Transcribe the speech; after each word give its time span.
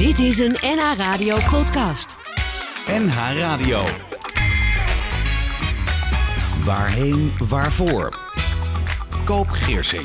Dit 0.00 0.18
is 0.18 0.38
een 0.38 0.56
NH 0.60 0.92
Radio 0.96 1.36
podcast. 1.50 2.16
NH 2.86 3.38
Radio. 3.38 3.82
Waarheen, 6.64 7.32
waarvoor? 7.48 8.18
Koop 9.24 9.48
Geersing. 9.48 10.04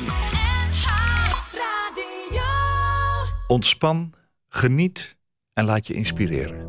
Ontspan, 3.46 4.12
geniet 4.48 5.16
en 5.52 5.64
laat 5.64 5.86
je 5.86 5.94
inspireren. 5.94 6.68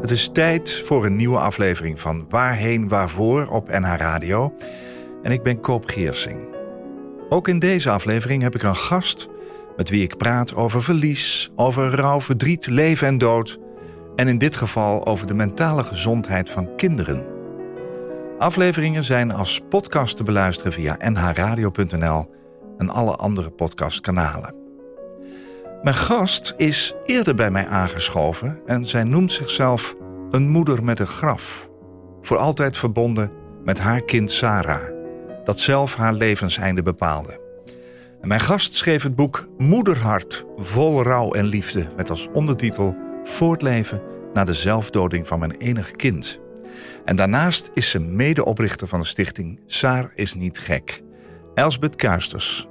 Het 0.00 0.10
is 0.10 0.28
tijd 0.32 0.82
voor 0.84 1.04
een 1.04 1.16
nieuwe 1.16 1.38
aflevering 1.38 2.00
van 2.00 2.26
Waarheen 2.28 2.88
Waarvoor 2.88 3.46
op 3.46 3.68
NH 3.68 3.94
Radio. 3.96 4.54
En 5.22 5.32
ik 5.32 5.42
ben 5.42 5.60
Koop 5.60 5.86
Geersing. 5.86 6.49
Ook 7.32 7.48
in 7.48 7.58
deze 7.58 7.90
aflevering 7.90 8.42
heb 8.42 8.54
ik 8.54 8.62
een 8.62 8.76
gast 8.76 9.28
met 9.76 9.88
wie 9.88 10.02
ik 10.02 10.16
praat 10.16 10.54
over 10.54 10.82
verlies, 10.82 11.50
over 11.56 11.94
rouw, 11.94 12.20
verdriet, 12.20 12.66
leven 12.66 13.06
en 13.06 13.18
dood. 13.18 13.58
En 14.16 14.28
in 14.28 14.38
dit 14.38 14.56
geval 14.56 15.06
over 15.06 15.26
de 15.26 15.34
mentale 15.34 15.84
gezondheid 15.84 16.50
van 16.50 16.76
kinderen. 16.76 17.26
Afleveringen 18.38 19.02
zijn 19.02 19.32
als 19.32 19.60
podcast 19.68 20.16
te 20.16 20.22
beluisteren 20.22 20.72
via 20.72 20.96
nhradio.nl 21.10 22.34
en 22.78 22.88
alle 22.88 23.16
andere 23.16 23.50
podcastkanalen. 23.50 24.54
Mijn 25.82 25.96
gast 25.96 26.54
is 26.56 26.94
eerder 27.04 27.34
bij 27.34 27.50
mij 27.50 27.66
aangeschoven 27.66 28.60
en 28.66 28.86
zij 28.86 29.04
noemt 29.04 29.32
zichzelf 29.32 29.94
een 30.30 30.48
moeder 30.48 30.84
met 30.84 30.98
een 30.98 31.06
graf. 31.06 31.68
Voor 32.22 32.36
altijd 32.36 32.76
verbonden 32.76 33.32
met 33.64 33.78
haar 33.78 34.00
kind 34.02 34.30
Sarah, 34.30 34.99
dat 35.44 35.58
zelf 35.58 35.96
haar 35.96 36.12
levenseinde 36.12 36.82
bepaalde. 36.82 37.40
En 38.20 38.28
mijn 38.28 38.40
gast 38.40 38.76
schreef 38.76 39.02
het 39.02 39.14
boek 39.14 39.48
Moederhart, 39.58 40.44
vol 40.56 41.02
rouw 41.02 41.32
en 41.32 41.44
liefde, 41.44 41.86
met 41.96 42.10
als 42.10 42.28
ondertitel 42.32 42.96
Voortleven 43.24 44.02
na 44.32 44.44
de 44.44 44.54
zelfdoding 44.54 45.26
van 45.26 45.38
mijn 45.38 45.56
enig 45.56 45.90
kind. 45.90 46.38
En 47.04 47.16
daarnaast 47.16 47.70
is 47.74 47.90
ze 47.90 47.98
medeoprichter 47.98 48.88
van 48.88 49.00
de 49.00 49.06
stichting 49.06 49.60
Saar 49.66 50.12
is 50.14 50.34
niet 50.34 50.58
gek. 50.58 51.02
Elsbeth 51.54 51.96
Kuisters, 51.96 52.66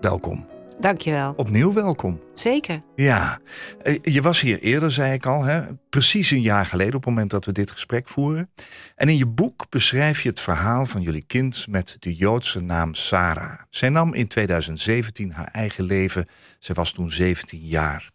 welkom. 0.00 0.51
Dankjewel. 0.82 1.32
Opnieuw 1.36 1.72
welkom. 1.72 2.20
Zeker. 2.34 2.82
Ja, 2.96 3.40
eh, 3.82 3.98
je 4.02 4.22
was 4.22 4.40
hier 4.40 4.60
eerder, 4.60 4.92
zei 4.92 5.12
ik 5.12 5.26
al, 5.26 5.42
hè? 5.42 5.62
precies 5.88 6.30
een 6.30 6.40
jaar 6.40 6.66
geleden 6.66 6.94
op 6.94 7.00
het 7.04 7.10
moment 7.10 7.30
dat 7.30 7.44
we 7.44 7.52
dit 7.52 7.70
gesprek 7.70 8.08
voeren. 8.08 8.50
En 8.94 9.08
in 9.08 9.16
je 9.16 9.26
boek 9.26 9.66
beschrijf 9.68 10.22
je 10.22 10.28
het 10.28 10.40
verhaal 10.40 10.86
van 10.86 11.00
jullie 11.02 11.24
kind 11.26 11.66
met 11.68 11.96
de 11.98 12.14
Joodse 12.14 12.60
naam 12.60 12.94
Sarah. 12.94 13.60
Zij 13.70 13.88
nam 13.88 14.14
in 14.14 14.28
2017 14.28 15.32
haar 15.32 15.48
eigen 15.52 15.84
leven. 15.84 16.26
Zij 16.58 16.74
was 16.74 16.92
toen 16.92 17.10
17 17.10 17.60
jaar. 17.60 18.10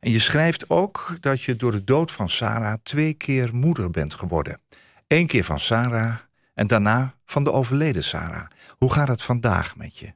En 0.00 0.10
je 0.10 0.18
schrijft 0.18 0.70
ook 0.70 1.16
dat 1.20 1.42
je 1.42 1.56
door 1.56 1.72
de 1.72 1.84
dood 1.84 2.10
van 2.10 2.28
Sarah 2.28 2.74
twee 2.82 3.14
keer 3.14 3.56
moeder 3.56 3.90
bent 3.90 4.14
geworden. 4.14 4.60
Eén 5.06 5.26
keer 5.26 5.44
van 5.44 5.60
Sarah 5.60 6.14
en 6.54 6.66
daarna 6.66 7.14
van 7.24 7.44
de 7.44 7.52
overleden 7.52 8.04
Sarah. 8.04 8.46
Hoe 8.78 8.92
gaat 8.92 9.08
het 9.08 9.22
vandaag 9.22 9.76
met 9.76 9.98
je? 9.98 10.12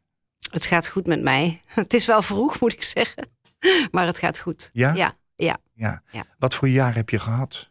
Het 0.51 0.67
gaat 0.67 0.89
goed 0.89 1.07
met 1.07 1.23
mij. 1.23 1.61
Het 1.75 1.95
is 1.95 2.07
wel 2.07 2.23
vroeg, 2.23 2.61
moet 2.61 2.73
ik 2.73 2.83
zeggen. 2.83 3.29
Maar 3.91 4.07
het 4.07 4.19
gaat 4.19 4.39
goed. 4.39 4.71
Ja? 4.73 4.93
Ja. 4.95 5.15
ja. 5.37 5.57
Ja. 5.75 6.03
Ja. 6.11 6.25
Wat 6.39 6.55
voor 6.55 6.69
jaar 6.69 6.95
heb 6.95 7.11
je 7.11 7.19
gehad? 7.19 7.69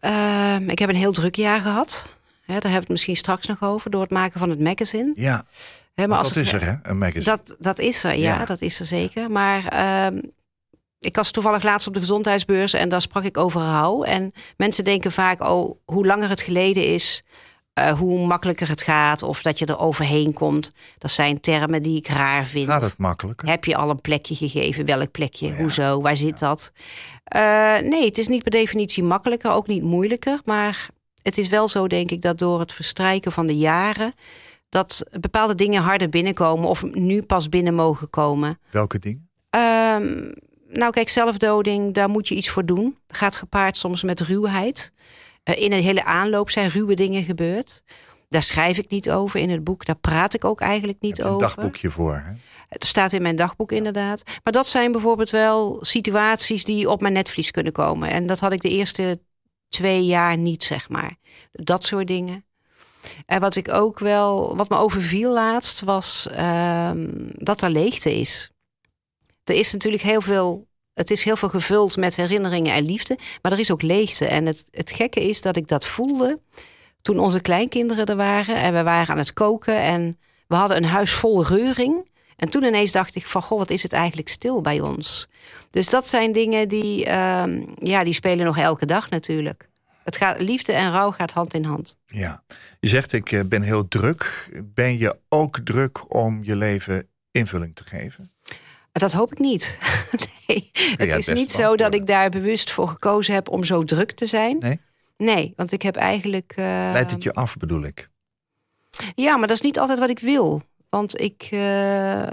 Ehm, 0.00 0.68
ik 0.70 0.78
heb 0.78 0.88
een 0.88 0.94
heel 0.96 1.12
druk 1.12 1.34
jaar 1.34 1.60
gehad. 1.60 2.14
Daar 2.46 2.54
hebben 2.54 2.70
we 2.72 2.78
het 2.78 2.88
misschien 2.88 3.16
straks 3.16 3.46
nog 3.46 3.62
over, 3.62 3.90
door 3.90 4.00
het 4.00 4.10
maken 4.10 4.40
van 4.40 4.50
het 4.50 4.60
magazine. 4.60 5.12
Ja, 5.14 5.44
Hè, 5.94 6.06
want 6.06 6.18
als 6.18 6.28
dat 6.32 6.36
het- 6.36 6.46
is 6.46 6.52
er 6.52 6.64
hè, 6.64 6.74
een 6.90 6.98
magazine. 6.98 7.24
Dat, 7.24 7.56
dat 7.58 7.78
is 7.78 8.04
er, 8.04 8.14
ja, 8.14 8.38
Ja. 8.38 8.44
dat 8.44 8.60
is 8.60 8.80
er 8.80 8.86
zeker. 8.86 9.30
Maar 9.30 9.66
ehm, 9.66 10.20
ik 10.98 11.16
was 11.16 11.30
toevallig 11.30 11.62
laatst 11.62 11.86
op 11.86 11.94
de 11.94 12.00
gezondheidsbeurs 12.00 12.72
en 12.72 12.88
daar 12.88 13.00
sprak 13.00 13.24
ik 13.24 13.36
over 13.36 13.60
rouw. 13.60 14.02
En 14.02 14.32
mensen 14.56 14.84
denken 14.84 15.12
vaak, 15.12 15.40
oh, 15.40 15.76
hoe 15.84 16.06
langer 16.06 16.28
het 16.28 16.40
geleden 16.40 16.84
is, 16.84 17.22
eh, 17.76 17.98
hoe 17.98 18.26
makkelijker 18.26 18.68
het 18.68 18.82
gaat. 18.82 19.22
Of 19.22 19.42
dat 19.42 19.58
je 19.58 19.66
er 19.66 19.78
overheen 19.78 20.32
komt. 20.32 20.72
Dat 20.98 21.10
zijn 21.10 21.40
termen 21.40 21.82
die 21.82 21.96
ik 21.96 22.08
raar 22.08 22.46
vind. 22.46 22.68
Gaat 22.68 22.82
het 22.82 22.98
makkelijker? 22.98 23.48
Heb 23.48 23.64
je 23.64 23.76
al 23.76 23.90
een 23.90 24.00
plekje 24.00 24.34
gegeven? 24.34 24.84
Welk 24.84 25.10
plekje? 25.10 25.46
Ja. 25.46 25.54
Hoezo? 25.54 26.00
Waar 26.00 26.16
zit 26.16 26.38
dat? 26.38 26.72
Eh, 27.24 27.78
nee, 27.78 28.04
het 28.04 28.18
is 28.18 28.28
niet 28.28 28.42
per 28.42 28.50
definitie 28.50 29.02
makkelijker, 29.02 29.50
ook 29.50 29.66
niet 29.66 29.82
moeilijker. 29.82 30.40
Maar 30.44 30.88
het 31.22 31.38
is 31.38 31.48
wel 31.48 31.68
zo, 31.68 31.86
denk 31.86 32.10
ik, 32.10 32.22
dat 32.22 32.38
door 32.38 32.60
het 32.60 32.72
verstrijken 32.72 33.32
van 33.32 33.46
de 33.46 33.56
jaren... 33.56 34.14
dat 34.68 35.06
bepaalde 35.20 35.54
dingen 35.54 35.82
harder 35.82 36.08
binnenkomen 36.08 36.68
of 36.68 36.84
nu 36.84 37.22
pas 37.22 37.48
binnen 37.48 37.74
mogen 37.74 38.10
komen. 38.10 38.58
Welke 38.70 38.98
dingen? 38.98 39.28
Ehm, 39.50 40.32
nou, 40.68 40.92
kijk, 40.92 41.08
zelfdoding, 41.08 41.94
daar 41.94 42.08
moet 42.08 42.28
je 42.28 42.34
iets 42.34 42.50
voor 42.50 42.64
doen. 42.64 42.98
Het 43.06 43.16
gaat 43.16 43.36
gepaard 43.36 43.76
soms 43.76 44.02
met 44.02 44.20
ruwheid. 44.20 44.92
Eh, 45.46 45.62
in 45.62 45.72
een 45.72 45.82
hele 45.82 46.04
aanloop 46.04 46.50
zijn 46.50 46.70
ruwe 46.70 46.94
dingen 46.94 47.24
gebeurd. 47.24 47.82
Daar 48.28 48.42
schrijf 48.42 48.78
ik 48.78 48.90
niet 48.90 49.10
over 49.10 49.40
in 49.40 49.50
het 49.50 49.64
boek. 49.64 49.84
Daar 49.84 49.96
praat 49.96 50.34
ik 50.34 50.44
ook 50.44 50.60
eigenlijk 50.60 51.00
niet 51.00 51.16
hebt 51.16 51.28
een 51.28 51.34
over. 51.34 51.46
dagboekje 51.46 51.90
voor. 51.90 52.14
Hè? 52.14 52.32
Het 52.68 52.84
staat 52.84 53.12
in 53.12 53.22
mijn 53.22 53.36
dagboek 53.36 53.72
inderdaad. 53.72 54.22
Maar 54.44 54.52
dat 54.52 54.66
zijn 54.66 54.92
bijvoorbeeld 54.92 55.30
wel 55.30 55.78
situaties 55.80 56.64
die 56.64 56.90
op 56.90 57.00
mijn 57.00 57.12
netvlies 57.12 57.50
kunnen 57.50 57.72
komen. 57.72 58.10
En 58.10 58.26
dat 58.26 58.40
had 58.40 58.52
ik 58.52 58.60
de 58.60 58.68
eerste 58.68 59.20
twee 59.68 60.04
jaar 60.04 60.36
niet, 60.36 60.64
zeg 60.64 60.88
maar. 60.88 61.16
Dat 61.52 61.84
soort 61.84 62.06
dingen. 62.06 62.44
En 63.26 63.40
wat 63.40 63.56
ik 63.56 63.72
ook 63.72 63.98
wel, 63.98 64.56
wat 64.56 64.68
me 64.68 64.76
overviel 64.76 65.32
laatst, 65.32 65.80
was 65.80 66.28
ehm, 66.30 67.06
dat 67.32 67.62
er 67.62 67.70
leegte 67.70 68.14
is. 68.18 68.50
Er 69.44 69.54
is 69.54 69.72
natuurlijk 69.72 70.02
heel 70.02 70.20
veel, 70.20 70.66
het 70.96 71.10
is 71.10 71.24
heel 71.24 71.36
veel 71.36 71.48
gevuld 71.48 71.96
met 71.96 72.16
herinneringen 72.16 72.74
en 72.74 72.84
liefde, 72.84 73.18
maar 73.42 73.52
er 73.52 73.58
is 73.58 73.70
ook 73.70 73.82
leegte. 73.82 74.26
En 74.26 74.46
het, 74.46 74.68
het 74.70 74.92
gekke 74.92 75.28
is 75.28 75.40
dat 75.40 75.56
ik 75.56 75.68
dat 75.68 75.86
voelde 75.86 76.40
toen 77.02 77.18
onze 77.18 77.40
kleinkinderen 77.40 78.06
er 78.06 78.16
waren 78.16 78.56
en 78.56 78.74
we 78.74 78.82
waren 78.82 79.08
aan 79.08 79.18
het 79.18 79.32
koken 79.32 79.80
en 79.80 80.18
we 80.46 80.54
hadden 80.54 80.76
een 80.76 80.84
huis 80.84 81.12
vol 81.12 81.44
reuring. 81.44 82.10
En 82.36 82.48
toen 82.48 82.64
ineens 82.64 82.92
dacht 82.92 83.14
ik 83.14 83.26
van, 83.26 83.42
goh, 83.42 83.58
wat 83.58 83.70
is 83.70 83.82
het 83.82 83.92
eigenlijk 83.92 84.28
stil 84.28 84.60
bij 84.60 84.80
ons? 84.80 85.28
Dus 85.70 85.88
dat 85.88 86.08
zijn 86.08 86.32
dingen 86.32 86.68
die, 86.68 87.04
ehm, 87.04 87.64
ja, 87.78 88.04
die 88.04 88.12
spelen 88.12 88.46
nog 88.46 88.58
elke 88.58 88.86
dag 88.86 89.10
natuurlijk. 89.10 89.68
Het 90.04 90.16
gaat, 90.16 90.40
liefde 90.40 90.72
en 90.72 90.92
rouw 90.92 91.10
gaat 91.10 91.30
hand 91.30 91.54
in 91.54 91.64
hand. 91.64 91.96
Ja. 92.06 92.42
Je 92.80 92.88
zegt 92.88 93.12
ik 93.12 93.32
eh, 93.32 93.40
ben 93.44 93.62
heel 93.62 93.88
druk. 93.88 94.50
Ben 94.64 94.98
je 94.98 95.18
ook 95.28 95.58
druk 95.64 96.14
om 96.14 96.44
je 96.44 96.56
leven 96.56 97.08
invulling 97.30 97.74
te 97.74 97.84
geven? 97.84 98.30
Dat 99.00 99.12
hoop 99.12 99.32
ik 99.32 99.38
niet. 99.38 99.78
nee, 100.46 100.70
het 100.96 101.18
is 101.18 101.26
niet 101.28 101.52
zo 101.52 101.76
dat 101.76 101.94
ik 101.94 102.06
daar 102.06 102.28
bewust 102.30 102.70
voor 102.70 102.88
gekozen 102.88 103.34
heb 103.34 103.48
om 103.48 103.64
zo 103.64 103.84
druk 103.84 104.10
te 104.12 104.26
zijn. 104.26 104.58
Nee? 104.58 104.80
Nee, 105.16 105.52
want 105.56 105.72
ik 105.72 105.82
heb 105.82 105.96
eigenlijk. 105.96 106.52
eh, 106.56 106.64
Leidt 106.64 107.10
het 107.10 107.22
je 107.22 107.32
af, 107.32 107.56
bedoel 107.56 107.82
ik? 107.82 108.08
Ja, 109.14 109.36
maar 109.36 109.46
dat 109.48 109.56
is 109.56 109.62
niet 109.62 109.78
altijd 109.78 109.98
wat 109.98 110.10
ik 110.10 110.18
wil. 110.18 110.62
Want 110.88 111.20
ik. 111.20 111.48
eh, 111.50 112.26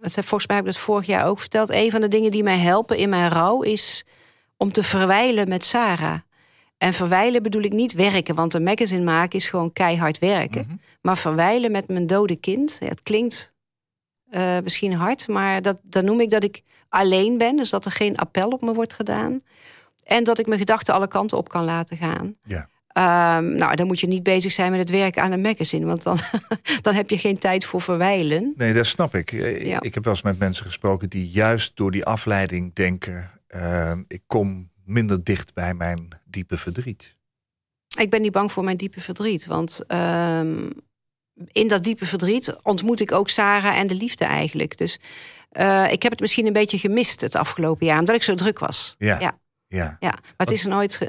het, 0.00 0.12
volgens 0.14 0.46
mij 0.46 0.56
heb 0.56 0.66
ik 0.66 0.72
dat 0.72 0.82
vorig 0.82 1.06
jaar 1.06 1.26
ook 1.26 1.40
verteld. 1.40 1.70
Een 1.70 1.90
van 1.90 2.00
de 2.00 2.08
dingen 2.08 2.30
die 2.30 2.42
mij 2.42 2.58
helpen 2.58 2.96
in 2.96 3.08
mijn 3.08 3.30
rouw 3.30 3.62
is 3.62 4.04
om 4.56 4.72
te 4.72 4.82
verwijlen 4.82 5.48
met 5.48 5.64
Sarah. 5.64 6.18
En 6.78 6.92
verwijlen 6.92 7.42
bedoel 7.42 7.62
ik 7.62 7.72
niet 7.72 7.92
werken, 7.92 8.34
want 8.34 8.54
een 8.54 8.62
magazine 8.62 9.04
maken 9.04 9.38
is 9.38 9.48
gewoon 9.48 9.72
keihard 9.72 10.18
werken. 10.18 10.64
Mhm. 10.66 10.76
Maar 11.00 11.16
verwijlen 11.18 11.70
met 11.72 11.88
mijn 11.88 12.06
dode 12.06 12.36
kind, 12.36 12.76
ja, 12.80 12.86
het 12.86 13.02
klinkt 13.02 13.54
eh, 14.32 14.58
misschien 14.62 14.92
hard, 14.92 15.28
maar 15.28 15.62
dat, 15.62 15.78
dan 15.82 16.04
noem 16.04 16.20
ik 16.20 16.30
dat 16.30 16.44
ik 16.44 16.62
alleen 16.88 17.38
ben. 17.38 17.56
Dus 17.56 17.70
dat 17.70 17.84
er 17.84 17.90
geen 17.90 18.16
appel 18.16 18.48
op 18.48 18.60
me 18.62 18.72
wordt 18.72 18.92
gedaan. 18.92 19.40
En 20.04 20.24
dat 20.24 20.38
ik 20.38 20.46
mijn 20.46 20.58
gedachten 20.60 20.94
alle 20.94 21.08
kanten 21.08 21.36
op 21.38 21.48
kan 21.48 21.64
laten 21.64 21.96
gaan. 21.96 22.36
Ja. 22.42 22.68
Ehm, 22.88 23.54
nou, 23.54 23.76
dan 23.76 23.86
moet 23.86 24.00
je 24.00 24.06
niet 24.06 24.22
bezig 24.22 24.52
zijn 24.52 24.70
met 24.70 24.80
het 24.80 24.90
werken 24.90 25.22
aan 25.22 25.32
een 25.32 25.40
magazine, 25.40 25.86
want 25.86 26.02
dan, 26.02 26.18
dan 26.80 26.94
heb 26.94 27.10
je 27.10 27.18
geen 27.18 27.38
tijd 27.38 27.64
voor 27.64 27.80
verwijlen. 27.80 28.52
Nee, 28.56 28.72
dat 28.72 28.86
snap 28.86 29.14
ik. 29.14 29.32
Eh, 29.32 29.66
Ja. 29.66 29.80
Ik 29.80 29.94
heb 29.94 30.04
wel 30.04 30.12
eens 30.12 30.22
met 30.22 30.38
mensen 30.38 30.66
gesproken 30.66 31.08
die 31.10 31.28
juist 31.28 31.76
door 31.76 31.90
die 31.90 32.04
afleiding 32.04 32.74
denken... 32.74 33.30
eh, 33.46 33.92
ik 34.08 34.22
kom 34.26 34.70
minder 34.84 35.24
dicht 35.24 35.54
bij 35.54 35.74
mijn 35.74 36.08
diepe 36.24 36.56
verdriet. 36.56 37.16
Ik 37.98 38.10
ben 38.10 38.22
niet 38.22 38.32
bang 38.32 38.52
voor 38.52 38.64
mijn 38.64 38.76
diepe 38.76 39.00
verdriet, 39.00 39.46
want 39.46 39.84
ehm, 39.86 40.70
in 41.52 41.68
dat 41.68 41.84
diepe 41.84 42.06
verdriet 42.06 42.56
ontmoet 42.62 43.00
ik 43.00 43.12
ook 43.12 43.28
Sarah 43.28 43.78
en 43.78 43.86
de 43.86 43.94
liefde 43.94 44.24
eigenlijk. 44.24 44.78
Dus 44.78 44.98
eh, 45.50 45.92
ik 45.92 46.02
heb 46.02 46.12
het 46.12 46.20
misschien 46.20 46.46
een 46.46 46.52
beetje 46.52 46.78
gemist 46.78 47.20
het 47.20 47.36
afgelopen 47.36 47.86
jaar, 47.86 47.98
omdat 47.98 48.14
ik 48.14 48.22
zo 48.22 48.34
druk 48.34 48.58
was. 48.58 48.94
Ja. 48.98 49.20
Ja. 49.20 49.38
ja. 49.66 49.96
Ja, 50.00 50.10
maar 50.10 50.32
het 50.36 50.50
is 50.50 50.66
nooit. 50.66 51.08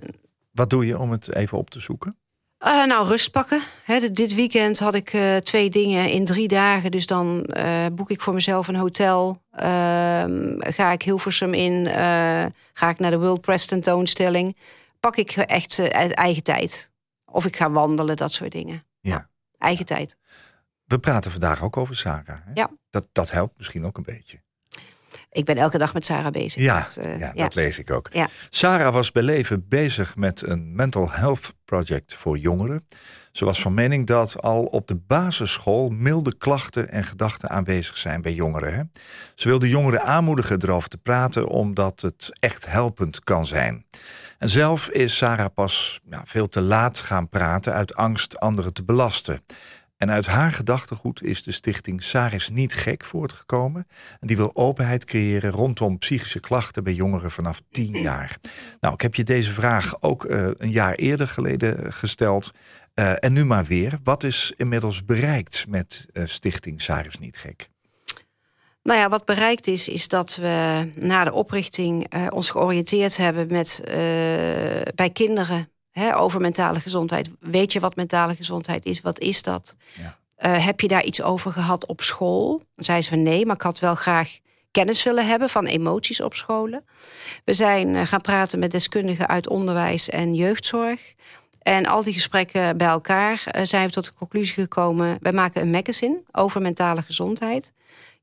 Wat 0.51 0.69
doe 0.69 0.85
je 0.85 0.99
om 0.99 1.11
het 1.11 1.35
even 1.35 1.57
op 1.57 1.69
te 1.69 1.79
zoeken? 1.79 2.17
Eh, 2.57 2.85
nou, 2.85 3.07
rust 3.07 3.31
pakken. 3.31 3.61
Dit- 4.11 4.33
weekend 4.33 4.79
had 4.79 4.95
ik 4.95 5.13
eh, 5.13 5.35
twee 5.35 5.69
dingen 5.69 6.09
in 6.09 6.25
drie 6.25 6.47
dagen. 6.47 6.91
Dus 6.91 7.07
dan 7.07 7.49
boek 7.93 8.09
ik 8.09 8.21
voor 8.21 8.33
mezelf 8.33 8.67
een 8.67 8.75
hotel. 8.75 9.41
Ehm, 9.51 10.55
ga 10.59 10.91
ik 10.91 11.01
Hilversum 11.01 11.53
in. 11.53 11.85
ga 12.73 12.89
ik 12.89 12.99
naar 12.99 13.11
de 13.11 13.19
World 13.19 13.41
Press 13.41 13.65
tentoonstelling. 13.65 14.57
Pak 14.99 15.15
ik 15.15 15.31
echt 15.31 15.79
eigen 16.13 16.43
tijd. 16.43 16.91
Of 17.25 17.45
ik 17.45 17.55
ga 17.55 17.71
wandelen, 17.71 18.15
dat 18.17 18.31
soort 18.31 18.51
dingen. 18.51 18.83
Ja. 19.01 19.29
Eigen 19.63 19.85
tijd. 19.85 20.17
We 20.85 20.99
praten 20.99 21.31
vandaag 21.31 21.61
ook 21.61 21.77
over 21.77 21.95
Sarah. 21.95 22.37
Hè? 22.43 22.51
Ja. 22.53 22.69
Dat, 22.89 23.07
dat 23.11 23.31
helpt 23.31 23.57
misschien 23.57 23.85
ook 23.85 23.97
een 23.97 24.03
beetje. 24.03 24.41
Ik 25.31 25.45
ben 25.45 25.55
elke 25.55 25.77
dag 25.77 25.93
met 25.93 26.05
Sarah 26.05 26.31
bezig. 26.31 26.63
Ja, 26.63 26.81
Dus, 26.81 26.97
eh, 26.97 27.19
ja, 27.19 27.31
ja. 27.33 27.43
dat 27.43 27.55
lees 27.55 27.79
ik 27.79 27.91
ook. 27.91 28.09
Ja. 28.11 28.27
Sarah 28.49 28.93
was 28.93 29.11
bij 29.11 29.23
leven 29.23 29.67
bezig 29.67 30.15
met 30.15 30.47
een 30.47 30.75
mental 30.75 31.11
health 31.11 31.53
project 31.65 32.15
voor 32.15 32.37
jongeren. 32.37 32.87
Ze 33.31 33.45
was 33.45 33.61
van 33.61 33.73
mening 33.73 34.07
dat 34.07 34.41
al 34.41 34.63
op 34.63 34.87
de 34.87 34.95
basisschool 34.95 35.89
milde 35.89 36.37
klachten 36.37 36.89
en 36.89 37.03
gedachten 37.03 37.49
aanwezig 37.49 37.97
zijn 37.97 38.21
bij 38.21 38.33
jongeren. 38.33 38.73
Hè? 38.73 38.81
Ze 39.35 39.47
wilde 39.47 39.69
jongeren 39.69 40.01
aanmoedigen 40.01 40.63
erover 40.63 40.89
te 40.89 40.97
praten, 40.97 41.47
omdat 41.47 42.01
het 42.01 42.29
echt 42.39 42.65
helpend 42.65 43.23
kan 43.23 43.45
zijn. 43.45 43.85
En 44.43 44.49
zelf 44.49 44.89
is 44.89 45.17
Sarah 45.17 45.53
pas 45.53 45.99
ja, 46.09 46.21
veel 46.25 46.49
te 46.49 46.61
laat 46.61 46.99
gaan 46.99 47.29
praten 47.29 47.73
uit 47.73 47.95
angst 47.95 48.39
anderen 48.39 48.73
te 48.73 48.83
belasten. 48.83 49.43
En 49.97 50.11
uit 50.11 50.25
haar 50.25 50.51
gedachtegoed 50.51 51.23
is 51.23 51.43
de 51.43 51.51
stichting 51.51 52.03
Saris 52.03 52.49
Niet 52.49 52.73
Gek 52.73 53.03
voortgekomen. 53.03 53.87
En 54.19 54.27
die 54.27 54.37
wil 54.37 54.55
openheid 54.55 55.05
creëren 55.05 55.51
rondom 55.51 55.97
psychische 55.97 56.39
klachten 56.39 56.83
bij 56.83 56.93
jongeren 56.93 57.31
vanaf 57.31 57.61
10 57.71 58.01
jaar. 58.09 58.37
Nou, 58.79 58.93
ik 58.93 59.01
heb 59.01 59.15
je 59.15 59.23
deze 59.23 59.53
vraag 59.53 60.01
ook 60.01 60.25
eh, 60.25 60.47
een 60.57 60.71
jaar 60.71 60.93
eerder 60.93 61.27
geleden 61.27 61.93
gesteld. 61.93 62.51
Eh, 62.93 63.13
en 63.19 63.33
nu 63.33 63.45
maar 63.45 63.65
weer. 63.65 63.99
Wat 64.03 64.23
is 64.23 64.53
inmiddels 64.55 65.05
bereikt 65.05 65.65
met 65.67 66.05
eh, 66.13 66.23
stichting 66.25 66.81
Saris 66.81 67.19
Niet 67.19 67.37
Gek? 67.37 67.69
Nou 68.83 68.99
ja, 68.99 69.09
wat 69.09 69.25
bereikt 69.25 69.67
is, 69.67 69.87
is 69.87 70.07
dat 70.07 70.35
we 70.35 70.89
na 70.95 71.23
de 71.23 71.33
oprichting 71.33 72.05
eh, 72.09 72.27
ons 72.29 72.49
georiënteerd 72.49 73.17
hebben 73.17 73.47
met, 73.51 73.81
eh, 73.85 73.93
bij 74.95 75.09
kinderen 75.13 75.69
hè, 75.91 76.17
over 76.17 76.41
mentale 76.41 76.79
gezondheid. 76.79 77.29
Weet 77.39 77.73
je 77.73 77.79
wat 77.79 77.95
mentale 77.95 78.35
gezondheid 78.35 78.85
is? 78.85 79.01
Wat 79.01 79.19
is 79.19 79.41
dat? 79.41 79.75
Ja. 79.93 80.17
Eh, 80.35 80.65
heb 80.65 80.79
je 80.79 80.87
daar 80.87 81.03
iets 81.03 81.21
over 81.21 81.51
gehad 81.51 81.87
op 81.87 82.01
school? 82.01 82.57
Dan 82.75 82.85
zei 82.85 83.01
ze 83.01 83.09
van 83.09 83.23
nee, 83.23 83.45
maar 83.45 83.55
ik 83.55 83.61
had 83.61 83.79
wel 83.79 83.95
graag 83.95 84.37
kennis 84.71 85.03
willen 85.03 85.27
hebben 85.27 85.49
van 85.49 85.65
emoties 85.65 86.21
op 86.21 86.33
scholen. 86.33 86.85
We 87.45 87.53
zijn 87.53 88.07
gaan 88.07 88.21
praten 88.21 88.59
met 88.59 88.71
deskundigen 88.71 89.27
uit 89.27 89.49
onderwijs 89.49 90.09
en 90.09 90.33
jeugdzorg. 90.35 91.13
En 91.63 91.85
al 91.85 92.03
die 92.03 92.13
gesprekken 92.13 92.77
bij 92.77 92.87
elkaar 92.87 93.43
eh, 93.45 93.63
zijn 93.63 93.87
we 93.87 93.93
tot 93.93 94.05
de 94.05 94.13
conclusie 94.13 94.53
gekomen... 94.53 95.17
wij 95.21 95.31
maken 95.31 95.61
een 95.61 95.69
magazine 95.69 96.21
over 96.31 96.61
mentale 96.61 97.01
gezondheid. 97.01 97.73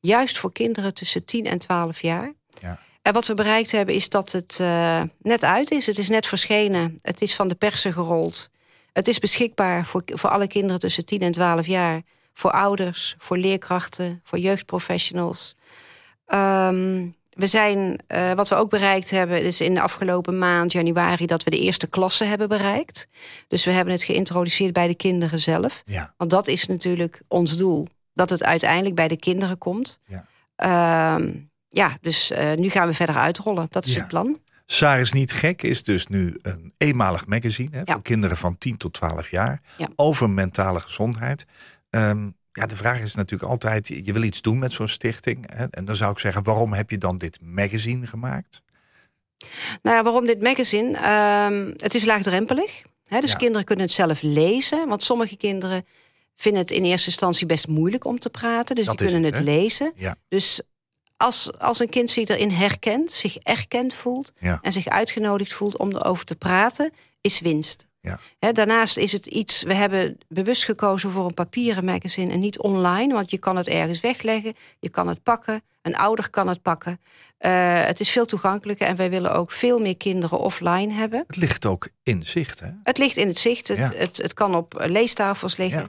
Juist 0.00 0.38
voor 0.38 0.52
kinderen 0.52 0.94
tussen 0.94 1.25
10 1.25 1.46
en 1.46 1.58
12 1.58 2.00
jaar. 2.00 2.32
Ja. 2.60 2.81
En 3.02 3.12
wat 3.12 3.26
we 3.26 3.34
bereikt 3.34 3.70
hebben 3.70 3.94
is 3.94 4.08
dat 4.08 4.32
het 4.32 4.60
eh, 4.60 5.02
net 5.19 5.44
uit 5.44 5.70
is. 5.70 5.87
Het 5.87 5.98
is 5.98 6.08
net 6.08 6.26
verschenen. 6.26 6.98
Het 7.02 7.22
is 7.22 7.34
van 7.34 7.48
de 7.48 7.54
persen 7.54 7.92
gerold. 7.92 8.50
Het 8.92 9.08
is 9.08 9.19
beschikbaar 9.19 9.87
voor, 9.87 10.02
voor 10.06 10.31
alle 10.31 10.46
kinderen 10.46 10.81
tussen 10.81 11.04
10 11.04 11.20
en 11.20 11.32
12 11.32 11.66
jaar. 11.66 12.02
Voor 12.34 12.50
ouders, 12.50 13.14
voor 13.19 13.38
leerkrachten, 13.38 14.20
voor 14.25 14.38
jeugdprofessionals. 14.38 15.56
Ehm, 16.26 17.08
we 17.31 17.47
zijn, 17.47 17.99
eh, 18.06 18.32
wat 18.32 18.49
we 18.49 18.55
ook 18.55 18.71
bereikt 18.71 19.11
hebben, 19.11 19.43
is 19.43 19.61
in 19.61 19.75
de 19.75 19.81
afgelopen 19.81 20.38
maand, 20.38 20.73
januari, 20.73 21.27
dat 21.27 21.43
we 21.43 21.50
de 21.50 21.59
eerste 21.61 21.87
klasse 21.87 22.25
hebben 22.25 22.49
bereikt. 22.49 23.09
Dus 23.49 23.65
we 23.65 23.73
hebben 23.73 23.94
het 23.94 24.03
geïntroduceerd 24.03 24.73
bij 24.73 24.87
de 24.87 24.94
kinderen 24.94 25.38
zelf. 25.41 25.82
Ja. 25.85 26.15
Want 26.17 26.31
dat 26.31 26.47
is 26.49 26.67
natuurlijk 26.67 27.23
ons 27.29 27.56
doel. 27.56 27.87
Dat 28.15 28.31
het 28.31 28.44
uiteindelijk 28.44 28.94
bij 28.94 29.09
de 29.09 29.17
kinderen 29.19 29.59
komt. 29.59 30.00
Ja. 30.06 30.27
Ehm, 30.56 31.32
ja, 31.69 31.99
dus 32.00 32.31
eh, 32.31 32.53
nu 32.56 32.69
gaan 32.69 32.87
we 32.88 32.94
verder 32.94 33.17
uitrollen. 33.17 33.67
Dat 33.71 33.87
is 33.87 33.93
Ja. 33.94 33.99
het 33.99 34.09
plan. 34.09 34.38
Saris 34.67 35.12
Niet 35.12 35.33
Gek 35.33 35.62
is 35.62 35.83
dus 35.83 36.06
nu 36.06 36.38
een 36.43 36.73
eenmalig 36.76 37.26
magazine 37.26 37.76
hè, 37.76 37.83
voor 37.93 38.03
kinderen 38.03 38.37
van 38.37 38.59
10 38.59 38.76
tot 38.76 38.93
12 38.93 39.31
jaar 39.31 39.61
Ja. 39.76 39.88
over 39.97 40.31
mentale 40.31 40.81
gezondheid. 40.81 41.47
Ehm, 41.91 42.29
ja, 42.52 42.67
de 42.67 42.76
vraag 42.76 43.00
is 43.00 43.14
natuurlijk 43.14 43.50
altijd, 43.50 43.87
je 43.87 44.12
wil 44.12 44.23
iets 44.23 44.43
doen 44.43 44.58
met 44.58 44.73
zo'n 44.73 44.88
stichting. 44.88 45.52
Hè, 45.55 45.67
en 45.70 45.85
dan 45.85 45.97
zou 45.97 46.12
ik 46.12 46.19
zeggen, 46.19 46.43
waarom 46.43 46.73
heb 46.73 46.91
je 46.91 46.99
dan 46.99 47.17
dit 47.17 47.38
magazine 47.41 48.06
gemaakt? 48.06 48.62
Nou 49.82 49.97
ja, 49.97 50.02
waarom 50.02 50.26
dit 50.26 50.43
magazine? 50.43 50.97
Ehm, 50.97 51.70
het 51.76 51.94
is 51.94 52.05
laagdrempelig. 52.05 52.82
Hè, 53.05 53.20
dus 53.20 53.31
Ja. 53.31 53.37
kinderen 53.37 53.64
kunnen 53.64 53.85
het 53.85 53.94
zelf 53.94 54.23
lezen. 54.23 54.88
Want 54.88 55.02
sommige 55.02 55.37
kinderen 55.37 55.87
vinden 56.37 56.62
het 56.62 56.70
in 56.70 56.85
eerste 56.85 57.08
instantie 57.08 57.47
best 57.47 57.69
moeilijk 57.69 58.05
om 58.05 58.19
te 58.19 58.31
praten. 58.31 58.75
Dus 58.76 58.87
Dat 58.87 58.99
die 58.99 59.06
kunnen 59.06 59.25
het, 59.25 59.35
het, 59.35 59.44
lezen. 59.44 59.93
Ja. 59.94 60.14
Dus 60.29 60.61
als, 61.17 61.58
als 61.58 61.79
een 61.81 61.88
kind 61.88 62.11
zich 62.11 62.29
erin 62.29 62.50
herkent, 62.50 63.11
zich 63.11 63.37
erkend 63.37 63.94
voelt... 63.94 64.32
Ja. 64.38 64.58
en 64.62 64.73
zich 64.73 64.88
uitgenodigd 64.88 65.52
voelt 65.52 65.76
om 65.76 65.91
erover 65.97 66.25
te 66.25 66.37
praten, 66.37 66.93
is 67.20 67.41
winst. 67.41 67.87
Ja. 68.00 68.19
Daarnaast 68.52 68.97
is 68.97 69.12
het 69.12 69.26
iets, 69.26 69.62
we 69.62 69.75
hebben 69.75 70.19
bewust 70.29 70.64
gekozen 70.64 71.11
voor 71.11 71.26
een 71.26 71.35
papieren 71.35 71.85
magazine 71.85 72.32
en 72.32 72.41
niet 72.41 72.58
online, 72.58 73.14
want 73.14 73.31
je 73.31 73.38
kan 73.38 73.56
het 73.56 73.69
ergens 73.69 74.00
wegleggen, 74.00 74.55
je 74.79 74.88
kan 74.88 75.08
het 75.08 75.23
pakken, 75.23 75.62
een 75.82 75.97
ouder 75.97 76.31
kan 76.31 76.49
het 76.49 76.62
pakken. 76.62 77.00
Eh, 77.38 77.85
het 77.85 78.00
is 78.00 78.11
veel 78.11 78.25
toegankelijker 78.25 78.87
en 78.87 78.97
wij 78.97 79.11
willen 79.11 79.32
ook 79.35 79.50
veel 79.50 79.79
meer 79.81 79.97
kinderen 79.97 80.38
offline 80.38 80.93
hebben. 80.93 81.25
Het 81.26 81.37
ligt 81.37 81.67
ook 81.67 81.88
in 82.02 82.23
zicht, 82.23 82.61
hè? 82.61 82.69
Het 82.82 82.99
ligt 82.99 83.17
in 83.17 83.29
het 83.29 83.38
zicht, 83.38 83.69
het, 83.69 83.79
Ja. 83.79 83.91
het, 83.94 84.17
het 84.17 84.35
kan 84.35 84.55
op 84.55 84.85
leestafels 84.87 85.56
liggen. 85.56 85.88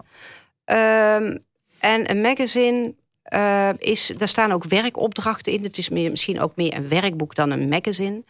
Ehm, 0.65 1.37
en 1.79 2.09
een 2.09 2.21
magazine 2.21 2.93
eh, 3.21 3.69
is, 3.77 4.11
daar 4.17 4.27
staan 4.27 4.51
ook 4.51 4.63
werkopdrachten 4.63 5.51
in. 5.53 5.63
Het 5.63 5.77
is 5.77 5.89
meer, 5.89 6.09
misschien 6.09 6.39
ook 6.39 6.55
meer 6.55 6.75
een 6.75 6.87
werkboek 6.87 7.35
dan 7.35 7.51
een 7.51 7.69
magazine. 7.69 8.23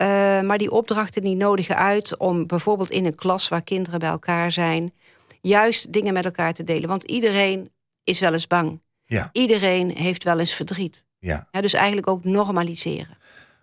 Eh, 0.00 0.40
maar 0.40 0.58
die 0.58 0.70
opdrachten 0.70 1.22
die 1.22 1.36
nodigen 1.36 1.76
uit 1.76 2.16
om 2.16 2.46
bijvoorbeeld 2.46 2.90
in 2.90 3.04
een 3.04 3.14
klas 3.14 3.48
waar 3.48 3.62
kinderen 3.62 3.98
bij 3.98 4.08
elkaar 4.08 4.52
zijn, 4.52 4.92
juist 5.40 5.92
dingen 5.92 6.12
met 6.12 6.24
elkaar 6.24 6.52
te 6.52 6.64
delen. 6.64 6.88
Want 6.88 7.04
iedereen 7.04 7.70
is 8.04 8.20
wel 8.20 8.32
eens 8.32 8.46
bang. 8.46 8.80
Ja, 9.04 9.28
Iedereen 9.32 9.90
heeft 9.96 10.24
wel 10.24 10.38
eens 10.38 10.54
verdriet. 10.54 11.04
ja. 11.18 11.48
Ja, 11.50 11.60
dus 11.60 11.74
eigenlijk 11.74 12.06
ook 12.06 12.24
normaliseren. 12.24 13.18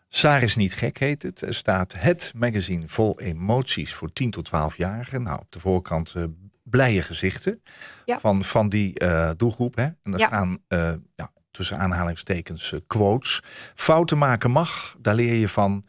Saris 0.10 0.56
Niet 0.56 0.74
Gek 0.74 0.98
heet 0.98 1.24
het. 1.24 1.42
Er 1.42 1.54
staat 1.54 1.94
het 1.98 2.32
magazine 2.36 2.88
vol 2.88 3.20
emoties 3.20 3.94
voor 3.94 4.14
10 4.14 4.32
tot 4.32 4.48
12-jarigen. 4.50 5.22
Nou, 5.24 5.40
op 5.40 5.52
de 5.52 5.60
voorkant 5.60 6.14
eh, 6.16 6.24
blije 6.64 7.02
gezichten 7.02 7.62
Ja. 8.06 8.20
van, 8.20 8.44
van 8.44 8.70
die 8.70 9.00
eh, 9.00 9.30
doelgroep. 9.38 9.76
Hè? 9.76 9.84
En 9.84 9.98
daar 10.12 10.20
Ja. 10.20 10.28
staan 10.28 10.58
ja, 11.16 11.32
tussen 11.52 11.78
aanhalingstekens 11.78 12.74
quotes. 12.88 13.42
Fouten 13.76 14.18
maken 14.18 14.52
mag, 14.52 14.96
daar 15.00 15.16
leer 15.16 15.34
je 15.36 15.50
van. 15.50 15.84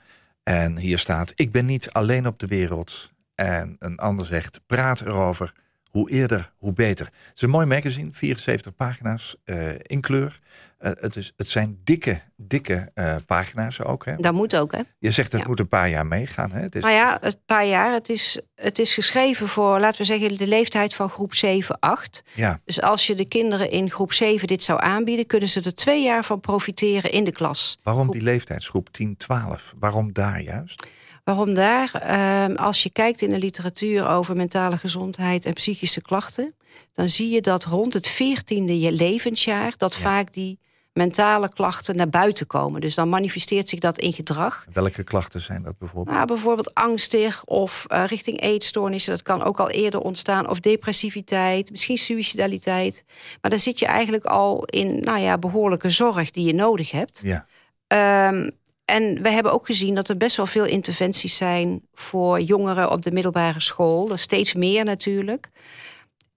En 0.49 0.79
hier 0.79 0.99
staat, 0.99 1.33
ik 1.35 1.53
ben 1.53 1.67
niet 1.67 1.91
alleen 1.91 2.27
op 2.27 2.39
de 2.39 2.47
wereld. 2.47 3.13
En 3.35 3.77
een 3.79 3.99
ander 3.99 4.27
zegt, 4.27 4.61
praat 4.67 5.01
erover. 5.01 5.53
Hoe 5.91 6.11
eerder, 6.11 6.53
hoe 6.57 6.73
beter. 6.73 7.07
Het 7.07 7.33
is 7.35 7.43
een 7.43 7.51
mooi 7.51 7.67
magazine, 7.67 8.13
74 8.13 8.75
pagina's 8.75 9.37
eh, 9.45 9.71
in 9.83 10.01
kleur. 10.01 10.39
Eh, 10.79 10.91
het, 11.01 11.17
is, 11.17 11.33
het 11.37 11.49
zijn 11.49 11.81
dikke, 11.85 12.21
dikke 12.37 12.91
eh, 12.95 13.17
pagina's 13.27 13.81
ook. 13.81 14.05
Hè? 14.05 14.17
Dat 14.17 14.35
moet 14.35 14.57
ook, 14.57 14.73
hè? 14.73 14.81
Je 14.99 15.11
zegt 15.11 15.33
het 15.33 15.41
Ja. 15.41 15.47
moet 15.47 15.59
een 15.59 15.69
paar 15.69 15.89
jaar 15.89 16.07
meegaan. 16.07 16.53
Hè? 16.53 16.61
Het 16.61 16.75
is, 16.75 16.83
Nou 16.83 16.95
ja, 16.95 17.25
een 17.25 17.35
paar 17.47 17.67
jaar. 17.67 17.93
Het 17.93 18.09
is, 18.09 18.41
het 18.55 18.79
is 18.79 18.95
geschreven 18.95 19.49
voor, 19.49 19.81
laten 19.81 19.99
we 20.01 20.05
zeggen, 20.05 20.37
de 20.37 20.47
leeftijd 20.47 20.95
van 20.95 21.09
groep 21.09 21.35
7, 21.35 21.79
8. 21.79 22.23
ja, 22.35 22.61
Dus 22.65 22.81
als 22.83 23.07
je 23.07 23.15
de 23.15 23.29
kinderen 23.29 23.71
in 23.71 23.91
groep 23.91 24.13
7 24.13 24.47
dit 24.47 24.63
zou 24.63 24.81
aanbieden, 24.83 25.27
kunnen 25.27 25.49
ze 25.49 25.63
er 25.63 25.75
twee 25.75 26.03
jaar 26.03 26.25
van 26.25 26.41
profiteren 26.41 27.11
in 27.13 27.25
de 27.25 27.33
klas. 27.33 27.79
waarom 27.83 28.11
die 28.11 28.23
leeftijdsgroep 28.23 28.89
10, 28.93 29.17
12? 29.17 29.75
Waarom 29.79 30.13
daar 30.13 30.41
juist? 30.41 30.87
Waarom 31.25 31.55
daar? 31.55 31.91
Ehm, 31.95 32.55
als 32.55 32.83
je 32.83 32.91
kijkt 32.91 33.23
in 33.23 33.31
de 33.31 33.39
literatuur 33.39 34.07
over 34.09 34.37
mentale 34.37 34.77
gezondheid 34.79 35.47
en 35.47 35.53
psychische 35.53 36.03
klachten, 36.03 36.55
dan 36.93 37.09
zie 37.09 37.29
je 37.31 37.41
dat 37.41 37.65
rond 37.65 37.95
het 37.95 38.09
14e 38.09 38.81
je 38.81 38.93
levensjaar 38.93 39.73
dat 39.77 39.95
Ja. 39.95 40.01
vaak 40.01 40.33
die 40.35 40.59
mentale 40.99 41.49
klachten 41.49 41.97
naar 41.97 42.09
buiten 42.09 42.47
komen. 42.47 42.81
Dus 42.81 42.95
dan 42.95 43.09
manifesteert 43.09 43.69
zich 43.69 43.79
dat 43.79 43.99
in 43.99 44.13
gedrag. 44.13 44.65
Welke 44.73 45.05
klachten 45.05 45.41
zijn 45.41 45.63
dat 45.63 45.79
bijvoorbeeld? 45.79 46.17
Nou, 46.17 46.27
bijvoorbeeld 46.27 46.75
angstig 46.75 47.45
of 47.45 47.85
eh, 47.89 48.05
richting 48.07 48.41
eetstoornissen. 48.41 49.13
Dat 49.13 49.23
kan 49.23 49.43
ook 49.43 49.61
al 49.61 49.71
eerder 49.71 50.01
ontstaan. 50.01 50.49
Of 50.49 50.61
depressiviteit, 50.61 51.71
misschien 51.71 51.99
suicidaliteit. 51.99 53.05
Maar 53.41 53.51
dan 53.51 53.61
zit 53.61 53.79
je 53.79 53.87
eigenlijk 53.87 54.25
al 54.25 54.65
in 54.65 55.01
nou 55.01 55.19
ja, 55.19 55.39
behoorlijke 55.39 55.91
zorg 55.91 56.31
die 56.31 56.47
je 56.47 56.55
nodig 56.55 56.91
hebt. 56.91 57.21
Ja, 57.23 57.47
Ehm, 57.89 58.51
en 58.85 59.23
we 59.23 59.31
hebben 59.31 59.53
ook 59.53 59.67
gezien 59.67 59.95
dat 59.95 60.09
er 60.09 60.17
best 60.17 60.37
wel 60.37 60.47
veel 60.47 60.65
interventies 60.65 61.37
zijn 61.37 61.83
voor 61.95 62.41
jongeren 62.41 62.91
op 62.91 63.03
de 63.03 63.11
middelbare 63.11 63.61
school. 63.61 64.09
Dat 64.09 64.17
is 64.17 64.23
steeds 64.23 64.55
meer 64.55 64.85
natuurlijk. 64.85 65.49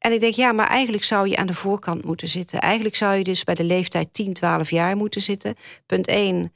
En 0.02 0.12
ik 0.12 0.20
denk, 0.20 0.34
ja, 0.34 0.52
maar 0.52 0.68
eigenlijk 0.68 1.04
zou 1.04 1.30
je 1.30 1.36
aan 1.36 1.48
de 1.48 1.54
voorkant 1.54 2.04
moeten 2.04 2.28
zitten. 2.28 2.60
Eigenlijk 2.60 2.96
zou 2.96 3.16
je 3.16 3.24
dus 3.24 3.44
bij 3.44 3.56
de 3.56 3.64
leeftijd 3.64 4.14
10, 4.14 4.34
12 4.34 4.70
jaar 4.70 4.96
moeten 4.96 5.22
zitten. 5.22 5.56
Punt 5.86 6.08
1, 6.08 6.54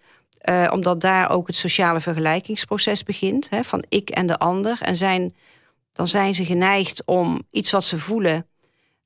omdat 0.72 1.02
daar 1.02 1.30
ook 1.30 1.48
het 1.48 1.56
sociale 1.56 2.02
vergelijkingsproces 2.02 3.04
begint. 3.04 3.50
Hè, 3.50 3.64
van 3.64 3.86
ik 3.90 4.10
en 4.10 4.28
de 4.28 4.38
ander. 4.38 4.78
En 4.82 4.96
zijn, 4.96 5.36
dan 5.94 6.08
zijn 6.08 6.34
ze 6.34 6.46
geneigd 6.46 7.04
om 7.06 7.42
iets 7.50 7.72
wat 7.72 7.84
ze 7.84 8.00
voelen. 8.00 8.48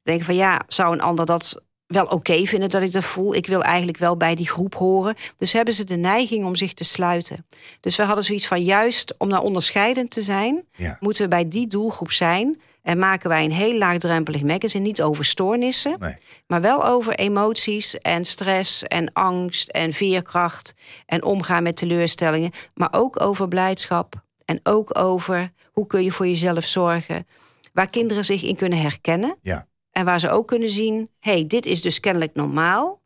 Denken 0.03 0.25
van 0.25 0.36
ja, 0.36 0.62
zou 0.67 0.93
een 0.93 1.01
ander 1.01 1.25
dat 1.25 1.62
wel 1.88 2.05
oké 2.05 2.46
vinden 2.46 2.69
dat 2.69 2.81
ik 2.81 2.91
dat 2.91 3.05
voel. 3.05 3.36
Ik 3.36 3.48
wil 3.48 3.63
eigenlijk 3.63 3.98
wel 3.98 4.17
bij 4.17 4.36
die 4.36 4.50
groep 4.50 4.75
horen. 4.75 5.15
Dus 5.38 5.53
hebben 5.53 5.74
ze 5.74 5.84
de 5.84 5.96
neiging 5.96 6.46
om 6.46 6.55
zich 6.55 6.74
te 6.74 6.84
sluiten. 6.84 7.46
Dus 7.79 7.96
we 7.96 8.03
hadden 8.03 8.24
zoiets 8.24 8.48
van 8.48 8.63
juist 8.63 9.15
om 9.17 9.27
nou 9.27 9.43
onderscheidend 9.43 10.12
te 10.12 10.22
zijn, 10.22 10.65
ja. 10.75 10.98
moeten 11.00 11.24
we 11.24 11.29
bij 11.29 11.48
die 11.48 11.67
doelgroep 11.67 12.12
zijn. 12.12 12.62
En 12.81 12.98
maken 12.98 13.29
wij 13.29 13.43
een 13.43 13.51
heel 13.51 13.77
laagdrempelig 13.77 14.43
magazine, 14.43 14.83
niet 14.83 15.01
over 15.01 15.25
stoornissen, 15.25 15.95
Nee. 16.00 16.15
maar 16.48 16.62
wel 16.62 16.86
over 16.86 17.13
emoties 17.15 17.98
en 17.98 18.25
stress 18.25 18.83
en 18.83 19.13
angst 19.13 19.69
en 19.69 19.93
veerkracht 19.93 20.74
en 21.05 21.24
omgaan 21.24 21.63
met 21.63 21.75
teleurstellingen, 21.75 22.51
maar 22.74 22.89
ook 22.91 23.21
over 23.21 23.48
blijdschap 23.48 24.24
en 24.45 24.59
ook 24.63 24.98
over 24.98 25.51
hoe 25.71 25.88
kun 25.88 26.03
je 26.03 26.12
voor 26.12 26.27
jezelf 26.27 26.65
zorgen, 26.67 27.27
waar 27.74 27.89
kinderen 27.89 28.25
zich 28.25 28.43
in 28.43 28.55
kunnen 28.55 28.81
herkennen 28.81 29.38
Ja. 29.41 29.67
en 29.91 30.05
waar 30.05 30.19
ze 30.19 30.29
ook 30.29 30.48
kunnen 30.48 30.69
zien, 30.69 31.09
hey, 31.19 31.48
dit 31.48 31.65
is 31.65 31.81
dus 31.81 32.00
kennelijk 32.00 32.33
normaal, 32.36 33.01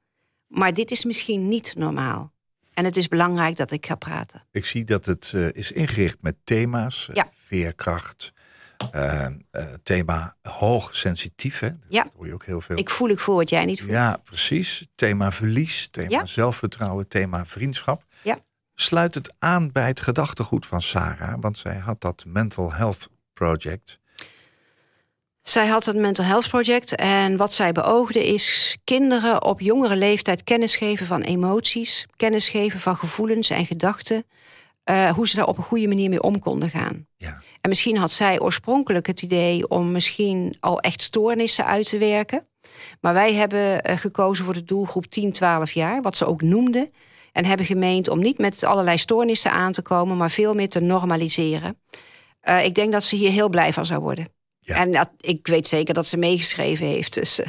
maar 0.48 0.74
dit 0.74 0.92
is 0.92 1.06
misschien 1.06 1.48
niet 1.48 1.74
normaal. 1.77 2.32
En 2.74 2.86
het 2.86 2.98
is 2.98 3.08
belangrijk 3.08 3.56
dat 3.58 3.72
ik 3.72 3.86
ga 3.86 3.96
praten. 3.96 4.44
Ik 4.51 4.65
zie 4.65 4.84
dat 4.84 5.06
het 5.06 5.32
eh, 5.36 5.48
is 5.51 5.72
ingericht 5.72 6.18
met 6.22 6.36
thema's. 6.44 7.08
eh, 7.10 7.15
Ja. 7.15 7.30
Veerkracht. 7.32 8.32
Eh, 8.92 9.25
eh, 9.25 9.34
thema 9.84 10.36
hoogsensitief. 10.42 11.60
Hè? 11.60 11.70
Dat 11.70 11.80
Ja. 11.88 12.08
hoor 12.16 12.25
je 12.28 12.34
ook 12.34 12.46
heel 12.46 12.62
veel. 12.62 12.78
Ik 12.78 12.90
voel, 12.90 13.10
ik 13.10 13.20
voel 13.20 13.36
wat 13.36 13.50
jij 13.50 13.66
niet 13.66 13.80
voelt. 13.80 13.92
Ja, 13.92 14.18
precies. 14.24 14.88
Thema 14.96 15.32
verlies, 15.32 15.88
thema 15.92 16.10
Ja. 16.10 16.25
zelfvertrouwen, 16.25 17.08
thema 17.08 17.46
vriendschap. 17.46 18.04
Ja. 18.22 18.38
Sluit 18.75 19.13
het 19.16 19.34
aan 19.40 19.72
bij 19.72 19.88
het 19.88 20.00
gedachtegoed 20.02 20.66
van 20.66 20.82
Sarah, 20.82 21.36
want 21.40 21.58
zij 21.58 21.75
had 21.78 22.02
dat 22.02 22.24
Mental 22.28 22.74
Health 22.74 23.08
Project. 23.34 24.00
Zij 25.42 25.68
had 25.68 25.86
het 25.86 25.96
Mental 25.96 26.25
Health 26.25 26.48
Project 26.50 26.96
en 26.96 27.38
wat 27.38 27.54
zij 27.54 27.72
beoogde 27.72 28.25
is 28.28 28.78
kinderen 28.84 29.44
op 29.44 29.60
jongere 29.60 29.96
leeftijd 29.98 30.44
kennis 30.44 30.75
geven 30.75 31.06
van 31.06 31.22
emoties, 31.22 32.06
kennis 32.16 32.50
geven 32.50 32.80
van 32.80 32.98
gevoelens 32.98 33.50
en 33.50 33.66
gedachten, 33.66 34.25
eh, 34.84 35.12
hoe 35.12 35.28
ze 35.28 35.36
daar 35.36 35.48
op 35.48 35.58
een 35.58 35.63
goede 35.63 35.88
manier 35.88 36.10
mee 36.10 36.22
om 36.22 36.40
konden 36.40 36.70
gaan. 36.70 37.08
En 37.63 37.70
misschien 37.70 37.98
had 37.98 38.12
zij 38.12 38.39
oorspronkelijk 38.39 39.08
het 39.08 39.22
idee 39.22 39.67
om 39.67 39.91
misschien 39.91 40.58
al 40.60 40.79
echt 40.79 41.01
stoornissen 41.01 41.65
uit 41.65 41.89
te 41.89 41.98
werken. 41.98 42.48
Maar 43.01 43.13
wij 43.13 43.34
hebben 43.34 43.82
eh, 43.82 43.98
gekozen 43.98 44.46
voor 44.46 44.53
de 44.53 44.63
doelgroep 44.63 45.05
10, 45.05 45.32
12 45.32 45.72
jaar, 45.72 46.01
wat 46.01 46.17
ze 46.17 46.25
ook 46.25 46.41
noemde. 46.41 46.91
En 47.32 47.46
hebben 47.46 47.65
gemeend 47.65 48.08
om 48.08 48.20
niet 48.20 48.38
met 48.38 48.63
allerlei 48.63 48.98
stoornissen 48.98 49.51
aan 49.51 49.72
te 49.72 49.82
komen, 49.82 50.17
maar 50.17 50.32
veel 50.32 50.53
meer 50.53 50.70
te 50.70 50.79
normaliseren. 50.79 51.79
Eh, 52.39 52.65
ik 52.65 52.75
denk 52.75 52.91
dat 52.91 53.03
ze 53.03 53.15
hier 53.15 53.32
heel 53.32 53.50
blij 53.50 53.74
van 53.74 53.86
zou 53.86 54.01
worden. 54.01 54.27
Ja. 54.60 54.75
En 54.75 54.91
dat, 54.91 55.10
ik 55.20 55.48
weet 55.48 55.67
zeker 55.67 55.93
dat 55.93 56.08
ze 56.08 56.17
meegeschreven 56.17 56.86
heeft. 56.86 57.13
Dus 57.13 57.41
eh, 57.41 57.48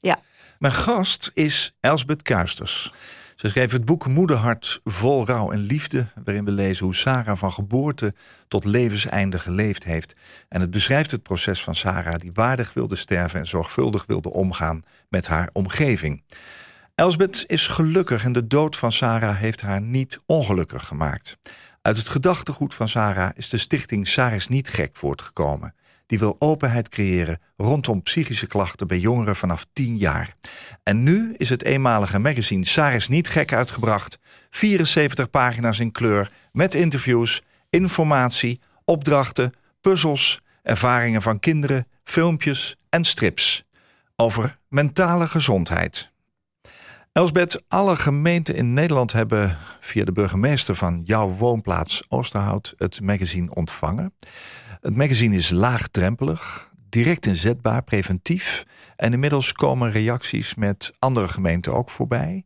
ja. 0.00 0.20
Mijn 0.58 0.74
gast 0.74 1.30
is 1.34 1.72
Elsbeth 1.80 2.22
Kuisters. 2.22 2.92
Ze 3.40 3.48
schreef 3.48 3.72
het 3.72 3.84
boek 3.84 4.06
Moederhart 4.06 4.80
vol 4.84 5.26
rouw 5.26 5.50
en 5.50 5.58
liefde, 5.58 6.06
waarin 6.24 6.44
we 6.44 6.50
lezen 6.50 6.84
hoe 6.84 6.94
Sarah 6.94 7.36
van 7.36 7.52
geboorte 7.52 8.12
tot 8.48 8.64
levenseinde 8.64 9.38
geleefd 9.38 9.84
heeft. 9.84 10.16
En 10.48 10.60
het 10.60 10.70
beschrijft 10.70 11.10
het 11.10 11.22
proces 11.22 11.62
van 11.62 11.74
Sarah 11.74 12.18
die 12.18 12.30
waardig 12.34 12.74
wilde 12.74 12.96
sterven 12.96 13.40
en 13.40 13.46
zorgvuldig 13.46 14.04
wilde 14.06 14.32
omgaan 14.32 14.82
met 15.08 15.26
haar 15.26 15.50
omgeving. 15.52 16.22
Elsbeth 16.94 17.44
is 17.46 17.66
gelukkig 17.66 18.24
en 18.24 18.32
de 18.32 18.46
dood 18.46 18.76
van 18.76 18.92
Sarah 18.92 19.36
heeft 19.36 19.60
haar 19.60 19.80
niet 19.80 20.18
ongelukkig 20.26 20.86
gemaakt. 20.86 21.38
Uit 21.82 21.96
het 21.96 22.08
gedachtegoed 22.08 22.74
van 22.74 22.88
Sarah 22.88 23.30
is 23.34 23.48
de 23.48 23.58
stichting 23.58 24.08
Sarah 24.08 24.34
is 24.34 24.48
niet 24.48 24.68
gek 24.68 24.96
voortgekomen. 24.96 25.74
Die 26.08 26.18
wil 26.18 26.36
openheid 26.38 26.88
creëren 26.88 27.40
rondom 27.56 28.02
psychische 28.02 28.46
klachten 28.46 28.86
bij 28.86 28.98
jongeren 28.98 29.36
vanaf 29.36 29.66
10 29.72 29.96
jaar. 29.96 30.34
En 30.82 31.02
nu 31.02 31.34
is 31.36 31.50
het 31.50 31.64
eenmalige 31.64 32.18
magazine 32.18 32.66
Sarah 32.66 32.94
is 32.94 33.08
niet 33.08 33.28
gek 33.28 33.52
uitgebracht. 33.52 34.18
74 34.50 35.30
pagina's 35.30 35.78
in 35.78 35.92
kleur 35.92 36.30
met 36.52 36.74
interviews, 36.74 37.42
informatie, 37.70 38.60
opdrachten, 38.84 39.52
puzzels, 39.80 40.40
ervaringen 40.62 41.22
van 41.22 41.40
kinderen, 41.40 41.86
filmpjes 42.04 42.76
en 42.88 43.04
strips. 43.04 43.64
Over 44.16 44.58
mentale 44.68 45.28
gezondheid. 45.28 46.10
Elsbeth, 47.12 47.62
alle 47.68 47.96
gemeenten 47.96 48.54
in 48.54 48.74
Nederland 48.74 49.12
hebben 49.12 49.56
via 49.80 50.04
de 50.04 50.12
burgemeester 50.12 50.74
van 50.74 51.00
jouw 51.04 51.28
woonplaats 51.28 52.02
Oosterhout 52.08 52.74
het 52.76 53.00
magazine 53.00 53.54
ontvangen. 53.54 54.12
Het 54.88 54.96
magazine 54.96 55.36
is 55.36 55.50
laagdrempelig, 55.50 56.70
direct 56.88 57.26
inzetbaar, 57.26 57.82
preventief. 57.82 58.64
En 58.96 59.12
inmiddels 59.12 59.52
komen 59.52 59.90
reacties 59.90 60.54
met 60.54 60.92
andere 60.98 61.28
gemeenten 61.28 61.74
ook 61.74 61.90
voorbij. 61.90 62.44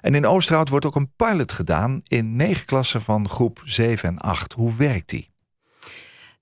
En 0.00 0.14
in 0.14 0.26
Oosterhout 0.26 0.68
wordt 0.68 0.84
ook 0.84 0.96
een 0.96 1.12
pilot 1.16 1.52
gedaan 1.52 2.00
in 2.08 2.36
negen 2.36 2.66
klassen 2.66 3.02
van 3.02 3.28
groep 3.28 3.62
7 3.64 4.08
en 4.08 4.18
8. 4.18 4.52
Hoe 4.52 4.76
werkt 4.76 5.08
die? 5.08 5.28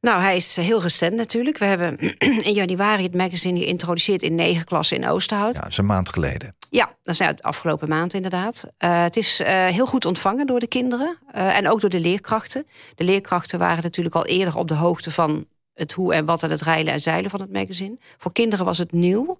Nou, 0.00 0.20
hij 0.20 0.36
is 0.36 0.56
heel 0.56 0.82
recent 0.82 1.14
natuurlijk. 1.14 1.58
We 1.58 1.64
hebben 1.64 1.98
in 2.48 2.54
januari 2.54 3.02
het 3.02 3.14
magazine 3.14 3.58
geïntroduceerd 3.58 4.22
in 4.22 4.34
negen 4.34 4.64
klassen 4.64 4.96
in 4.96 5.08
Oosterhout. 5.08 5.54
Ja, 5.54 5.60
dat 5.60 5.70
is 5.70 5.78
een 5.78 5.86
maand 5.86 6.08
geleden. 6.08 6.57
Ja, 6.70 6.84
dat 7.02 7.14
is 7.14 7.20
nou 7.20 7.34
de 7.34 7.42
afgelopen 7.42 7.88
maand 7.88 8.14
inderdaad. 8.14 8.64
Uh, 8.78 9.02
het 9.02 9.16
is 9.16 9.40
uh, 9.40 9.46
heel 9.66 9.86
goed 9.86 10.04
ontvangen 10.04 10.46
door 10.46 10.60
de 10.60 10.66
kinderen 10.66 11.18
uh, 11.34 11.56
en 11.56 11.68
ook 11.68 11.80
door 11.80 11.90
de 11.90 12.00
leerkrachten. 12.00 12.66
De 12.94 13.04
leerkrachten 13.04 13.58
waren 13.58 13.82
natuurlijk 13.82 14.14
al 14.14 14.26
eerder 14.26 14.56
op 14.56 14.68
de 14.68 14.74
hoogte 14.74 15.10
van 15.10 15.46
het 15.74 15.92
hoe 15.92 16.14
en 16.14 16.24
wat 16.24 16.42
en 16.42 16.50
het 16.50 16.62
rijlen 16.62 16.92
en 16.92 17.00
zeilen 17.00 17.30
van 17.30 17.40
het 17.40 17.52
magazine. 17.52 17.96
Voor 18.16 18.32
kinderen 18.32 18.64
was 18.64 18.78
het 18.78 18.92
nieuw. 18.92 19.38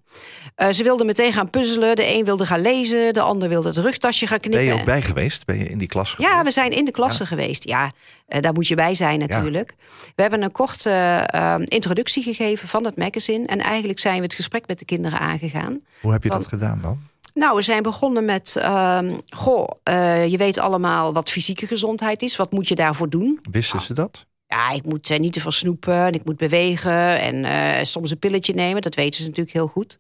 Ze 0.71 0.83
wilden 0.83 1.07
meteen 1.07 1.33
gaan 1.33 1.51
puzzelen. 1.51 1.97
De 1.97 2.15
een 2.15 2.25
wilde 2.25 2.47
gaan 2.47 2.61
lezen, 2.61 3.15
de 3.15 3.21
ander 3.21 3.49
wilde 3.49 3.69
het 3.69 3.77
rugtasje 3.77 4.27
gaan 4.27 4.39
knippen. 4.39 4.65
Ben 4.65 4.75
je 4.75 4.81
ook 4.81 4.87
bij 4.87 5.03
geweest? 5.03 5.47
Ben 5.47 5.59
je 5.59 5.65
in 5.65 5.79
die 5.79 5.89
klas 5.89 6.13
geweest? 6.13 6.33
Ja, 6.33 6.43
we 6.43 6.51
zijn 6.51 6.71
in 6.71 6.85
de 6.85 6.91
klasse 6.91 7.23
ja. 7.23 7.29
geweest. 7.29 7.69
Ja, 7.69 7.93
daar 8.27 8.53
moet 8.53 8.69
je 8.69 8.75
bij 8.75 8.95
zijn 8.95 9.19
natuurlijk. 9.19 9.75
Ja. 9.79 9.85
We 10.15 10.23
hebben 10.23 10.43
een 10.43 10.53
korte 10.53 11.29
uh, 11.35 11.55
introductie 11.65 12.23
gegeven 12.23 12.69
van 12.69 12.85
het 12.85 12.97
magazine. 12.97 13.47
En 13.47 13.59
eigenlijk 13.59 13.99
zijn 13.99 14.17
we 14.17 14.23
het 14.23 14.35
gesprek 14.35 14.67
met 14.67 14.79
de 14.79 14.85
kinderen 14.85 15.19
aangegaan. 15.19 15.81
Hoe 16.01 16.13
heb 16.13 16.23
je 16.23 16.29
Want, 16.29 16.43
dat 16.43 16.53
gedaan 16.53 16.79
dan? 16.81 16.99
Nou, 17.39 17.57
we 17.57 17.63
zijn 17.63 17.83
begonnen 17.83 18.25
met, 18.25 18.57
uh, 18.59 19.01
goh, 19.29 19.69
uh, 19.89 20.27
je 20.27 20.37
weet 20.37 20.59
allemaal 20.59 21.13
wat 21.13 21.31
fysieke 21.31 21.67
gezondheid 21.67 22.23
is. 22.23 22.37
Wat 22.37 22.53
moet 22.53 22.69
je 22.69 22.75
daarvoor 22.75 23.09
doen? 23.09 23.41
Wisten 23.51 23.81
ze 23.81 23.95
dat? 23.95 24.27
Ja, 24.47 24.71
ik 24.71 24.85
moet 24.85 25.11
uh, 25.11 25.19
niet 25.19 25.33
te 25.33 25.41
veel 25.41 25.51
snoepen 25.51 25.95
en 25.95 26.13
ik 26.13 26.25
moet 26.25 26.37
bewegen 26.37 27.21
en 27.21 27.35
uh, 27.35 27.85
soms 27.85 28.11
een 28.11 28.19
pilletje 28.19 28.55
nemen. 28.55 28.83
Dat 28.83 28.95
weten 28.95 29.21
ze 29.21 29.27
natuurlijk 29.27 29.57
heel 29.57 29.67
goed. 29.67 29.99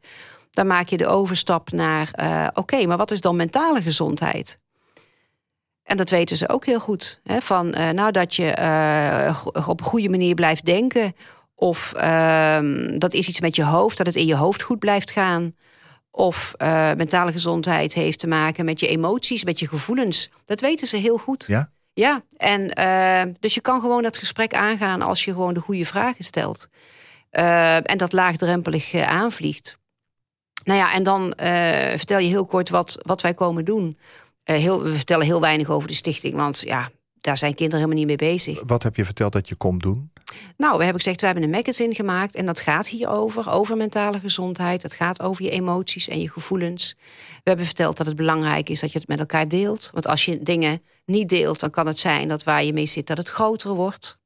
Dan 0.51 0.67
maak 0.67 0.89
je 0.89 0.97
de 0.97 1.07
overstap 1.07 1.71
naar, 1.73 2.11
oké, 2.49 2.59
okay, 2.59 2.85
maar 2.85 2.97
wat 2.97 3.11
is 3.11 3.21
dan 3.21 3.37
mentale 3.37 3.83
gezondheid? 3.83 4.59
En 5.83 5.97
dat 5.97 6.11
weten 6.11 6.37
ze 6.37 6.49
ook 6.49 6.67
heel 6.67 6.81
goed. 6.81 7.21
Hè? 7.25 7.41
Van, 7.41 7.71
nou, 7.71 8.11
dat 8.11 8.35
je 8.35 8.53
op 9.67 9.81
een 9.81 9.87
goede 9.87 10.09
manier 10.09 10.35
blijft 10.35 10.65
denken. 10.65 11.15
Of 11.55 11.93
ehm, 11.93 12.99
dat 12.99 13.13
is 13.13 13.29
iets 13.29 13.41
met 13.41 13.57
je 13.57 13.65
hoofd, 13.65 13.97
dat 13.97 14.07
het 14.07 14.17
in 14.17 14.27
je 14.27 14.37
hoofd 14.37 14.63
goed 14.63 14.79
blijft 14.79 15.11
gaan. 15.11 15.55
Of 16.19 16.55
uh, 16.63 16.93
mentale 16.97 17.33
gezondheid 17.33 17.95
heeft 17.95 18.19
te 18.19 18.27
maken 18.27 18.65
met 18.65 18.81
je 18.81 18.89
emoties, 18.89 19.45
met 19.45 19.59
je 19.59 19.69
gevoelens. 19.69 20.31
Dat 20.45 20.61
weten 20.61 20.87
ze 20.87 20.97
heel 20.97 21.19
goed. 21.19 21.45
Ja? 21.47 21.71
Ja, 21.93 22.23
en 22.37 22.79
uh, 22.79 23.35
dus 23.41 23.55
je 23.55 23.61
kan 23.61 23.81
gewoon 23.81 24.03
dat 24.03 24.19
gesprek 24.19 24.55
aangaan 24.55 25.03
als 25.03 25.25
je 25.25 25.33
gewoon 25.33 25.55
de 25.55 25.61
goede 25.61 25.85
vragen 25.85 26.25
stelt. 26.25 26.69
Uh, 27.33 27.91
en 27.91 27.99
dat 27.99 28.13
laagdrempelig 28.13 28.95
aanvliegt. 28.95 29.79
Nou 30.65 30.79
ja, 30.79 30.93
en 30.93 31.03
dan 31.03 31.33
vertel 31.97 32.19
je 32.19 32.29
heel 32.29 32.47
kort 32.47 32.69
wat, 32.69 32.99
wat 33.03 33.23
wij 33.23 33.35
komen 33.35 33.65
doen. 33.65 33.99
heel, 34.45 34.83
we 34.83 34.95
vertellen 34.95 35.27
heel 35.27 35.41
weinig 35.41 35.69
over 35.69 35.89
de 35.89 35.95
stichting, 35.95 36.35
want 36.35 36.61
ja, 36.61 36.91
daar 37.21 37.37
zijn 37.37 37.55
kinderen 37.55 37.85
helemaal 37.85 38.05
niet 38.07 38.19
mee 38.21 38.31
bezig. 38.31 38.63
Wat 38.67 38.83
heb 38.83 38.97
je 38.97 39.05
verteld 39.05 39.33
dat 39.33 39.49
je 39.49 39.55
komt 39.55 39.83
doen? 39.83 40.11
Nou, 40.57 40.77
we 40.77 40.85
hebben 40.85 41.03
gezegd, 41.03 41.21
we 41.21 41.27
hebben 41.27 41.45
een 41.45 41.51
magazine 41.51 41.95
gemaakt 41.95 42.35
en 42.35 42.47
dat 42.47 42.61
gaat 42.61 42.89
hierover, 42.89 43.51
over 43.51 43.77
mentale 43.77 44.21
gezondheid. 44.21 44.83
Dat 44.83 44.95
gaat 44.95 45.23
over 45.23 45.45
je 45.45 45.51
emoties 45.51 46.09
en 46.09 46.21
je 46.21 46.31
gevoelens. 46.31 46.95
We 47.29 47.49
hebben 47.49 47.67
verteld 47.67 47.97
dat 47.97 48.07
het 48.07 48.17
belangrijk 48.17 48.69
is 48.69 48.81
dat 48.81 48.93
je 48.93 48.99
het 48.99 49.09
met 49.09 49.19
elkaar 49.19 49.49
deelt. 49.49 49.91
Want 49.93 50.07
als 50.07 50.25
je 50.25 50.43
dingen 50.43 50.83
niet 51.05 51.29
deelt, 51.29 51.61
dan 51.61 51.71
kan 51.71 51.87
het 51.87 51.99
zijn 51.99 52.29
dat 52.29 52.43
waar 52.43 52.65
je 52.65 52.73
mee 52.73 52.87
zit, 52.87 53.07
dat 53.07 53.17
het 53.17 53.29
groter 53.29 53.75
wordt. 53.75 54.19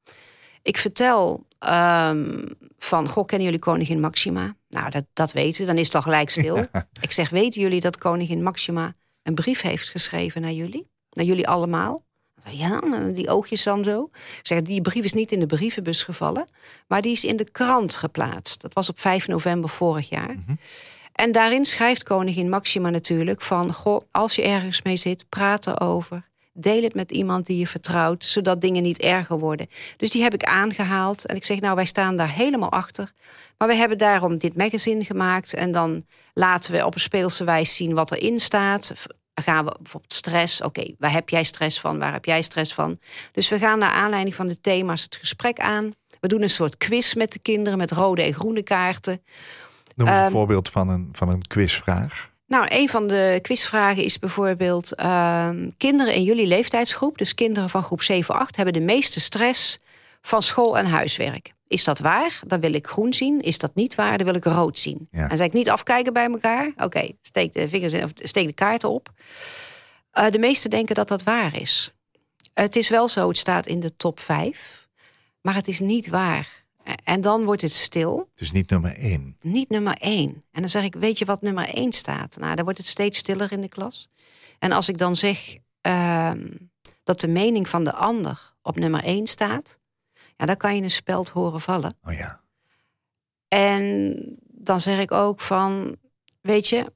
Ik 0.62 0.76
vertel 0.76 1.46
um, 1.68 2.44
van, 2.78 3.08
goh, 3.08 3.26
kennen 3.26 3.46
jullie 3.46 3.62
koningin 3.62 4.00
Maxima? 4.00 4.56
Nou, 4.68 4.90
dat, 4.90 5.04
dat 5.12 5.32
weten 5.32 5.66
dan 5.66 5.78
is 5.78 5.86
het 5.86 5.94
al 5.94 6.02
gelijk 6.02 6.30
stil. 6.30 6.56
Ja. 6.72 6.88
Ik 7.00 7.12
zeg, 7.12 7.30
weten 7.30 7.60
jullie 7.60 7.80
dat 7.80 7.98
koningin 7.98 8.42
Maxima 8.42 8.94
een 9.22 9.34
brief 9.34 9.60
heeft 9.60 9.88
geschreven 9.88 10.40
naar 10.40 10.52
jullie? 10.52 10.90
Naar 11.10 11.24
jullie 11.24 11.48
allemaal? 11.48 12.04
Ja, 12.50 12.80
die 13.12 13.28
oogjes 13.28 13.62
dan 13.62 13.84
zo. 13.84 14.08
Ik 14.12 14.40
zeg, 14.46 14.62
die 14.62 14.80
brief 14.80 15.04
is 15.04 15.12
niet 15.12 15.32
in 15.32 15.40
de 15.40 15.46
brievenbus 15.46 16.02
gevallen, 16.02 16.44
maar 16.86 17.02
die 17.02 17.12
is 17.12 17.24
in 17.24 17.36
de 17.36 17.50
krant 17.50 17.96
geplaatst. 17.96 18.60
Dat 18.60 18.72
was 18.72 18.88
op 18.88 19.00
5 19.00 19.28
november 19.28 19.70
vorig 19.70 20.08
jaar. 20.08 20.34
Mm 20.34 20.42
-hmm. 20.46 20.58
En 21.12 21.32
daarin 21.32 21.64
schrijft 21.64 22.02
koningin 22.02 22.48
Maxima 22.48 22.90
natuurlijk 22.90 23.42
van... 23.42 23.72
Goh, 23.72 24.00
als 24.10 24.34
je 24.34 24.42
ergens 24.42 24.82
mee 24.82 24.96
zit, 24.96 25.28
praat 25.28 25.66
erover. 25.66 26.30
Deel 26.52 26.82
het 26.82 26.94
met 26.94 27.12
iemand 27.12 27.46
die 27.46 27.58
je 27.58 27.66
vertrouwt, 27.66 28.24
zodat 28.24 28.60
dingen 28.60 28.82
niet 28.82 29.00
erger 29.00 29.38
worden. 29.38 29.66
Dus 29.96 30.10
die 30.10 30.22
heb 30.22 30.34
ik 30.34 30.44
aangehaald. 30.44 31.26
En 31.26 31.36
ik 31.36 31.44
zeg, 31.44 31.60
nou, 31.60 31.74
wij 31.74 31.84
staan 31.84 32.16
daar 32.16 32.34
helemaal 32.34 32.70
achter. 32.70 33.12
Maar 33.58 33.68
we 33.68 33.74
hebben 33.74 33.98
daarom 33.98 34.38
dit 34.38 34.56
magazine 34.56 35.04
gemaakt. 35.04 35.54
En 35.54 35.72
dan 35.72 36.06
laten 36.34 36.72
we 36.72 36.86
op 36.86 36.94
een 36.94 37.00
speelse 37.00 37.44
wijze 37.44 37.74
zien 37.74 37.94
wat 37.94 38.12
erin 38.12 38.38
staat 38.38 38.92
gaan 39.42 39.64
we 39.64 39.74
bijvoorbeeld 39.80 40.14
stress. 40.14 40.62
Oké, 40.62 40.80
okay, 40.80 40.94
waar 40.98 41.12
heb 41.12 41.28
jij 41.28 41.44
stress 41.44 41.80
van? 41.80 41.98
Waar 41.98 42.12
heb 42.12 42.24
jij 42.24 42.42
stress 42.42 42.74
van? 42.74 42.98
Dus 43.32 43.48
we 43.48 43.58
gaan 43.58 43.78
naar 43.78 43.90
aanleiding 43.90 44.34
van 44.34 44.48
de 44.48 44.60
thema's 44.60 45.02
het 45.02 45.16
gesprek 45.16 45.60
aan. 45.60 45.94
We 46.20 46.28
doen 46.28 46.42
een 46.42 46.50
soort 46.50 46.76
quiz 46.76 47.14
met 47.14 47.32
de 47.32 47.38
kinderen 47.38 47.78
met 47.78 47.90
rode 47.90 48.22
en 48.22 48.34
groene 48.34 48.62
kaarten. 48.62 49.22
Noem 49.94 50.08
eens 50.08 50.16
een 50.16 50.22
Ehm, 50.22 50.32
voorbeeld 50.32 50.68
van 50.68 50.88
een, 50.88 51.08
van 51.12 51.28
een 51.28 51.46
quizvraag. 51.46 52.30
Nou, 52.46 52.66
een 52.68 52.88
van 52.88 53.06
de 53.06 53.38
quizvragen 53.42 54.04
is 54.04 54.18
bijvoorbeeld... 54.18 54.94
ehm, 54.94 55.68
kinderen 55.76 56.14
in 56.14 56.22
jullie 56.22 56.46
leeftijdsgroep, 56.46 57.18
dus 57.18 57.34
kinderen 57.34 57.70
van 57.70 57.82
groep 57.82 58.02
7, 58.02 58.34
8... 58.34 58.56
hebben 58.56 58.74
de 58.74 58.80
meeste 58.80 59.20
stress 59.20 59.78
van 60.22 60.42
school 60.42 60.78
en 60.78 60.86
huiswerk. 60.86 61.52
Is 61.66 61.84
dat 61.84 61.98
waar? 61.98 62.40
Dan 62.46 62.60
wil 62.60 62.72
ik 62.72 62.86
groen 62.86 63.12
zien. 63.12 63.40
Is 63.40 63.58
dat 63.58 63.74
niet 63.74 63.94
waar? 63.94 64.16
Dan 64.18 64.26
wil 64.26 64.36
ik 64.36 64.44
rood 64.44 64.78
zien. 64.78 65.08
Ja. 65.10 65.28
En 65.28 65.36
zeg 65.36 65.46
ik 65.46 65.52
niet 65.52 65.70
afkijken 65.70 66.12
bij 66.12 66.26
elkaar. 66.26 66.72
Oké, 66.76 67.10
steek 67.20 67.52
de 67.52 67.68
vingers 67.68 67.92
in 67.92 68.04
of 68.04 68.10
steek 68.14 68.46
de 68.46 68.52
kaarten 68.52 68.90
op. 68.90 69.12
Eh, 70.10 70.30
de 70.30 70.38
meesten 70.38 70.70
denken 70.70 70.94
dat 70.94 71.08
dat 71.08 71.22
waar 71.22 71.60
is. 71.60 71.92
Het 72.54 72.76
is 72.76 72.88
wel 72.88 73.08
zo, 73.08 73.28
het 73.28 73.38
staat 73.38 73.66
in 73.66 73.80
de 73.80 73.96
top 73.96 74.20
5. 74.20 74.88
Maar 75.40 75.54
het 75.54 75.68
is 75.68 75.80
niet 75.80 76.08
waar. 76.08 76.64
En 77.04 77.20
dan 77.20 77.44
wordt 77.44 77.62
het 77.62 77.72
stil 77.72 78.28
Het 78.30 78.40
is 78.40 78.52
niet 78.52 78.70
nummer 78.70 78.98
één. 78.98 79.36
niet 79.40 79.68
nummer 79.68 79.96
één. 80.00 80.44
En 80.52 80.60
dan 80.60 80.68
zeg 80.68 80.84
ik, 80.84 80.94
weet 80.94 81.18
je 81.18 81.24
wat 81.24 81.42
nummer 81.42 81.68
één 81.68 81.92
staat? 81.92 82.36
Nou, 82.40 82.54
dan 82.54 82.64
wordt 82.64 82.78
het 82.78 82.88
steeds 82.88 83.18
stiller 83.18 83.52
in 83.52 83.60
de 83.60 83.68
klas. 83.68 84.08
En 84.58 84.72
als 84.72 84.88
ik 84.88 84.98
dan 84.98 85.16
zeg 85.16 85.56
ehm, 85.80 86.48
dat 87.04 87.20
de 87.20 87.28
mening 87.28 87.68
van 87.68 87.84
de 87.84 87.92
ander 87.92 88.52
op 88.62 88.76
nummer 88.76 89.04
één 89.04 89.26
staat, 89.26 89.78
ja, 90.42 90.48
dan 90.48 90.56
kan 90.56 90.76
je 90.76 90.82
een 90.82 90.90
speld 90.90 91.28
horen 91.28 91.60
vallen. 91.60 91.94
Oh 92.04 92.12
ja. 92.12 92.40
En 93.48 94.16
dan 94.48 94.80
zeg 94.80 95.00
ik 95.00 95.12
ook 95.12 95.40
van, 95.40 95.96
weet 96.40 96.68
je, 96.68 96.92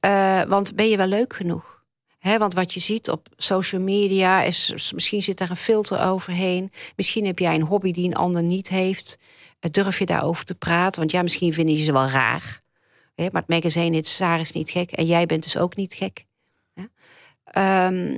eh, 0.00 0.42
want 0.42 0.74
ben 0.74 0.88
je 0.88 0.96
wel 0.96 1.06
leuk 1.06 1.34
genoeg? 1.34 1.76
Want 2.20 2.54
wat 2.54 2.72
je 2.72 2.80
ziet 2.80 3.10
op 3.10 3.28
social 3.36 3.80
media 3.80 4.42
is, 4.42 4.92
misschien 4.94 5.22
zit 5.22 5.38
daar 5.38 5.50
een 5.50 5.56
filter 5.56 6.00
overheen. 6.00 6.72
Misschien 6.96 7.26
heb 7.26 7.38
jij 7.38 7.54
een 7.54 7.62
hobby 7.62 7.92
die 7.92 8.06
een 8.06 8.16
ander 8.16 8.42
niet 8.42 8.68
heeft. 8.68 9.18
Eh, 9.60 9.70
Durf 9.70 9.98
je 9.98 10.06
daarover 10.06 10.44
te 10.44 10.54
praten? 10.54 11.00
Want 11.00 11.12
ja, 11.12 11.22
misschien 11.22 11.52
vinden 11.52 11.76
je 11.76 11.84
ze 11.84 11.92
wel 11.92 12.06
raar. 12.06 12.60
Maar 13.14 13.30
het 13.32 13.48
magazine 13.48 13.94
heet 13.94 14.06
Saar 14.06 14.40
is 14.40 14.52
niet 14.52 14.70
gek. 14.70 14.92
En 14.92 15.06
jij 15.06 15.26
bent 15.26 15.42
dus 15.42 15.56
ook 15.56 15.76
niet 15.76 15.94
gek. 15.94 16.26
Ehm, 17.44 18.16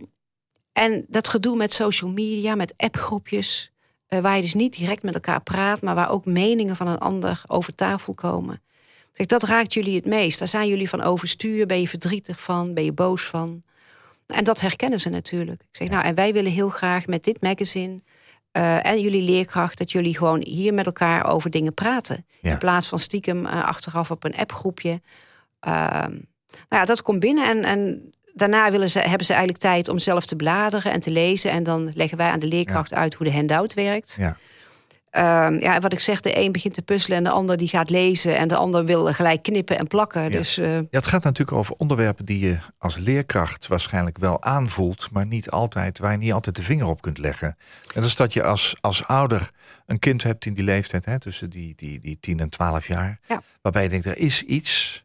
en 0.72 1.04
dat 1.08 1.28
gedoe 1.28 1.56
met 1.56 1.72
social 1.72 2.10
media, 2.10 2.54
met 2.54 2.74
appgroepjes. 2.76 3.69
Eh, 4.10 4.20
waar 4.20 4.36
je 4.36 4.42
dus 4.42 4.54
niet 4.54 4.76
direct 4.76 5.02
met 5.02 5.14
elkaar 5.14 5.42
praat, 5.42 5.82
maar 5.82 5.94
waar 5.94 6.10
ook 6.10 6.24
meningen 6.24 6.76
van 6.76 6.86
een 6.86 6.98
ander 6.98 7.42
over 7.46 7.74
tafel 7.74 8.14
komen. 8.14 8.62
Zeg, 9.12 9.26
dat 9.26 9.42
raakt 9.42 9.74
jullie 9.74 9.96
het 9.96 10.06
meest. 10.06 10.38
Daar 10.38 10.48
zijn 10.48 10.68
jullie 10.68 10.88
van 10.88 11.02
overstuur. 11.02 11.66
Ben 11.66 11.80
je 11.80 11.88
verdrietig 11.88 12.40
van? 12.40 12.74
Ben 12.74 12.84
je 12.84 12.92
boos 12.92 13.24
van? 13.24 13.62
En 14.26 14.44
dat 14.44 14.60
herkennen 14.60 15.00
ze 15.00 15.08
natuurlijk. 15.08 15.60
Ik 15.60 15.76
zeg, 15.76 15.88
nou, 15.88 16.04
en 16.04 16.14
wij 16.14 16.32
willen 16.32 16.52
heel 16.52 16.68
graag 16.68 17.06
met 17.06 17.24
dit 17.24 17.40
magazine 17.42 18.00
eh, 18.52 18.86
en 18.86 19.00
jullie 19.00 19.22
leerkracht 19.22 19.78
dat 19.78 19.92
jullie 19.92 20.16
gewoon 20.16 20.42
hier 20.44 20.74
met 20.74 20.86
elkaar 20.86 21.26
over 21.26 21.50
dingen 21.50 21.74
praten. 21.74 22.26
Ja. 22.40 22.52
In 22.52 22.58
plaats 22.58 22.88
van 22.88 22.98
stiekem 22.98 23.46
eh, 23.46 23.64
achteraf 23.64 24.10
op 24.10 24.24
een 24.24 24.36
appgroepje. 24.36 25.00
Ehm, 25.60 26.10
nou 26.50 26.80
ja, 26.80 26.84
dat 26.84 27.02
komt 27.02 27.20
binnen 27.20 27.48
en, 27.48 27.64
en 27.64 28.12
daarna 28.40 28.70
willen 28.70 28.90
ze, 28.90 28.98
hebben 28.98 29.26
ze 29.26 29.32
eigenlijk 29.32 29.62
tijd 29.62 29.88
om 29.88 29.98
zelf 29.98 30.26
te 30.26 30.36
bladeren 30.36 30.92
en 30.92 31.00
te 31.00 31.10
lezen. 31.10 31.50
En 31.50 31.62
dan 31.62 31.90
leggen 31.94 32.18
wij 32.18 32.30
aan 32.30 32.38
de 32.38 32.46
leerkracht 32.46 32.94
uit 32.94 33.14
hoe 33.14 33.26
de 33.26 33.32
handout 33.32 33.74
werkt. 33.74 34.16
Ja. 34.18 34.36
Ehm, 35.10 35.58
ja, 35.58 35.78
wat 35.80 35.92
ik 35.92 36.00
zeg, 36.00 36.20
de 36.20 36.38
een 36.38 36.52
begint 36.52 36.74
te 36.74 36.82
puzzelen 36.82 37.18
en 37.18 37.24
de 37.24 37.30
ander 37.30 37.56
die 37.56 37.68
gaat 37.68 37.90
lezen. 37.90 38.36
En 38.36 38.48
de 38.48 38.56
ander 38.56 38.84
wil 38.84 39.06
gelijk 39.06 39.42
knippen 39.42 39.78
en 39.78 39.86
plakken. 39.86 40.22
Ja. 40.22 40.28
Dus 40.28 40.58
eh, 40.58 40.74
Ja, 40.74 40.82
het 40.90 41.06
gaat 41.06 41.22
natuurlijk 41.22 41.56
over 41.58 41.74
onderwerpen 41.76 42.24
die 42.24 42.46
je 42.46 42.58
als 42.78 42.96
leerkracht 42.96 43.66
waarschijnlijk 43.66 44.18
wel 44.18 44.42
aanvoelt, 44.42 45.08
maar 45.12 45.26
niet 45.26 45.50
altijd, 45.50 45.98
waar 45.98 46.12
je 46.12 46.18
niet 46.18 46.32
altijd 46.32 46.56
de 46.56 46.62
vinger 46.62 46.86
op 46.86 47.02
kunt 47.02 47.18
leggen. 47.18 47.48
En 47.48 47.56
dat 47.94 48.04
is 48.04 48.16
dat 48.16 48.32
je 48.32 48.42
als, 48.42 48.76
als 48.80 49.04
ouder 49.06 49.50
een 49.86 49.98
kind 49.98 50.22
hebt 50.22 50.46
in 50.46 50.54
die 50.54 50.64
leeftijd, 50.64 51.04
hè, 51.04 51.18
tussen 51.18 51.50
die, 51.50 51.72
die, 51.76 52.00
die 52.00 52.18
10 52.20 52.40
en 52.40 52.48
12 52.48 52.86
jaar, 52.86 53.18
Ja. 53.28 53.42
waarbij 53.62 53.82
je 53.82 53.88
denkt, 53.88 54.06
er 54.06 54.18
is 54.18 54.42
iets. 54.42 55.04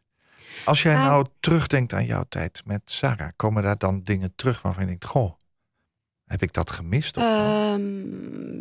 Als 0.66 0.82
jij 0.82 0.94
Nou- 0.94 1.06
nou 1.06 1.26
terugdenkt 1.40 1.92
aan 1.92 2.04
jouw 2.06 2.24
tijd 2.28 2.62
met 2.64 2.80
Sarah, 2.84 3.28
komen 3.36 3.62
daar 3.62 3.78
dan 3.78 4.02
dingen 4.02 4.32
terug 4.36 4.62
waarvan 4.62 4.82
je 4.82 4.88
denkt, 4.88 5.04
goh, 5.04 5.32
heb 6.24 6.42
ik 6.42 6.52
dat 6.52 6.70
gemist? 6.70 7.16
Of? 7.16 7.22
Ehm, 7.22 7.82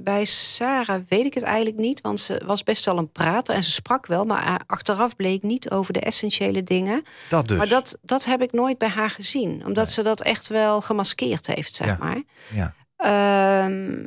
bij 0.03 0.25
Sarah 0.25 1.01
weet 1.09 1.25
ik 1.25 1.33
het 1.33 1.43
eigenlijk 1.43 1.77
niet, 1.77 2.01
want 2.01 2.19
ze 2.19 2.41
was 2.45 2.63
best 2.63 2.85
wel 2.85 2.97
een 2.97 3.11
prater 3.11 3.55
en 3.55 3.63
ze 3.63 3.71
sprak 3.71 4.05
wel, 4.05 4.25
maar 4.25 4.61
achteraf 4.67 5.15
bleek 5.15 5.43
niet 5.43 5.69
over 5.69 5.93
de 5.93 5.99
essentiële 5.99 6.63
dingen. 6.63 7.03
dat 7.29 7.47
dus. 7.47 7.57
Maar 7.57 7.67
dat, 7.67 7.97
dat 8.01 8.25
heb 8.25 8.41
ik 8.41 8.51
nooit 8.51 8.77
bij 8.77 8.87
haar 8.89 9.09
gezien, 9.09 9.65
omdat 9.65 9.91
ze 9.91 10.03
dat 10.03 10.21
echt 10.21 10.47
wel 10.47 10.81
gemaskeerd 10.81 11.47
heeft, 11.47 11.75
zeg 11.75 11.87
Ja. 11.87 11.97
maar. 11.99 12.21
Ja. 12.53 12.73
Ehm, 12.95 14.03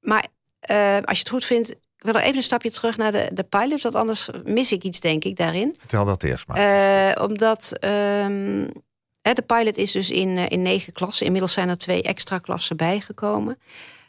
maar 0.00 0.26
eh, 0.60 0.96
als 1.04 1.16
je 1.16 1.22
het 1.24 1.28
goed 1.28 1.44
vindt, 1.44 1.74
wil 1.98 2.14
er 2.14 2.20
even 2.20 2.36
een 2.36 2.42
stapje 2.42 2.70
terug 2.70 2.96
naar 2.96 3.12
de, 3.12 3.30
de 3.32 3.42
pilot, 3.42 3.82
want 3.82 3.94
anders 3.94 4.28
mis 4.44 4.72
ik 4.72 4.82
iets, 4.82 5.00
denk 5.00 5.24
ik, 5.24 5.36
daarin. 5.36 5.74
Vertel 5.78 6.04
dat 6.04 6.22
eerst 6.22 6.46
maar. 6.46 6.56
Eh, 6.56 7.22
omdat 7.22 7.72
ehm, 7.78 8.66
de 9.22 9.42
pilot 9.46 9.76
is 9.76 9.92
dus 9.92 10.10
in, 10.10 10.38
eh, 10.38 10.48
in 10.48 10.62
negen 10.62 10.92
klassen. 10.92 11.26
Inmiddels 11.26 11.52
zijn 11.52 11.68
er 11.68 11.78
twee 11.78 12.02
extra 12.02 12.38
klassen 12.38 12.76
bijgekomen. 12.76 13.58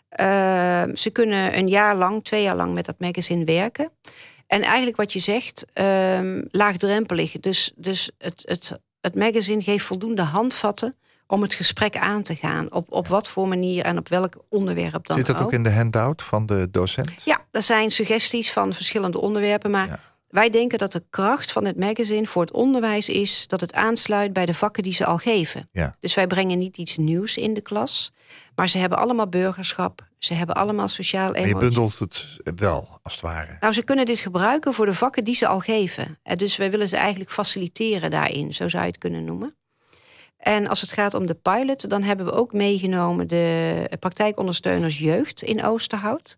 Ehm, 0.10 0.96
ze 0.96 1.10
kunnen 1.10 1.58
een 1.58 1.68
jaar 1.68 1.96
lang, 1.96 2.24
twee 2.24 2.42
jaar 2.42 2.56
lang 2.56 2.74
met 2.74 2.86
dat 2.86 3.00
magazine 3.00 3.44
werken. 3.46 3.92
En 4.48 4.62
eigenlijk 4.62 4.98
wat 4.98 5.14
je 5.14 5.20
zegt, 5.20 5.66
ehm, 5.74 6.44
laagdrempelig. 6.50 7.32
Dus, 7.40 7.72
dus 7.76 8.12
het, 8.18 8.44
het, 8.46 8.80
het 9.02 9.16
magazine 9.16 9.62
geeft 9.62 9.86
voldoende 9.86 10.22
handvatten 10.22 10.96
om 11.32 11.42
het 11.42 11.54
gesprek 11.54 11.98
aan 11.98 12.24
te 12.24 12.36
gaan. 12.36 12.72
Op, 12.74 12.92
op 12.92 13.08
wat 13.08 13.28
voor 13.28 13.48
manier 13.48 13.84
en 13.86 13.98
op 13.98 14.08
welk 14.10 14.34
onderwerp 14.50 15.06
dan 15.08 15.18
Zit 15.18 15.26
dat 15.26 15.40
ook 15.40 15.54
in 15.54 15.64
de 15.64 15.72
handout 15.72 16.22
van 16.24 16.46
de 16.46 16.68
docent? 16.72 17.22
ja, 17.26 17.40
er 17.52 17.62
zijn 17.62 17.90
suggesties 17.90 18.52
van 18.52 18.74
verschillende 18.74 19.20
onderwerpen. 19.22 19.72
Maar 19.72 19.88
Ja. 19.88 20.00
wij 20.28 20.50
denken 20.50 20.78
dat 20.78 20.92
de 20.92 21.04
kracht 21.10 21.52
van 21.52 21.66
het 21.66 21.78
magazine 21.80 22.28
voor 22.28 22.42
het 22.42 22.52
onderwijs 22.52 23.10
is 23.10 23.48
dat 23.48 23.62
het 23.62 23.74
aansluit 23.74 24.34
bij 24.34 24.46
de 24.46 24.54
vakken 24.54 24.84
die 24.84 24.94
ze 24.94 25.06
al 25.06 25.18
geven. 25.18 25.70
Ja. 25.72 25.96
Dus 26.00 26.14
wij 26.16 26.28
brengen 26.28 26.58
niet 26.58 26.78
iets 26.78 26.98
nieuws 26.98 27.38
in 27.38 27.54
de 27.54 27.62
klas. 27.62 28.12
Maar 28.56 28.70
ze 28.70 28.78
hebben 28.78 28.98
allemaal 28.98 29.28
burgerschap. 29.28 30.08
Ze 30.18 30.34
hebben 30.34 30.56
allemaal 30.56 30.88
sociaal 30.88 31.32
Maar 31.32 31.40
je 31.42 31.46
emotie. 31.48 31.70
bundelt 31.70 32.00
het 32.00 32.40
wel, 32.56 33.00
als 33.04 33.14
het 33.14 33.22
ware. 33.22 33.58
Nou, 33.60 33.74
ze 33.74 33.84
kunnen 33.84 34.06
dit 34.06 34.20
gebruiken 34.20 34.74
voor 34.74 34.86
de 34.86 34.94
vakken 34.94 35.24
die 35.24 35.36
ze 35.36 35.48
al 35.48 35.60
geven. 35.60 36.20
Eh, 36.24 36.36
Dus 36.38 36.58
wij 36.58 36.72
willen 36.72 36.88
ze 36.88 36.98
eigenlijk 36.98 37.32
faciliteren 37.32 38.12
daarin, 38.12 38.54
zo 38.54 38.68
zou 38.68 38.84
je 38.84 38.90
het 38.90 38.98
kunnen 38.98 39.24
noemen. 39.26 39.56
En 40.40 40.68
als 40.68 40.82
het 40.82 40.92
gaat 40.92 41.14
om 41.14 41.26
de 41.26 41.34
pilot, 41.34 41.90
dan 41.90 42.04
hebben 42.04 42.26
we 42.26 42.32
ook 42.32 42.54
meegenomen 42.54 43.28
de 43.28 43.92
praktijkondersteuners 44.00 44.98
jeugd 45.00 45.42
in 45.42 45.64
Oosterhout. 45.64 46.38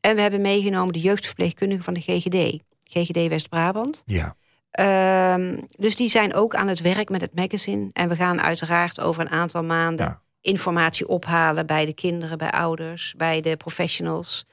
En 0.00 0.14
we 0.14 0.20
hebben 0.20 0.40
meegenomen 0.40 0.92
de 0.92 1.00
jeugdverpleegkundigen 1.00 1.84
van 1.84 1.94
de 1.94 2.00
GGD, 2.00 2.62
GGD 2.82 3.28
West-Brabant. 3.28 4.02
Ja. 4.06 4.36
Ehm, 4.70 5.56
dus 5.78 5.96
die 5.96 6.08
zijn 6.08 6.34
ook 6.34 6.54
aan 6.54 6.68
het 6.68 6.80
werk 6.80 7.08
met 7.08 7.20
het 7.20 7.34
magazine. 7.34 7.90
En 7.92 8.08
we 8.08 8.16
gaan 8.16 8.40
uiteraard 8.40 9.00
over 9.00 9.22
een 9.22 9.30
aantal 9.30 9.64
maanden 9.64 10.06
Ja. 10.06 10.22
informatie 10.40 11.08
ophalen 11.08 11.66
bij 11.66 11.84
de 11.86 11.92
kinderen, 11.94 12.38
bij 12.38 12.50
ouders, 12.50 13.14
bij 13.16 13.40
de 13.40 13.56
professionals. 13.56 14.46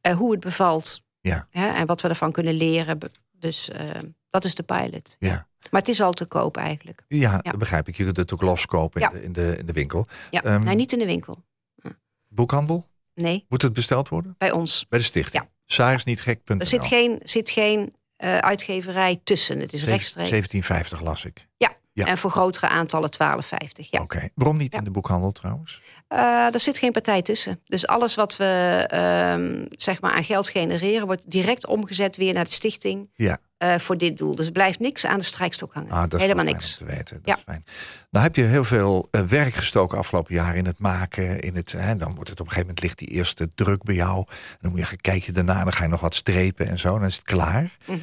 Eh, 0.00 0.16
hoe 0.16 0.30
het 0.30 0.40
bevalt 0.40 1.00
Ja. 1.20 1.46
hè, 1.50 1.68
en 1.68 1.86
wat 1.86 2.00
we 2.00 2.08
ervan 2.08 2.32
kunnen 2.32 2.54
leren. 2.54 2.98
Dus 3.38 3.70
eh, 3.70 3.80
dat 4.30 4.44
is 4.44 4.54
de 4.54 4.62
pilot. 4.62 5.16
Ja. 5.18 5.46
Maar 5.70 5.80
het 5.80 5.90
is 5.90 6.00
al 6.00 6.12
te 6.12 6.24
koop 6.24 6.56
eigenlijk. 6.56 7.04
Ja, 7.08 7.38
dat 7.38 7.58
begrijp 7.58 7.88
ik. 7.88 7.96
Je 7.96 8.04
kunt 8.04 8.16
het 8.16 8.32
ook 8.32 8.42
loskopen 8.42 9.00
Ja. 9.00 9.10
in, 9.12 9.14
de, 9.18 9.22
in, 9.24 9.32
de, 9.32 9.56
in 9.58 9.66
de 9.66 9.72
winkel. 9.72 10.06
Ja, 10.30 10.42
Ehm, 10.42 10.64
nee, 10.64 10.74
niet 10.74 10.92
in 10.92 10.98
de 10.98 11.06
winkel. 11.06 11.44
Boekhandel? 12.28 12.84
Nee, 13.14 13.44
Moet 13.48 13.62
het 13.62 13.72
besteld 13.72 14.08
worden? 14.08 14.34
bij 14.38 14.52
ons. 14.52 14.86
Bij 14.88 14.98
de 14.98 15.04
stichting? 15.04 15.42
Ja. 15.42 15.48
Saarisnietgek.nl. 15.64 16.58
Er 16.58 16.66
zit 16.66 16.86
geen, 16.86 17.20
zit 17.22 17.50
geen 17.50 17.94
eh, 18.16 18.38
uitgeverij 18.38 19.20
tussen. 19.24 19.58
Het 19.60 19.72
is 19.72 19.84
rechtstreeks. 19.84 20.28
1750 20.30 21.00
las 21.02 21.24
ik. 21.24 21.46
Ja. 21.56 21.74
Ja. 21.92 22.04
En 22.06 22.18
voor 22.18 22.30
grotere 22.30 22.68
aantallen 22.68 23.10
12,50. 23.10 23.88
Ja. 23.90 24.00
Oké. 24.02 24.28
Waarom 24.34 24.56
niet 24.56 24.72
Ja. 24.72 24.78
in 24.78 24.84
de 24.84 24.90
boekhandel 24.90 25.32
trouwens? 25.32 25.82
Eh, 26.08 26.54
er 26.54 26.60
zit 26.60 26.78
geen 26.78 26.92
partij 26.92 27.22
tussen. 27.22 27.60
Dus 27.64 27.86
alles 27.86 28.14
wat 28.14 28.36
we 28.36 28.84
ehm, 28.88 29.66
zeg 29.70 30.00
maar 30.00 30.12
aan 30.12 30.24
geld 30.24 30.48
genereren, 30.48 31.06
wordt 31.06 31.30
direct 31.30 31.66
omgezet 31.66 32.16
weer 32.16 32.34
naar 32.34 32.44
de 32.44 32.50
stichting 32.50 33.10
Ja. 33.14 33.38
Eh, 33.58 33.78
voor 33.78 33.98
dit 33.98 34.18
doel. 34.18 34.34
Dus 34.34 34.46
er 34.46 34.52
blijft 34.52 34.78
niks 34.78 35.06
aan 35.06 35.18
de 35.18 35.24
strijkstok 35.24 35.74
hangen. 35.74 35.90
Ah, 35.90 36.04
dat 36.08 36.20
Helemaal 36.20 36.44
niks. 36.44 36.76
te 36.76 36.84
weten. 36.84 37.16
Dat 37.16 37.20
Ja. 37.24 37.36
is 37.36 37.42
fijn. 37.44 37.64
Nou 38.10 38.24
heb 38.24 38.36
je 38.36 38.42
heel 38.42 38.64
veel 38.64 39.08
eh, 39.10 39.20
werk 39.20 39.54
gestoken 39.54 39.98
afgelopen 39.98 40.34
jaar 40.34 40.56
in 40.56 40.66
het 40.66 40.78
maken. 40.78 41.40
In 41.40 41.56
het, 41.56 41.72
hè, 41.72 41.96
dan 41.96 42.14
wordt 42.14 42.30
het 42.30 42.40
op 42.40 42.46
een 42.46 42.52
gegeven 42.52 42.60
moment 42.74 42.80
ligt 42.82 42.98
die 42.98 43.08
eerste 43.08 43.48
druk 43.54 43.82
bij 43.82 43.94
jou. 43.94 44.24
Dan 44.60 44.70
moet 44.70 44.88
je, 44.88 44.96
kijk 44.96 45.22
je 45.22 45.32
daarna, 45.32 45.62
dan 45.62 45.72
ga 45.72 45.82
je 45.82 45.88
nog 45.90 46.00
wat 46.00 46.14
strepen 46.14 46.68
en 46.68 46.78
zo. 46.78 46.98
Dan 46.98 47.06
is 47.08 47.14
het 47.16 47.24
klaar. 47.24 47.76
Mhm. 47.86 47.98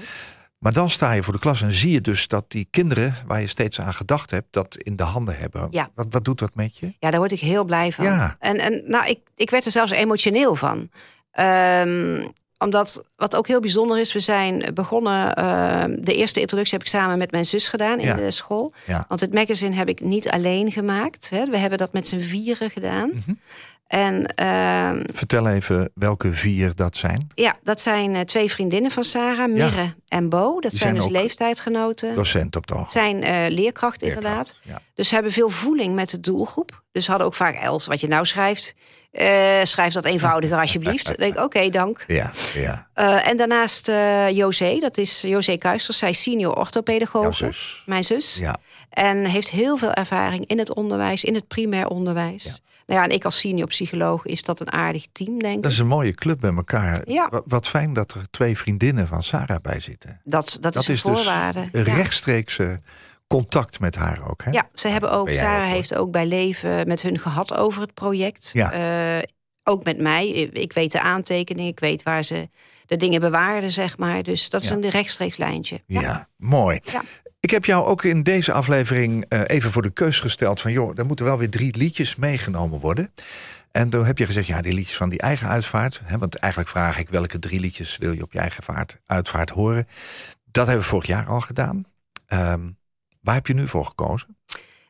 Maar 0.57 0.73
dan 0.73 0.89
sta 0.89 1.11
je 1.11 1.23
voor 1.23 1.33
de 1.33 1.39
klas 1.39 1.61
en 1.61 1.71
zie 1.73 1.91
je 1.91 2.01
dus 2.01 2.27
dat 2.27 2.45
die 2.47 2.67
kinderen, 2.71 3.15
waar 3.27 3.41
je 3.41 3.47
steeds 3.47 3.81
aan 3.81 3.93
gedacht 3.93 4.31
hebt, 4.31 4.47
dat 4.51 4.75
in 4.77 4.95
de 4.95 5.03
handen 5.03 5.37
hebben. 5.37 5.67
Ja. 5.71 5.89
Wat, 5.95 6.05
wat 6.09 6.25
doet 6.25 6.39
dat 6.39 6.55
met 6.55 6.77
je? 6.77 6.93
Ja, 6.99 7.09
daar 7.09 7.19
word 7.19 7.31
ik 7.31 7.39
heel 7.39 7.63
blij 7.65 7.91
van. 7.91 8.05
Ja. 8.05 8.35
En, 8.39 8.57
en 8.57 8.83
nou, 8.87 9.07
ik, 9.07 9.19
ik 9.35 9.49
werd 9.49 9.65
er 9.65 9.71
zelfs 9.71 9.91
emotioneel 9.91 10.55
van. 10.55 10.89
Ehm, 11.31 12.27
omdat, 12.63 13.03
wat 13.15 13.35
ook 13.35 13.47
heel 13.47 13.59
bijzonder 13.59 13.99
is, 13.99 14.13
we 14.13 14.19
zijn 14.19 14.71
begonnen. 14.73 15.33
ehm, 15.35 15.95
de 16.03 16.13
eerste 16.15 16.39
introductie 16.39 16.77
heb 16.77 16.87
ik 16.87 16.93
samen 16.93 17.17
met 17.17 17.31
mijn 17.31 17.45
zus 17.45 17.67
gedaan 17.67 17.99
in 17.99 18.05
Ja. 18.07 18.15
de 18.15 18.31
school. 18.31 18.73
Ja. 18.85 19.05
Want 19.07 19.21
het 19.21 19.33
magazine 19.33 19.75
heb 19.75 19.89
ik 19.89 19.99
niet 20.01 20.29
alleen 20.29 20.71
gemaakt. 20.71 21.29
Hè. 21.29 21.45
We 21.45 21.57
hebben 21.57 21.77
dat 21.77 21.93
met 21.93 22.07
z'n 22.07 22.19
vieren 22.19 22.69
gedaan. 22.69 23.09
Mhm. 23.13 23.31
En 23.93 24.25
ehm, 24.25 25.03
Vertel 25.13 25.47
even 25.47 25.89
welke 25.95 26.33
vier 26.33 26.71
dat 26.75 26.97
zijn. 26.97 27.29
ja, 27.35 27.55
dat 27.63 27.81
zijn 27.81 28.15
eh, 28.15 28.21
twee 28.21 28.51
vriendinnen 28.51 28.91
van 28.91 29.03
Sarah, 29.03 29.51
Mirre 29.51 29.93
en 30.07 30.29
Bo. 30.29 30.59
Dat 30.59 30.71
zijn, 30.71 30.81
zijn 30.81 30.93
dus 30.93 31.03
ook 31.03 31.09
leeftijdsgenoten. 31.11 32.15
Docent 32.15 32.55
op 32.55 32.67
de 32.67 32.73
hoogte. 32.73 32.91
zijn 32.91 33.23
eh, 33.23 33.49
leerkracht 33.49 34.01
inderdaad. 34.03 34.59
Ja. 34.63 34.81
Dus 34.95 35.07
ze 35.07 35.13
hebben 35.13 35.31
veel 35.31 35.49
voeling 35.49 35.95
met 35.95 36.09
de 36.09 36.19
doelgroep. 36.19 36.83
Dus 36.91 37.07
hadden 37.07 37.27
ook 37.27 37.35
vaak 37.35 37.55
Els, 37.55 37.85
wat 37.85 37.99
je 38.01 38.07
nou 38.07 38.25
schrijft. 38.25 38.75
eh, 39.11 39.59
schrijf 39.63 39.93
dat 39.93 40.05
eenvoudiger 40.05 40.59
alsjeblieft. 40.59 41.05
Dan 41.05 41.15
denk 41.17 41.33
ik, 41.35 41.43
oké, 41.43 41.69
dank. 41.69 42.03
Ja, 42.19 42.31
ja. 42.53 42.87
En 43.23 43.37
daarnaast 43.37 43.91
José, 44.31 44.79
dat 44.79 44.97
is 44.97 45.21
José 45.21 45.57
Kuisters. 45.57 45.97
Zij 45.97 46.09
is 46.09 46.21
senior 46.21 46.67
zus. 47.31 47.83
Mijn 47.85 48.03
zus. 48.03 48.37
Ja. 48.37 48.55
En 48.89 49.25
heeft 49.25 49.49
heel 49.49 49.77
veel 49.77 49.93
ervaring 49.93 50.45
in 50.47 50.59
het 50.59 50.73
onderwijs, 50.73 51.23
in 51.23 51.35
het 51.35 51.47
primair 51.47 51.87
onderwijs. 51.87 52.43
Ja. 52.43 52.71
Nou 52.85 52.99
ja, 52.99 53.05
en 53.05 53.11
ik 53.15 53.25
als 53.25 53.39
senior 53.39 53.67
psycholoog 53.67 54.25
is 54.25 54.43
dat 54.43 54.59
een 54.59 54.71
aardig 54.71 55.05
team, 55.11 55.39
denk 55.39 55.55
ik. 55.57 55.63
Dat 55.63 55.71
is 55.71 55.77
een 55.79 55.87
mooie 55.87 56.13
club 56.13 56.39
bij 56.39 56.53
elkaar. 56.55 57.01
Ja. 57.09 57.27
Wat, 57.29 57.43
wat 57.47 57.67
fijn 57.67 57.93
dat 57.93 58.11
er 58.13 58.29
twee 58.31 58.57
vriendinnen 58.57 59.07
van 59.07 59.23
Sarah 59.23 59.61
bij 59.61 59.79
zitten. 59.79 60.21
Dat, 60.23 60.57
dat, 60.61 60.73
Dat 60.73 60.81
is 60.81 60.87
een 60.87 60.93
is 60.93 61.01
dus 61.01 61.11
voorwaarde. 61.23 61.59
een 61.71 61.85
Ja. 61.85 61.93
rechtstreekse 61.95 62.81
contact 63.27 63.79
met 63.79 63.95
haar 63.95 64.29
ook. 64.29 64.43
Hè? 64.43 64.51
Ja, 64.51 64.69
ze 64.73 64.87
hebben 64.87 65.11
ook, 65.11 65.29
Sarah 65.29 65.69
heeft 65.69 65.95
ook 65.95 66.11
bij 66.11 66.25
Leven 66.25 66.87
met 66.87 67.01
hun 67.01 67.19
gehad 67.19 67.53
over 67.57 67.81
het 67.81 67.93
project. 67.93 68.49
Ja. 68.53 68.71
Eh, 69.17 69.23
ook 69.63 69.83
met 69.83 69.97
mij. 69.99 70.27
Ik 70.29 70.73
weet 70.73 70.91
de 70.91 71.01
aantekeningen, 71.01 71.71
ik 71.71 71.79
weet 71.79 72.03
waar 72.03 72.23
ze 72.23 72.49
de 72.85 72.97
dingen 72.97 73.21
bewaarden, 73.21 73.71
zeg 73.71 73.97
maar. 73.97 74.23
Dus 74.23 74.49
dat 74.49 74.63
is 74.63 74.69
Ja. 74.69 74.75
een 74.75 74.89
rechtstreeks 74.89 75.37
lijntje. 75.37 75.81
Ja, 75.85 76.27
mooi. 76.37 76.79
Ik 77.43 77.49
heb 77.49 77.65
jou 77.65 77.85
ook 77.85 78.03
in 78.03 78.23
deze 78.23 78.51
aflevering 78.53 79.25
eh, 79.29 79.41
even 79.45 79.71
voor 79.71 79.81
de 79.81 79.89
keus 79.89 80.19
gesteld 80.19 80.61
van... 80.61 80.71
joh, 80.71 80.97
er 80.99 81.05
moeten 81.05 81.25
wel 81.25 81.37
weer 81.37 81.49
drie 81.49 81.77
liedjes 81.77 82.15
meegenomen 82.15 82.79
worden. 82.79 83.13
En 83.71 83.89
toen 83.89 84.05
heb 84.05 84.17
je 84.17 84.25
gezegd, 84.25 84.47
ja, 84.47 84.61
die 84.61 84.73
liedjes 84.73 84.97
van 84.97 85.09
die 85.09 85.19
eigen 85.19 85.47
uitvaart. 85.47 86.01
Hè, 86.03 86.17
want 86.17 86.35
eigenlijk 86.35 86.71
vraag 86.71 86.97
ik 86.99 87.09
welke 87.09 87.39
drie 87.39 87.59
liedjes 87.59 87.97
wil 87.97 88.11
je 88.11 88.21
op 88.21 88.33
je 88.33 88.39
eigen 88.39 88.63
vaart, 88.63 88.99
uitvaart 89.05 89.49
horen. 89.49 89.87
Dat 90.51 90.65
hebben 90.65 90.83
we 90.83 90.89
vorig 90.89 91.05
jaar 91.07 91.25
al 91.25 91.41
gedaan. 91.41 91.85
Ehm, 92.25 92.69
waar 93.21 93.35
heb 93.35 93.47
je 93.47 93.53
nu 93.53 93.67
voor 93.67 93.85
gekozen? 93.85 94.37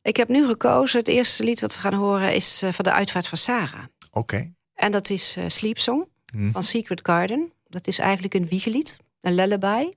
Ik 0.02 0.18
heb 0.18 0.28
nu 0.28 0.48
gekozen, 0.48 1.00
het 1.00 1.08
eerste 1.08 1.44
lied 1.44 1.62
wat 1.62 1.76
we 1.76 1.82
gaan 1.82 1.94
horen 1.94 2.34
is 2.34 2.62
eh, 2.62 2.72
van 2.74 2.84
de 2.84 2.94
uitvaart 2.94 3.28
van 3.28 3.38
Sarah. 3.38 3.84
Oké. 4.12 4.52
En 4.74 4.92
dat 4.92 5.10
is 5.10 5.36
eh, 5.38 5.44
Sleep 5.48 5.80
Song 5.80 6.08
Hm. 6.34 6.52
van 6.52 6.64
Secret 6.64 7.00
Garden. 7.04 7.52
Dat 7.68 7.88
is 7.88 8.00
eigenlijk 8.00 8.34
een 8.34 8.48
wiegelied, 8.48 8.98
een 9.22 9.36
lullaby. 9.36 9.90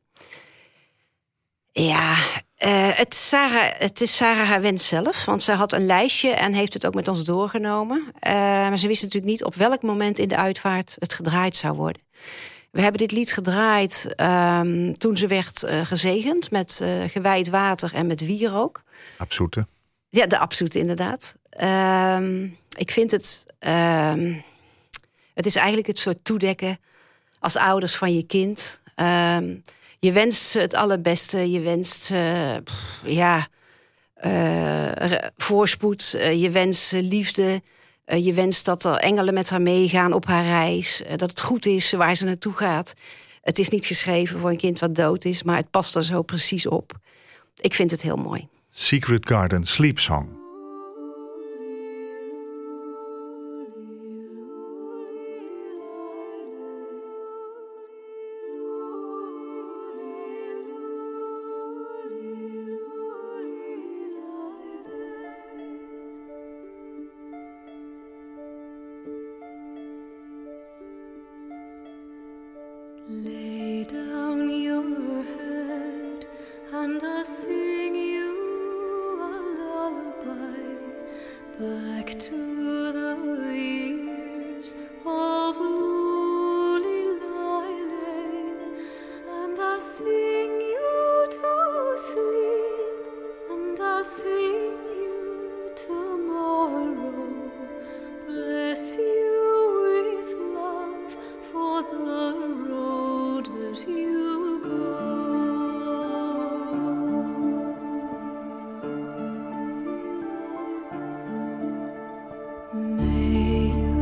Ja, 1.72 2.16
eh, 2.56 2.88
het, 2.92 3.14
Sarah, 3.14 3.72
het 3.78 4.00
is 4.00 4.16
Sarah 4.16 4.48
haar 4.48 4.60
wens 4.60 4.88
zelf. 4.88 5.24
Want 5.24 5.42
ze 5.42 5.52
had 5.52 5.72
een 5.72 5.86
lijstje 5.86 6.30
en 6.30 6.52
heeft 6.52 6.74
het 6.74 6.86
ook 6.86 6.94
met 6.94 7.08
ons 7.08 7.24
doorgenomen. 7.24 8.04
Eh, 8.18 8.32
maar 8.32 8.78
ze 8.78 8.86
wist 8.86 9.02
natuurlijk 9.02 9.32
niet 9.32 9.44
op 9.44 9.54
welk 9.54 9.82
moment 9.82 10.18
in 10.18 10.28
de 10.28 10.36
uitvaart 10.36 10.96
het 10.98 11.14
gedraaid 11.14 11.56
zou 11.56 11.76
worden. 11.76 12.02
We 12.70 12.80
hebben 12.80 13.00
dit 13.00 13.12
lied 13.12 13.32
gedraaid 13.32 14.12
ehm, 14.16 14.92
toen 14.92 15.16
ze 15.16 15.26
werd 15.26 15.62
eh, 15.62 15.80
gezegend 15.80 16.50
met 16.50 16.84
gewijd 17.06 17.48
water 17.48 17.94
en 17.94 18.06
met 18.06 18.20
wierook. 18.20 18.82
Absoete. 19.16 19.66
Ja, 20.08 20.26
de 20.26 20.38
absoluut 20.38 20.74
inderdaad. 20.74 21.36
Ehm, 21.50 22.48
ik 22.76 22.90
vind 22.90 23.10
het. 23.10 23.46
ehm, 23.58 24.34
het 25.34 25.46
is 25.46 25.56
eigenlijk 25.56 25.86
het 25.86 25.98
soort 25.98 26.24
toedekken 26.24 26.78
als 27.38 27.56
ouders 27.56 27.96
van 27.96 28.14
je 28.14 28.22
kind. 28.22 28.80
Je 29.98 30.12
wenst 30.12 30.42
ze 30.42 30.60
het 30.60 30.74
allerbeste. 30.74 31.50
Je 31.50 31.60
wenst 31.60 32.12
ja, 33.04 33.48
eh, 34.16 35.12
voorspoed. 35.36 36.14
Eh, 36.14 36.42
je 36.42 36.50
wenst 36.50 36.92
liefde. 36.92 37.62
Eh, 38.04 38.24
je 38.24 38.32
wenst 38.32 38.64
dat 38.64 38.84
er 38.84 38.96
engelen 38.96 39.34
met 39.34 39.50
haar 39.50 39.62
meegaan 39.62 40.12
op 40.12 40.26
haar 40.26 40.44
reis. 40.44 41.02
Dat 41.16 41.30
het 41.30 41.40
goed 41.40 41.66
is 41.66 41.92
waar 41.92 42.14
ze 42.14 42.24
naartoe 42.24 42.52
gaat. 42.52 42.94
Het 43.40 43.58
is 43.58 43.68
niet 43.68 43.86
geschreven 43.86 44.38
voor 44.38 44.50
een 44.50 44.56
kind 44.56 44.78
wat 44.78 44.94
dood 44.94 45.24
is, 45.24 45.42
maar 45.42 45.56
het 45.56 45.70
past 45.70 45.94
er 45.94 46.04
zo 46.04 46.22
precies 46.22 46.66
op. 46.66 46.92
Ik 47.56 47.74
vind 47.74 47.90
het 47.90 48.02
heel 48.02 48.16
mooi. 48.16 48.48
Secret 48.70 49.28
Garden, 49.28 49.64
Sleep 49.64 49.98
Song. 49.98 50.45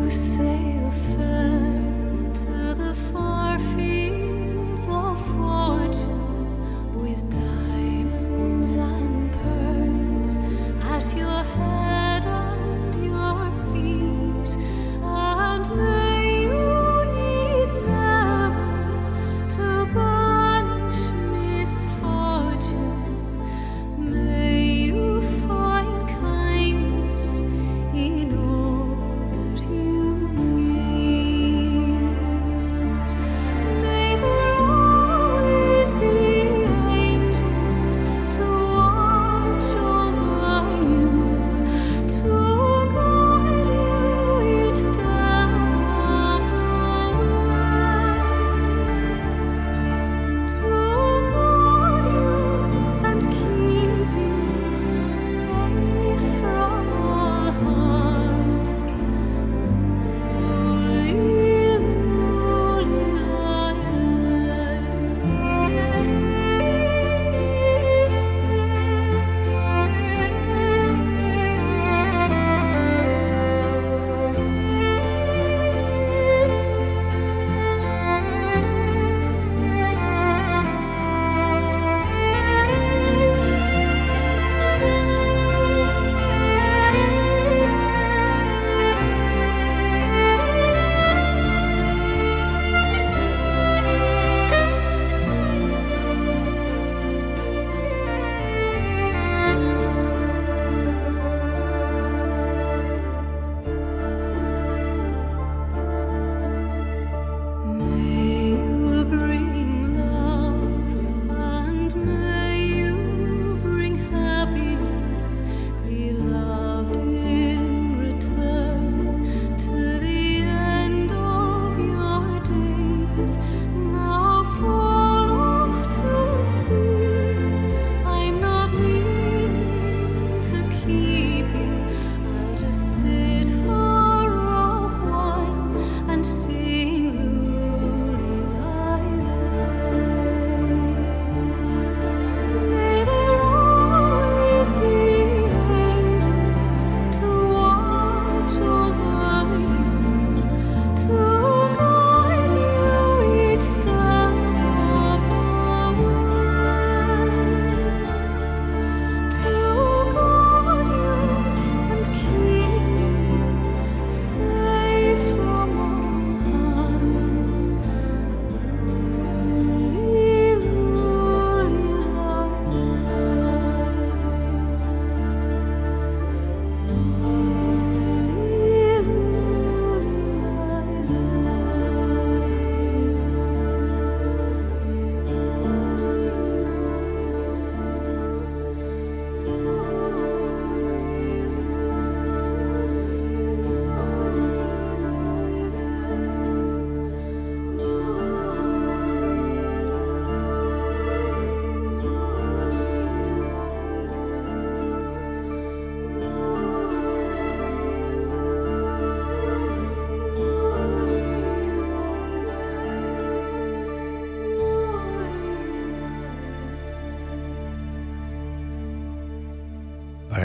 you 0.05 0.11
say 0.11 0.77
a 0.87 0.91
first 0.91 1.44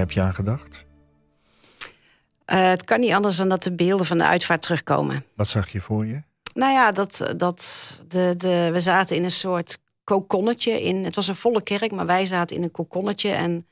heb 0.10 0.18
je 0.18 0.24
aan 0.24 0.36
gedacht? 0.36 0.86
Eh, 2.46 2.70
het 2.70 2.84
kan 2.84 3.00
niet 3.00 3.12
anders 3.12 3.38
dan 3.38 3.50
dat 3.50 3.64
de 3.64 3.76
beelden 3.76 4.06
van 4.06 4.18
de 4.18 4.26
uitvaart 4.26 4.62
terugkomen. 4.62 5.26
Wat 5.36 5.48
zag 5.48 5.70
je 5.70 5.82
voor 5.82 6.06
je? 6.06 6.22
Nou 6.54 6.72
ja, 6.72 6.92
dat, 6.92 7.34
dat 7.38 8.02
de, 8.08 8.34
de, 8.38 8.70
we 8.72 8.80
zaten 8.80 9.16
in 9.16 9.24
een 9.24 9.32
soort 9.32 9.78
kokonnetje. 10.04 10.82
In, 10.82 11.04
het 11.04 11.16
was 11.16 11.28
een 11.28 11.36
volle 11.36 11.64
kerk, 11.64 11.92
maar 11.92 12.06
wij 12.06 12.26
zaten 12.26 12.56
in 12.56 12.64
een 12.64 12.72
kokonnetje. 12.72 13.30
En 13.30 13.68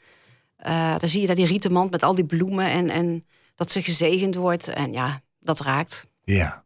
eh 0.58 0.95
dan 0.97 1.10
zie 1.10 1.21
je 1.21 1.28
daar 1.28 1.36
die 1.36 1.45
rieten 1.45 1.71
mand 1.71 1.91
met 1.91 2.04
al 2.04 2.15
die 2.15 2.26
bloemen. 2.26 2.71
En, 2.71 2.89
en 2.89 3.26
dat 3.56 3.71
ze 3.71 3.84
gezegend 3.84 4.36
wordt. 4.36 4.67
En 4.67 4.93
ja, 4.93 5.21
dat 5.39 5.60
raakt. 5.60 6.08
Ja. 6.23 6.65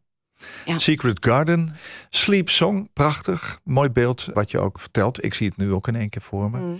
Ja. 0.64 0.78
Secret 0.78 1.24
Garden, 1.24 1.76
Sleep 2.10 2.48
Song, 2.48 2.88
prachtig. 2.92 3.60
Mooi 3.64 3.90
beeld 3.90 4.28
wat 4.34 4.50
je 4.50 4.58
ook 4.58 4.80
vertelt. 4.80 5.24
Ik 5.24 5.34
zie 5.34 5.48
het 5.48 5.56
nu 5.56 5.72
ook 5.72 5.88
in 5.88 5.96
één 5.96 6.08
keer 6.08 6.22
voor 6.22 6.50
me. 6.50 6.58
Mm. 6.58 6.78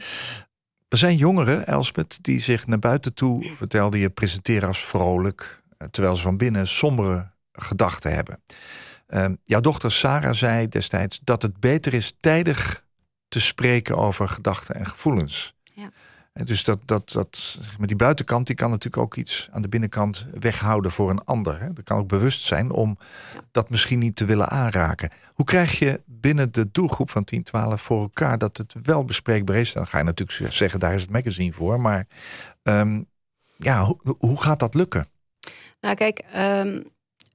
Er 0.93 0.99
zijn 0.99 1.17
jongeren, 1.17 1.67
Elspeth, 1.67 2.19
die 2.23 2.41
zich 2.41 2.67
naar 2.67 2.79
buiten 2.79 3.15
toe, 3.15 3.51
vertelde 3.57 3.99
je, 3.99 4.11
presenteren 4.11 4.69
als 4.69 4.85
vrolijk. 4.85 5.63
eh, 5.79 5.89
Terwijl 5.89 6.17
ze 6.17 6.23
van 6.23 6.37
binnen 6.37 6.67
sombere 6.67 7.31
gedachten 7.53 8.15
hebben. 8.15 8.43
Ehm, 9.07 9.35
jouw 9.45 9.61
dochter 9.61 9.93
Sarah 9.93 10.33
zei 10.35 10.69
destijds 10.69 11.21
dat 11.25 11.43
het 11.43 11.61
beter 11.61 11.95
is 11.95 12.17
tijdig 12.21 12.83
te 13.29 13.41
spreken 13.41 13.97
over 13.97 14.29
gedachten 14.29 14.75
en 14.75 14.87
gevoelens. 14.87 15.55
En 16.33 16.45
dus 16.45 16.65
dat, 16.65 16.79
dat, 16.85 17.13
dat, 17.13 17.37
zeg 17.61 17.79
maar, 17.79 17.87
die 17.87 17.97
buitenkant 17.97 18.47
die 18.47 18.57
kan 18.57 18.71
natuurlijk 18.71 19.03
ook 19.03 19.17
iets 19.17 19.49
aan 19.51 19.63
de 19.63 19.69
binnenkant 19.69 20.27
weghouden 20.41 20.91
voor 20.91 21.11
een 21.11 21.25
ander. 21.25 21.61
Hè. 21.61 21.73
Dat 21.73 21.85
kan 21.85 21.99
ook 21.99 22.09
bewust 22.09 22.45
zijn 22.45 22.71
om 22.71 22.99
dat 23.51 23.71
misschien 23.71 23.99
niet 23.99 24.17
te 24.17 24.25
willen 24.25 24.49
aanraken. 24.49 25.11
Hoe 25.35 25.45
krijg 25.45 25.79
je 25.79 26.03
binnen 26.07 26.53
de 26.53 26.71
doelgroep 26.73 27.11
van 27.11 27.23
1012 27.25 27.83
voor 27.83 28.01
elkaar 28.01 28.39
dat 28.39 28.57
het 28.57 28.75
wel 28.83 29.05
bespreekbaar 29.05 29.57
is? 29.57 29.73
Dan 29.73 29.87
ga 29.87 29.99
je 29.99 30.05
natuurlijk 30.05 30.53
zeggen, 30.53 30.81
daar 30.81 30.95
is 30.95 31.03
het 31.03 31.11
magazine 31.11 31.53
voor. 31.53 31.81
Maar 31.81 32.07
ehm, 32.63 33.03
ja, 33.57 33.85
hoe, 33.85 34.17
hoe 34.19 34.43
gaat 34.43 34.61
dat 34.61 34.75
lukken? 34.75 35.07
Nou, 35.81 35.95
kijk, 35.95 36.19
ehm, 36.19 36.81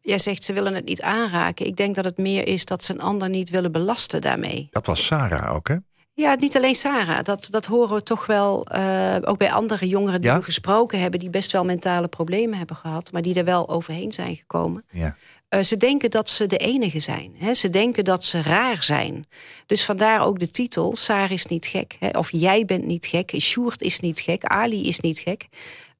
jij 0.01 0.17
zegt 0.17 0.43
ze 0.43 0.53
willen 0.53 0.73
het 0.73 0.86
niet 0.86 1.01
aanraken. 1.01 1.65
Ik 1.65 1.75
denk 1.75 1.95
dat 1.95 2.05
het 2.05 2.17
meer 2.17 2.47
is 2.47 2.65
dat 2.65 2.83
ze 2.83 2.93
een 2.93 3.01
ander 3.01 3.29
niet 3.29 3.49
willen 3.49 3.71
belasten 3.71 4.21
daarmee. 4.21 4.67
Dat 4.71 4.86
was 4.86 5.05
Sarah 5.05 5.53
ook, 5.53 5.67
hè? 5.67 5.75
Ja, 6.17 6.36
niet 6.36 6.56
alleen 6.56 6.75
Sarah. 6.75 7.23
Dat, 7.23 7.47
dat 7.51 7.65
horen 7.65 7.95
we 7.95 8.03
toch 8.03 8.25
wel 8.25 8.65
eh, 8.65 9.15
ook 9.21 9.38
bij 9.38 9.51
andere 9.51 9.88
jongeren 9.88 10.21
die 10.21 10.30
Ja? 10.30 10.38
we 10.38 10.43
gesproken 10.43 10.99
hebben, 10.99 11.19
die 11.19 11.30
best 11.30 11.51
wel 11.51 11.65
mentale 11.65 12.08
problemen 12.08 12.58
hebben 12.58 12.75
gehad, 12.75 13.12
maar 13.12 13.21
die 13.21 13.36
er 13.36 13.43
wel 13.43 13.69
overheen 13.69 14.12
zijn 14.12 14.36
gekomen. 14.36 14.86
Ja. 14.91 15.15
Eh, 15.49 15.63
ze 15.63 15.77
denken 15.77 16.12
dat 16.12 16.30
ze 16.30 16.45
de 16.45 16.58
enige 16.58 16.99
zijn. 16.99 17.36
Hè? 17.38 17.53
Ze 17.53 17.69
denken 17.69 18.03
dat 18.03 18.25
ze 18.25 18.41
raar 18.41 18.84
zijn. 18.84 19.25
Dus 19.65 19.86
vandaar 19.86 20.25
ook 20.25 20.39
de 20.39 20.51
titel: 20.51 20.95
Sarah 20.95 21.32
is 21.32 21.45
niet 21.45 21.65
gek. 21.65 21.95
Hè? 21.99 22.10
Of 22.10 22.30
jij 22.32 22.65
bent 22.65 22.86
niet 22.86 23.06
gek. 23.06 23.34
Sjoerd 23.39 23.82
is 23.82 23.99
niet 23.99 24.19
gek. 24.19 24.43
Ali 24.43 24.88
is 24.88 24.99
niet 24.99 25.19
gek. 25.19 25.47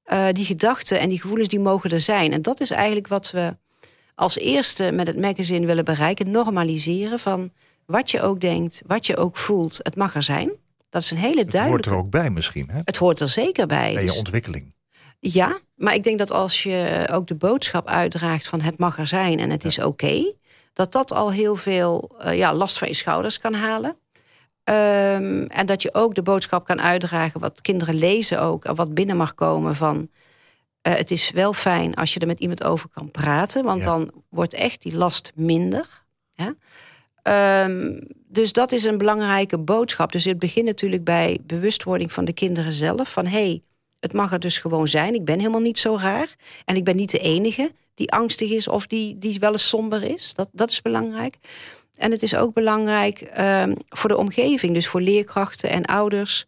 Eh, 0.04 0.28
die 0.32 0.46
gedachten 0.46 1.00
en 1.00 1.10
die 1.10 1.22
gevoelens 1.22 1.50
die 1.50 1.60
mogen 1.60 1.90
er 1.90 2.02
zijn. 2.02 2.32
En 2.32 2.42
dat 2.42 2.60
is 2.60 2.72
eigenlijk 2.72 3.08
wat 3.08 3.32
we 3.32 3.58
als 4.16 4.38
eerste 4.38 4.92
met 4.92 5.08
het 5.08 5.20
magazine 5.20 5.66
willen 5.66 5.86
bereiken: 5.86 6.32
normaliseren 6.32 7.20
van 7.20 7.52
wat 7.88 8.12
je 8.12 8.22
ook 8.22 8.40
denkt, 8.42 8.82
wat 8.86 9.06
je 9.06 9.18
ook 9.18 9.38
voelt. 9.38 9.80
Het 9.84 9.96
mag 9.96 10.16
er 10.16 10.24
zijn. 10.24 10.52
Dat 10.90 11.02
is 11.02 11.12
een 11.12 11.18
hele 11.18 11.30
Het 11.30 11.38
hoort 11.44 11.52
duidelijke. 11.52 11.90
er 11.90 11.96
ook 11.96 12.10
bij 12.10 12.30
misschien, 12.30 12.70
hè? 12.70 12.80
Het 12.84 12.98
hoort 12.98 13.20
er 13.20 13.28
zeker 13.28 13.68
bij. 13.68 13.94
Bij 13.94 14.02
je 14.04 14.08
Dus- 14.10 14.18
ontwikkeling. 14.18 14.74
ja, 15.20 15.60
maar 15.76 15.94
ik 15.94 16.04
denk 16.04 16.18
dat 16.18 16.32
als 16.32 16.64
je 16.64 17.08
ook 17.12 17.28
de 17.28 17.36
boodschap 17.36 17.88
uitdraagt 17.88 18.48
van 18.48 18.62
het 18.62 18.78
mag 18.78 18.98
er 19.00 19.08
zijn 19.08 19.40
en 19.40 19.50
het 19.50 19.66
is 19.66 19.80
oké, 19.80 20.34
dat 20.74 20.92
dat 20.92 21.12
al 21.14 21.32
heel 21.32 21.56
veel 21.56 22.12
eh, 22.20 22.38
ja, 22.38 22.54
last 22.54 22.78
van 22.78 22.88
je 22.88 22.94
schouders 22.94 23.40
kan 23.40 23.54
halen. 23.54 23.98
Ehm, 24.64 25.44
en 25.48 25.66
dat 25.66 25.82
je 25.82 25.94
ook 25.94 26.16
de 26.16 26.22
boodschap 26.22 26.66
kan 26.66 26.82
uitdragen, 26.82 27.40
wat 27.40 27.62
kinderen 27.62 27.96
lezen 27.96 28.42
ook, 28.42 28.66
en 28.66 28.76
wat 28.76 28.94
binnen 28.94 29.18
mag 29.18 29.34
komen 29.34 29.76
van 29.76 30.10
eh, 30.82 30.94
het 30.96 31.12
is 31.12 31.32
wel 31.32 31.54
fijn 31.54 31.96
als 31.96 32.14
je 32.14 32.20
er 32.20 32.28
met 32.28 32.40
iemand 32.40 32.64
over 32.64 32.90
kan 32.90 33.12
praten, 33.12 33.64
want 33.64 33.80
Ja. 33.80 33.86
dan 33.86 34.12
wordt 34.30 34.54
echt 34.54 34.82
die 34.82 34.96
last 34.98 35.32
minder. 35.36 36.04
Ja? 36.34 36.56
Ehm, 37.28 38.00
dus 38.28 38.52
dat 38.52 38.72
is 38.72 38.84
een 38.84 38.98
belangrijke 38.98 39.58
boodschap. 39.58 40.12
Dus 40.12 40.24
het 40.26 40.40
begint 40.40 40.66
natuurlijk 40.66 41.04
bij 41.04 41.38
bewustwording 41.44 42.12
van 42.12 42.26
de 42.26 42.34
kinderen 42.34 42.74
zelf. 42.74 43.12
Van 43.12 43.26
hey, 43.26 43.62
het 44.00 44.14
mag 44.14 44.32
er 44.32 44.40
dus 44.40 44.58
gewoon 44.60 44.88
zijn. 44.88 45.14
Ik 45.14 45.26
ben 45.26 45.38
helemaal 45.40 45.62
niet 45.62 45.80
zo 45.80 45.98
raar. 45.98 46.36
En 46.66 46.76
ik 46.76 46.84
ben 46.84 46.96
niet 46.96 47.12
de 47.12 47.20
enige 47.20 47.72
die 47.94 48.12
angstig 48.12 48.52
is 48.52 48.68
of 48.68 48.88
die, 48.88 49.18
die 49.18 49.40
wel 49.40 49.52
eens 49.52 49.68
somber 49.68 50.04
is. 50.04 50.34
Dat, 50.34 50.50
dat 50.52 50.70
is 50.72 50.82
belangrijk. 50.82 51.38
En 51.96 52.12
het 52.12 52.24
is 52.24 52.36
ook 52.36 52.54
belangrijk 52.54 53.22
ehm, 53.22 53.76
voor 53.88 54.10
de 54.10 54.18
omgeving, 54.18 54.74
dus 54.74 54.88
voor 54.88 55.02
leerkrachten 55.02 55.70
en 55.70 55.86
ouders. 55.86 56.46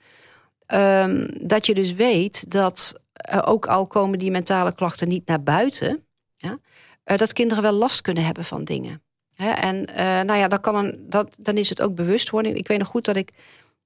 ehm, 0.65 1.27
dat 1.41 1.65
je 1.65 1.73
dus 1.73 1.93
weet 1.93 2.51
dat 2.51 2.93
eh, 3.11 3.41
ook 3.45 3.67
al 3.67 3.87
komen 3.87 4.19
die 4.19 4.31
mentale 4.31 4.75
klachten 4.75 5.07
niet 5.07 5.25
naar 5.27 5.43
buiten, 5.43 6.05
ja, 6.37 6.59
eh, 7.03 7.17
dat 7.17 7.33
kinderen 7.33 7.63
wel 7.63 7.71
last 7.73 8.01
kunnen 8.01 8.25
hebben 8.25 8.43
van 8.43 8.63
dingen. 8.63 9.01
En 9.39 9.85
eh, 9.85 10.05
nou 10.05 10.39
ja, 10.39 10.47
dan, 10.47 10.59
kan 10.59 10.75
een, 10.75 11.05
dat, 11.09 11.35
dan 11.37 11.57
is 11.57 11.69
het 11.69 11.81
ook 11.81 11.95
bewustwording. 11.95 12.55
Ik 12.55 12.67
weet 12.67 12.77
nog 12.77 12.87
goed 12.87 13.05
dat 13.05 13.15
ik 13.15 13.31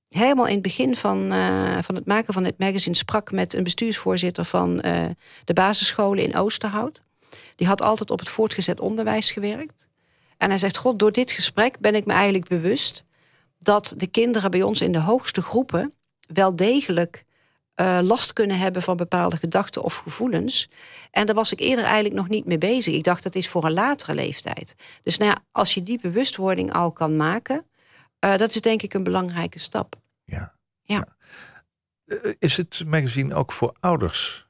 helemaal 0.10 0.46
in 0.48 0.54
het 0.54 0.62
begin 0.62 0.96
van, 0.96 1.32
eh, 1.32 1.78
van 1.82 1.96
het 1.96 2.06
maken 2.06 2.34
van 2.34 2.44
dit 2.44 2.58
magazine 2.58 2.96
sprak 2.96 3.32
met 3.32 3.54
een 3.54 3.64
bestuursvoorzitter 3.64 4.46
van 4.46 4.82
eh, 4.82 5.06
de 5.46 5.54
basisscholen 5.54 6.24
in 6.24 6.36
Oosterhout. 6.36 7.04
Die 7.56 7.68
had 7.68 7.82
altijd 7.82 8.12
op 8.12 8.20
het 8.20 8.30
voortgezet 8.30 8.80
onderwijs 8.80 9.32
gewerkt. 9.32 9.88
En 10.38 10.50
hij 10.50 10.58
zegt: 10.58 10.78
God, 10.78 11.00
door 11.00 11.12
dit 11.12 11.32
gesprek 11.32 11.80
ben 11.80 11.96
ik 11.96 12.06
me 12.06 12.14
eigenlijk 12.14 12.48
bewust 12.48 13.04
dat 13.60 13.94
de 13.98 14.08
kinderen 14.08 14.52
bij 14.52 14.62
ons 14.62 14.82
in 14.82 14.92
de 14.92 15.00
hoogste 15.00 15.42
groepen 15.42 15.94
wel 16.28 16.56
degelijk 16.56 17.24
eh, 17.76 18.00
last 18.02 18.34
kunnen 18.34 18.58
hebben 18.60 18.82
van 18.82 18.98
bepaalde 18.98 19.38
gedachten 19.38 19.84
of 19.84 19.96
gevoelens. 19.96 20.70
En 21.12 21.26
daar 21.26 21.36
was 21.36 21.52
ik 21.52 21.60
eerder 21.60 21.86
eigenlijk 21.86 22.16
nog 22.16 22.30
niet 22.30 22.46
mee 22.46 22.58
bezig. 22.58 22.94
Ik 22.94 23.04
dacht 23.04 23.24
dat 23.24 23.36
is 23.36 23.48
voor 23.50 23.66
een 23.66 23.74
latere 23.74 24.14
leeftijd. 24.14 24.76
Dus 25.04 25.18
nou 25.18 25.32
ja, 25.32 25.38
als 25.52 25.74
je 25.74 25.84
die 25.84 26.00
bewustwording 26.02 26.74
al 26.74 26.92
kan 26.92 27.16
maken, 27.16 27.66
eh, 28.20 28.38
dat 28.38 28.50
is 28.56 28.62
denk 28.62 28.82
ik 28.82 28.94
een 28.94 29.04
belangrijke 29.04 29.60
stap. 29.60 29.96
Ja. 30.24 30.56
Ja. 30.82 31.08
Eh, 32.06 32.32
Is 32.40 32.58
het 32.58 32.84
magazine 32.86 33.36
ook 33.36 33.52
voor 33.52 33.76
ouders 33.80 34.48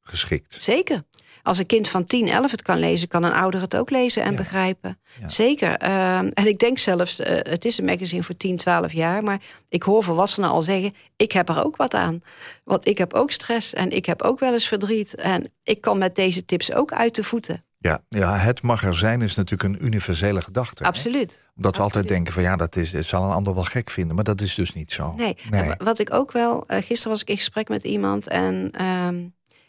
geschikt? 0.00 0.62
Zeker. 0.62 1.04
Als 1.46 1.58
een 1.58 1.66
kind 1.66 1.88
van 1.88 2.04
10, 2.04 2.28
11 2.28 2.50
het 2.50 2.62
kan 2.62 2.78
lezen, 2.78 3.08
kan 3.08 3.22
een 3.24 3.32
ouder 3.32 3.60
het 3.60 3.76
ook 3.76 3.90
lezen 3.90 4.22
en 4.22 4.30
Ja. 4.30 4.36
begrijpen. 4.36 4.98
Ja. 5.20 5.28
Zeker. 5.28 5.76
Ehm, 5.76 6.28
en 6.34 6.46
ik 6.46 6.58
denk 6.58 6.78
zelfs, 6.78 7.20
eh, 7.20 7.52
het 7.52 7.64
is 7.64 7.78
een 7.78 7.84
magazine 7.84 8.22
voor 8.22 8.36
10, 8.36 8.56
12 8.56 8.92
jaar, 8.92 9.22
maar 9.22 9.40
ik 9.68 9.82
hoor 9.82 10.04
volwassenen 10.04 10.50
al 10.50 10.62
zeggen: 10.62 10.94
ik 11.16 11.32
heb 11.32 11.48
er 11.48 11.64
ook 11.64 11.76
wat 11.76 11.94
aan. 11.94 12.22
Want 12.64 12.86
ik 12.86 12.98
heb 12.98 13.12
ook 13.12 13.30
stress 13.30 13.74
en 13.74 13.90
ik 13.90 14.06
heb 14.06 14.22
ook 14.22 14.38
wel 14.40 14.52
eens 14.52 14.68
verdriet. 14.68 15.14
En 15.14 15.52
ik 15.62 15.80
kan 15.80 15.98
met 15.98 16.14
deze 16.14 16.44
tips 16.44 16.72
ook 16.72 16.92
uit 16.92 17.14
de 17.14 17.24
voeten. 17.24 17.64
Ja, 17.78 18.00
ja, 18.08 18.36
het 18.36 18.62
mag 18.62 18.84
er 18.84 18.94
zijn 18.96 19.22
is 19.22 19.34
natuurlijk 19.34 19.74
een 19.78 19.84
universele 19.86 20.42
gedachte. 20.42 20.82
hè? 20.82 20.88
Absoluut. 20.88 21.44
Omdat 21.56 21.76
we 21.76 21.82
altijd 21.82 22.08
denken 22.08 22.32
van 22.32 22.42
ja, 22.42 22.56
dat, 22.56 22.76
is, 22.76 22.90
dat 22.90 23.04
zal 23.04 23.24
een 23.24 23.30
ander 23.30 23.54
wel 23.54 23.64
gek 23.64 23.90
vinden. 23.90 24.14
Maar 24.14 24.24
dat 24.24 24.40
is 24.40 24.54
dus 24.54 24.72
niet 24.72 24.92
zo. 24.92 25.14
Nee. 25.16 25.36
Wat 25.78 25.98
ik 25.98 26.12
ook 26.12 26.32
wel. 26.32 26.64
eh, 26.66 26.82
gisteren 26.82 27.10
was 27.12 27.20
ik 27.22 27.28
in 27.30 27.36
gesprek 27.36 27.68
met 27.68 27.84
iemand 27.84 28.28
en 28.28 28.68
ehm, 28.72 29.14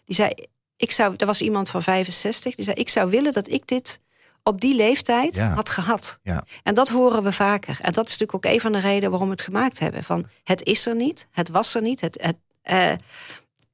die 0.05 0.15
zei: 0.15 0.29
ik 0.77 0.91
zou, 0.91 1.13
er 1.17 1.25
was 1.25 1.41
iemand 1.41 1.69
van 1.69 1.83
65, 1.83 2.55
die 2.55 2.63
zei: 2.65 2.75
Ik 2.77 2.89
zou 2.89 3.09
willen 3.09 3.33
dat 3.33 3.49
ik 3.51 3.67
dit 3.67 3.99
op 4.43 4.61
die 4.61 4.75
leeftijd 4.75 5.35
Ja. 5.35 5.53
had 5.53 5.69
gehad. 5.69 6.19
Ja. 6.23 6.43
En 6.63 6.73
dat 6.73 6.89
horen 6.89 7.23
we 7.23 7.31
vaker. 7.31 7.77
En 7.81 7.91
dat 7.93 8.05
is 8.05 8.17
natuurlijk 8.17 8.45
ook 8.45 8.53
een 8.53 8.59
van 8.59 8.71
de 8.71 8.79
redenen 8.79 9.09
waarom 9.09 9.27
we 9.27 9.33
het 9.33 9.43
gemaakt 9.43 9.79
hebben. 9.79 10.03
Van 10.03 10.25
het 10.43 10.63
is 10.63 10.85
er 10.85 10.95
niet, 10.95 11.27
het 11.31 11.49
was 11.49 11.75
er 11.75 11.81
niet. 11.81 12.01
Het, 12.01 12.21
het, 12.21 12.35
eh, 12.61 12.91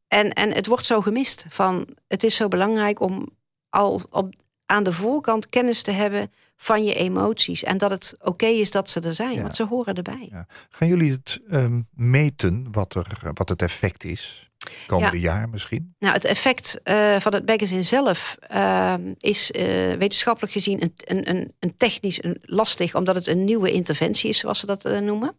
en, 0.08 0.34
en 0.34 0.54
het 0.54 0.66
wordt 0.68 0.86
zo 0.86 1.02
gemist. 1.02 1.46
Van 1.50 1.88
het 2.08 2.24
is 2.24 2.36
zo 2.36 2.48
belangrijk 2.48 3.00
om 3.00 3.30
al 3.70 4.02
op, 4.10 4.34
aan 4.66 4.84
de 4.84 4.92
voorkant 4.92 5.50
kennis 5.50 5.82
te 5.82 5.92
hebben 5.92 6.32
van 6.58 6.84
je 6.84 6.94
emoties. 6.94 7.64
En 7.64 7.78
dat 7.78 7.90
het 7.90 8.16
oké 8.22 8.46
is 8.46 8.72
dat 8.72 8.90
ze 8.90 9.00
er 9.00 9.14
zijn, 9.14 9.34
Ja. 9.34 9.42
want 9.42 9.56
ze 9.56 9.66
horen 9.66 9.96
erbij. 9.96 10.28
Ja. 10.32 10.46
Gaan 10.70 10.88
jullie 10.88 11.12
het 11.12 11.40
ehm, 11.50 11.82
meten 11.92 12.68
wat, 12.72 12.96
er, 12.96 13.08
wat 13.34 13.50
het 13.50 13.62
effect 13.62 14.04
is? 14.04 14.52
Komende 14.88 15.20
jaar 15.20 15.50
misschien? 15.50 15.96
Nou, 16.00 16.14
het 16.14 16.26
effect 16.26 16.80
eh, 16.84 17.20
van 17.20 17.34
het 17.34 17.46
magazine 17.46 17.82
zelf 17.82 18.38
eh, 18.40 18.94
is 19.18 19.52
eh, 19.52 19.94
wetenschappelijk 19.94 20.54
gezien 20.54 20.82
een, 20.82 20.94
een, 21.30 21.54
een, 21.60 21.78
technisch 21.78 22.24
een 22.24 22.38
lastig, 22.42 22.96
omdat 22.96 23.16
het 23.16 23.28
een 23.28 23.44
nieuwe 23.44 23.72
interventie 23.72 24.30
is, 24.30 24.38
zoals 24.38 24.60
ze 24.60 24.66
dat 24.66 24.86
eh, 24.86 25.00
noemen. 25.00 25.38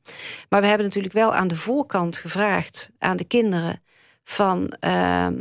Maar 0.48 0.60
we 0.60 0.66
hebben 0.66 0.86
natuurlijk 0.86 1.14
wel 1.14 1.34
aan 1.34 1.48
de 1.48 1.56
voorkant 1.56 2.16
gevraagd 2.16 2.90
aan 2.98 3.16
de 3.16 3.24
kinderen 3.24 3.82
van. 4.24 4.68
ehm, 4.80 5.34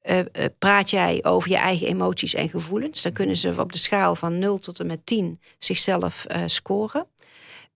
eh, 0.00 0.18
eh, 0.18 0.26
praat 0.58 0.90
jij 0.90 1.24
over 1.24 1.50
je 1.50 1.56
eigen 1.56 1.86
emoties 1.86 2.34
en 2.34 2.48
gevoelens? 2.48 3.02
Dan 3.02 3.12
kunnen 3.12 3.36
ze 3.36 3.54
op 3.58 3.72
de 3.72 3.78
schaal 3.78 4.14
van 4.14 4.38
0 4.38 4.58
tot 4.58 4.80
en 4.80 4.86
met 4.86 5.06
10 5.06 5.40
zichzelf 5.58 6.26
scoren. 6.46 7.06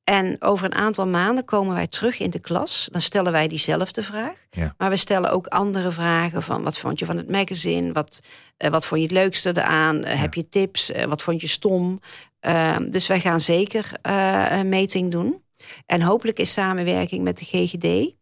En 0.08 0.36
over 0.38 0.64
een 0.64 0.74
aantal 0.74 1.06
maanden 1.06 1.44
komen 1.44 1.74
wij 1.74 1.86
terug 1.86 2.18
in 2.18 2.30
de 2.30 2.38
klas. 2.38 2.88
Dan 2.92 3.00
stellen 3.00 3.32
wij 3.32 3.48
diezelfde 3.48 4.02
vraag. 4.02 4.46
Ja. 4.50 4.74
Maar 4.78 4.90
we 4.90 4.96
stellen 4.96 5.30
ook 5.30 5.46
andere 5.46 5.90
vragen 5.90 6.42
van 6.42 6.62
wat 6.62 6.78
vond 6.78 6.98
je 6.98 7.04
van 7.04 7.16
het 7.16 7.30
magazine? 7.30 7.92
Wat, 7.92 8.20
eh, 8.56 8.70
wat 8.70 8.86
vond 8.86 9.00
je 9.00 9.06
het 9.06 9.16
leukste 9.16 9.48
eraan? 9.48 10.04
Eh, 10.04 10.20
Heb 10.20 10.34
je 10.34 10.48
tips? 10.48 10.92
Eh, 10.92 11.04
wat 11.04 11.22
vond 11.22 11.40
je 11.40 11.46
stom? 11.46 12.00
Ehm, 12.40 12.90
dus 12.90 13.06
wij 13.06 13.20
gaan 13.20 13.40
zeker 13.40 13.90
een 14.02 14.68
meting 14.68 15.10
doen. 15.10 15.42
En 15.86 16.00
hopelijk 16.00 16.38
in 16.38 16.46
samenwerking 16.46 17.24
met 17.24 17.38
de 17.38 17.44
GGD. 17.44 18.16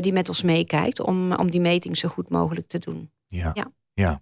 die 0.00 0.12
met 0.12 0.28
ons 0.28 0.42
meekijkt 0.42 1.00
om, 1.00 1.32
om 1.32 1.50
die 1.50 1.60
meting 1.60 1.96
zo 1.96 2.08
goed 2.08 2.28
mogelijk 2.28 2.68
te 2.68 2.78
doen. 2.78 3.10
Ja. 3.26 3.50
Ja. 3.54 3.72
ja. 3.94 4.20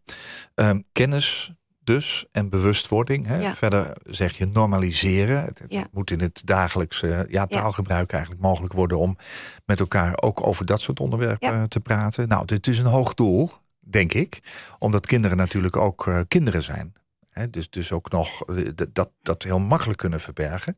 Ehm, 0.54 0.80
kennis 0.92 1.52
dus 1.85 2.27
en 2.33 2.49
bewustwording. 2.49 3.27
Hè? 3.27 3.38
Ja. 3.38 3.55
Verder 3.55 3.97
zeg 4.05 4.38
je 4.38 4.47
normaliseren. 4.47 5.44
Het, 5.44 5.59
het 5.59 5.73
Ja. 5.73 5.87
moet 5.92 6.11
in 6.11 6.20
het 6.20 6.42
dagelijkse 6.44 7.27
ja, 7.31 7.47
taalgebruik 7.47 8.12
eigenlijk 8.12 8.42
mogelijk 8.42 8.73
worden 8.73 8.99
om 8.99 9.16
met 9.64 9.81
elkaar 9.81 10.23
ook 10.23 10.47
over 10.47 10.64
dat 10.66 10.81
soort 10.81 11.01
onderwerpen 11.01 11.49
eh, 11.53 11.62
te 11.62 11.81
praten. 11.81 12.29
Nou, 12.29 12.44
dit 12.44 12.66
is 12.66 12.79
een 12.79 12.87
hoog 12.87 13.14
doel, 13.14 13.51
denk 13.81 14.12
ik. 14.12 14.40
Omdat 14.79 15.07
kinderen 15.07 15.37
natuurlijk 15.37 15.77
ook 15.77 16.07
eh, 16.07 16.20
kinderen 16.29 16.62
zijn. 16.62 16.92
Hè? 17.31 17.51
Dus, 17.51 17.70
dus 17.70 17.92
ook 17.92 18.11
nog 18.11 18.42
eh, 18.44 18.68
dat, 18.92 19.11
dat 19.23 19.42
heel 19.42 19.61
makkelijk 19.61 19.99
kunnen 19.99 20.20
verbergen. 20.20 20.77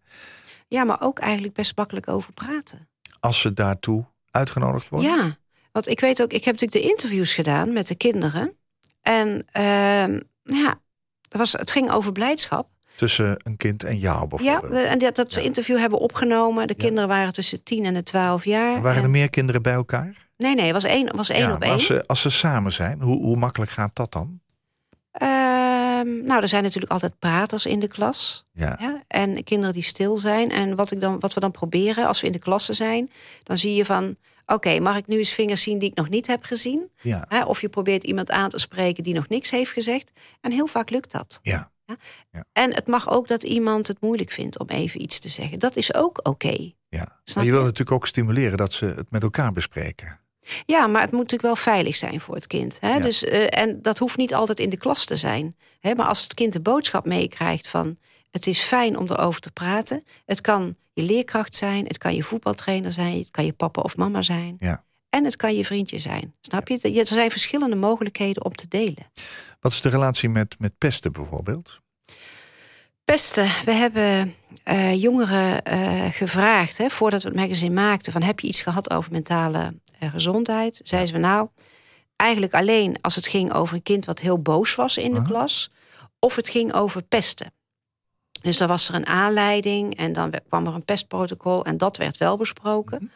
Ja, 0.69 0.85
maar 0.85 1.01
ook 1.01 1.19
eigenlijk 1.19 1.55
best 1.55 1.77
makkelijk 1.77 2.09
over 2.09 2.33
praten. 2.33 2.88
Als 3.21 3.40
ze 3.40 3.53
daartoe 3.53 4.05
uitgenodigd 4.31 4.88
worden. 4.88 5.11
Ja, 5.11 5.37
want 5.73 5.88
ik 5.88 6.01
weet 6.01 6.23
ook, 6.23 6.33
ik 6.33 6.45
heb 6.45 6.55
natuurlijk 6.61 6.85
de 6.85 6.90
interviews 6.90 7.35
gedaan 7.35 7.73
met 7.73 7.87
de 7.87 7.95
kinderen. 7.95 8.57
En 9.03 9.45
ehm, 9.53 10.21
ja, 10.42 10.81
dat 11.28 11.40
was, 11.40 11.52
het 11.52 11.70
ging 11.70 11.90
over 11.90 12.12
blijdschap. 12.12 12.68
Tussen 12.96 13.40
een 13.44 13.56
kind 13.56 13.84
en 13.84 13.98
jou 13.98 14.20
Ja, 14.20 14.26
bijvoorbeeld. 14.26 14.72
de- 14.72 14.78
en 14.88 14.98
dat, 14.98 15.14
dat 15.16 15.32
Ja. 15.34 15.40
interview 15.40 15.78
hebben 15.78 15.98
we 15.98 16.04
opgenomen. 16.04 16.66
De 16.66 16.74
Ja. 16.76 16.84
kinderen 16.84 17.08
waren 17.08 17.32
tussen 17.32 17.62
10 17.62 17.84
en 17.84 17.94
de 17.94 18.02
12 18.02 18.44
jaar. 18.44 18.82
Waren 18.82 19.02
er 19.02 19.10
meer 19.10 19.30
kinderen 19.30 19.62
bij 19.62 19.72
elkaar? 19.72 20.14
Nee, 20.36 20.54
nee, 20.54 20.64
het 20.64 20.72
was 20.72 20.84
één, 20.84 21.16
was 21.16 21.28
één 21.28 21.40
ja, 21.48 21.54
op 21.54 21.62
één. 21.62 21.72
als 21.72 21.86
ze, 21.86 22.04
als 22.06 22.20
ze 22.20 22.30
samen 22.30 22.72
zijn, 22.72 23.00
hoe, 23.00 23.22
hoe 23.22 23.36
makkelijk 23.36 23.70
gaat 23.70 23.90
dat 23.96 24.12
dan? 24.12 24.40
Ehm, 25.10 26.24
nou, 26.24 26.42
er 26.42 26.48
zijn 26.48 26.62
natuurlijk 26.62 26.92
altijd 26.92 27.18
praters 27.18 27.66
in 27.66 27.80
de 27.80 27.88
klas. 27.88 28.46
Ja, 28.52 28.76
Ja? 28.80 29.02
En 29.08 29.44
kinderen 29.44 29.74
die 29.74 29.82
stil 29.82 30.16
zijn. 30.16 30.50
En 30.50 30.76
wat, 30.76 30.90
ik 30.90 31.00
dan, 31.00 31.20
wat 31.20 31.34
we 31.34 31.40
dan 31.40 31.50
proberen 31.50 32.06
als 32.06 32.20
we 32.20 32.26
in 32.26 32.32
de 32.32 32.38
klassen 32.38 32.74
zijn, 32.74 33.10
dan 33.42 33.56
zie 33.58 33.74
je 33.74 33.84
van. 33.84 34.16
Oké, 34.46 34.80
mag 34.80 34.96
ik 34.96 35.06
nu 35.06 35.16
eens 35.18 35.32
vingers 35.32 35.62
zien 35.62 35.78
die 35.78 35.90
ik 35.90 35.96
nog 35.96 36.09
niet 36.09 36.26
heb 36.26 36.44
gezien? 36.44 36.90
ja, 37.02 37.24
Hè, 37.28 37.44
Of 37.44 37.61
je 37.61 37.68
probeert 37.68 38.04
iemand 38.04 38.30
aan 38.30 38.48
te 38.50 38.59
spreken 38.59 39.02
die 39.02 39.14
nog 39.14 39.28
niks 39.28 39.50
heeft 39.50 39.70
gezegd. 39.70 40.12
En 40.40 40.52
heel 40.52 40.66
vaak 40.66 40.90
lukt 40.90 41.12
dat. 41.12 41.40
ja. 41.42 41.70
En 42.52 42.74
het 42.74 42.87
mag 42.87 43.09
ook 43.11 43.28
dat 43.28 43.42
iemand 43.44 43.87
het 43.88 44.00
moeilijk 44.00 44.30
vindt 44.30 44.59
om 44.59 44.68
even 44.68 45.02
iets 45.02 45.18
te 45.18 45.28
zeggen. 45.28 45.59
Dat 45.59 45.76
is 45.76 45.94
ook 45.94 46.20
oké. 46.22 46.72
ja. 46.88 47.18
Snap 47.24 47.37
Maar 47.37 47.44
je 47.44 47.50
wil 47.50 47.61
je? 47.61 47.64
natuurlijk 47.66 47.96
ook 47.96 48.06
stimuleren 48.06 48.56
dat 48.56 48.72
ze 48.72 48.85
het 48.85 49.11
met 49.11 49.22
elkaar 49.22 49.52
bespreken. 49.52 50.20
Ja, 50.66 50.87
maar 50.87 51.00
het 51.02 51.11
moet 51.11 51.20
natuurlijk 51.20 51.42
wel 51.54 51.56
veilig 51.74 51.96
zijn 51.96 52.20
voor 52.20 52.35
het 52.35 52.46
kind. 52.46 52.78
Hè? 52.80 52.94
Ja. 52.94 52.98
Dus, 52.98 53.24
eh, 53.24 53.59
en 53.61 53.82
dat 53.82 53.98
hoeft 53.98 54.16
niet 54.16 54.35
altijd 54.35 54.61
in 54.61 54.70
de 54.70 54.76
klas 54.78 55.04
te 55.04 55.16
zijn. 55.16 55.56
Hè? 55.80 55.94
Maar 55.94 56.06
als 56.06 56.22
het 56.22 56.35
kind 56.35 56.52
de 56.52 56.61
boodschap 56.61 57.04
meekrijgt 57.06 57.68
van... 57.68 57.98
het 58.30 58.46
is 58.46 58.61
fijn 58.61 58.96
om 58.98 59.06
erover 59.11 59.40
te 59.40 59.50
praten. 59.52 60.04
Het 60.24 60.40
kan 60.40 60.76
je 60.96 61.02
leerkracht 61.02 61.54
zijn, 61.54 61.87
het 61.87 61.98
kan 61.98 62.14
je 62.14 62.22
voetbaltrainer 62.22 62.92
zijn... 62.92 63.18
het 63.18 63.30
kan 63.30 63.44
je 63.44 63.52
papa 63.52 63.80
of 63.80 63.96
mama 63.96 64.22
zijn. 64.22 64.56
Ja. 64.59 64.85
En 65.09 65.24
het 65.24 65.37
kan 65.37 65.54
je 65.54 65.64
vriendje 65.64 65.98
zijn. 65.98 66.35
Snap 66.40 66.68
je? 66.68 67.00
Er 67.00 67.06
zijn 67.06 67.30
verschillende 67.30 67.76
mogelijkheden 67.76 68.44
om 68.44 68.54
te 68.54 68.68
delen. 68.68 69.11
Wat 69.61 69.72
is 69.72 69.80
de 69.80 69.88
relatie 69.88 70.28
met, 70.28 70.56
met 70.59 70.78
pesten 70.78 71.12
bijvoorbeeld? 71.12 71.80
Pesten. 73.04 73.50
We 73.64 73.72
hebben 73.72 74.35
eh, 74.64 75.02
jongeren 75.02 75.62
eh, 75.62 76.04
gevraagd, 76.11 76.78
hè, 76.78 76.88
voordat 76.90 77.22
we 77.22 77.28
het 77.28 77.38
magazine 77.38 77.74
maakten, 77.74 78.12
van 78.12 78.22
heb 78.22 78.40
je 78.40 78.46
iets 78.46 78.62
gehad 78.62 78.90
over 78.90 79.12
mentale 79.12 79.74
eh, 79.98 80.11
gezondheid? 80.11 80.80
Zeiden 80.82 81.11
ze 81.11 81.18
nou, 81.18 81.48
eigenlijk 82.16 82.54
alleen 82.54 82.98
als 83.00 83.14
het 83.14 83.28
ging 83.28 83.52
over 83.52 83.74
een 83.74 83.82
kind 83.82 84.04
wat 84.04 84.20
heel 84.20 84.42
boos 84.42 84.74
was 84.74 84.98
in 84.98 85.14
de 85.14 85.22
klas, 85.22 85.70
of 86.18 86.37
het 86.37 86.48
ging 86.48 86.72
over 86.72 87.02
pesten. 87.02 87.52
Dus 88.46 88.56
dan 88.56 88.68
was 88.68 88.88
er 88.88 88.94
een 88.94 89.06
aanleiding 89.06 89.96
en 89.96 90.12
dan 90.12 90.32
kwam 90.48 90.66
er 90.66 90.74
een 90.74 90.85
pestprotocol 90.85 91.64
en 91.64 91.76
dat 91.76 91.96
werd 91.96 92.16
wel 92.16 92.37
besproken. 92.37 92.98
Mhm. 93.02 93.11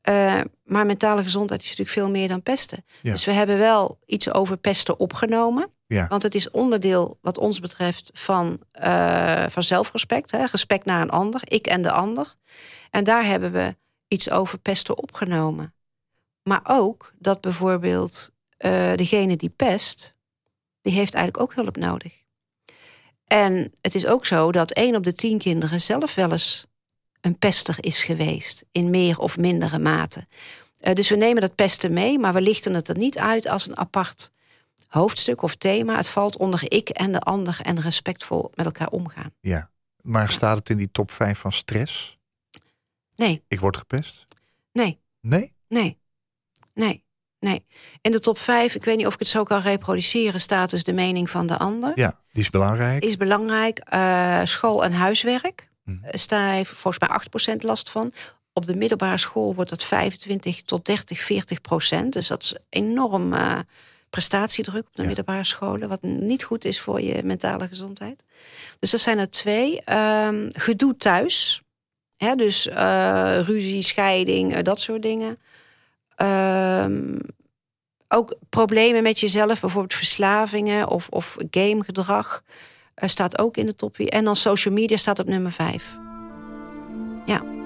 Eh, 0.00 0.40
maar 0.64 0.86
mentale 0.86 1.22
gezondheid 1.22 1.62
is 1.62 1.68
natuurlijk 1.68 1.96
veel 1.96 2.10
meer 2.10 2.28
dan 2.28 2.42
pesten. 2.42 2.84
Ja. 3.00 3.12
Dus 3.12 3.24
we 3.24 3.32
hebben 3.32 3.58
wel 3.58 3.98
iets 4.06 4.32
over 4.32 4.56
pesten 4.56 4.98
opgenomen. 4.98 5.70
Ja. 5.86 6.06
Want 6.06 6.22
het 6.22 6.34
is 6.34 6.50
onderdeel, 6.50 7.18
wat 7.20 7.38
ons 7.38 7.60
betreft, 7.60 8.10
van, 8.12 8.58
eh, 8.72 9.44
van 9.48 9.62
zelfrespect. 9.62 10.30
Hè? 10.30 10.44
Respect 10.44 10.84
naar 10.84 11.00
een 11.00 11.10
ander, 11.10 11.40
ik 11.44 11.66
en 11.66 11.82
de 11.82 11.92
ander. 11.92 12.34
En 12.90 13.04
daar 13.04 13.24
hebben 13.24 13.52
we 13.52 13.76
iets 14.08 14.30
over 14.30 14.58
pesten 14.58 14.98
opgenomen. 14.98 15.74
Maar 16.42 16.60
ook 16.62 17.12
dat 17.18 17.40
bijvoorbeeld 17.40 18.30
eh, 18.56 18.94
degene 18.94 19.36
die 19.36 19.52
pest, 19.56 20.14
die 20.80 20.92
heeft 20.92 21.14
eigenlijk 21.14 21.42
ook 21.42 21.54
hulp 21.54 21.76
nodig. 21.76 22.26
En 23.28 23.72
het 23.80 23.94
is 23.94 24.06
ook 24.06 24.26
zo 24.26 24.52
dat 24.52 24.70
één 24.70 24.96
op 24.96 25.04
de 25.04 25.12
tien 25.12 25.38
kinderen 25.38 25.80
zelf 25.80 26.14
wel 26.14 26.30
eens 26.32 26.66
een 27.20 27.38
pester 27.38 27.76
is 27.80 28.04
geweest. 28.04 28.64
In 28.72 28.90
meer 28.90 29.18
of 29.18 29.36
mindere 29.36 29.78
mate. 29.78 30.26
Eh, 30.78 30.94
dus 30.94 31.08
we 31.08 31.16
nemen 31.16 31.40
dat 31.40 31.54
pesten 31.54 31.92
mee, 31.92 32.18
maar 32.18 32.32
we 32.32 32.40
lichten 32.40 32.74
het 32.74 32.88
er 32.88 32.96
niet 32.98 33.18
uit 33.18 33.46
als 33.48 33.66
een 33.68 33.76
apart 33.78 34.30
hoofdstuk 34.88 35.42
of 35.42 35.54
thema. 35.56 35.96
Het 35.96 36.08
valt 36.08 36.36
onder 36.36 36.72
ik 36.72 36.88
en 36.88 37.12
de 37.12 37.20
ander 37.20 37.58
en 37.62 37.80
respectvol 37.80 38.50
met 38.54 38.66
elkaar 38.66 38.88
omgaan. 38.90 39.34
Ja. 39.40 39.70
Maar 40.02 40.30
staat 40.30 40.58
het 40.58 40.70
in 40.70 40.76
die 40.76 40.90
top 40.92 41.10
5 41.10 41.38
van 41.38 41.52
stress? 41.52 42.18
Nee, 43.16 43.42
Ik 43.48 43.60
word 43.60 43.76
gepest? 43.76 44.24
nee, 44.72 45.00
Nee? 45.20 45.52
nee, 45.68 45.98
nee, 46.74 47.04
nee. 47.40 47.64
In 48.00 48.10
de 48.12 48.20
top 48.20 48.38
5, 48.38 48.74
ik 48.74 48.84
weet 48.84 48.96
niet 48.96 49.06
of 49.06 49.12
ik 49.12 49.18
het 49.18 49.28
zo 49.28 49.42
kan 49.42 49.60
reproduceren, 49.60 50.40
staat 50.40 50.70
dus 50.70 50.84
de 50.84 50.92
mening 50.92 51.30
van 51.30 51.46
de 51.46 51.58
ander. 51.58 51.92
Ja, 51.94 52.20
die 52.32 52.42
is 52.42 52.50
belangrijk. 52.50 53.04
Is 53.04 53.16
belangrijk. 53.16 53.78
Eh, 53.78 54.40
school 54.44 54.84
en 54.84 54.92
huiswerk. 54.92 55.70
Mhm. 55.84 56.04
Eh, 56.04 56.10
Sta 56.14 56.48
heeft 56.50 56.70
volgens 56.70 56.98
mij 56.98 57.08
8% 57.08 57.62
last 57.62 57.90
van. 57.90 58.12
Op 58.52 58.66
de 58.66 58.74
middelbare 58.76 59.16
school 59.18 59.54
wordt 59.54 59.70
dat 59.70 59.84
25 59.84 60.62
tot 60.62 60.84
30, 60.84 61.20
40 61.20 61.60
procent. 61.60 62.12
Dus 62.12 62.26
dat 62.26 62.42
is 62.42 62.54
enorm 62.68 63.32
eh, 63.32 63.58
prestatiedruk 64.10 64.86
op 64.86 64.94
de 64.96 65.00
Ja. 65.02 65.06
middelbare 65.08 65.44
scholen. 65.44 65.88
Wat 65.88 66.02
niet 66.02 66.44
goed 66.44 66.64
is 66.64 66.80
voor 66.80 67.00
je 67.00 67.22
mentale 67.22 67.68
gezondheid. 67.68 68.24
Dus 68.78 68.90
dat 68.90 69.00
zijn 69.00 69.18
er 69.18 69.30
twee. 69.30 69.80
Ehm, 69.84 70.48
gedoe 70.52 70.96
thuis. 70.96 71.62
Hè, 72.16 72.34
dus 72.34 72.66
ruzie, 73.46 73.82
scheiding, 73.82 74.58
dat 74.60 74.80
soort 74.80 75.02
dingen. 75.02 75.38
Ehm, 76.18 77.16
ook 78.08 78.34
problemen 78.48 79.02
met 79.02 79.20
jezelf, 79.20 79.60
bijvoorbeeld 79.60 79.94
verslavingen 79.94 80.88
of, 80.88 81.08
of 81.08 81.36
gamegedrag, 81.50 82.42
eh, 82.94 83.08
staat 83.08 83.38
ook 83.38 83.56
in 83.56 83.66
de 83.66 83.76
top 83.76 83.96
4. 83.96 84.08
En 84.08 84.24
dan 84.24 84.36
social 84.36 84.74
media 84.74 84.96
staat 84.96 85.18
op 85.18 85.26
nummer 85.26 85.52
5. 85.52 85.96
Ja. 87.26 87.57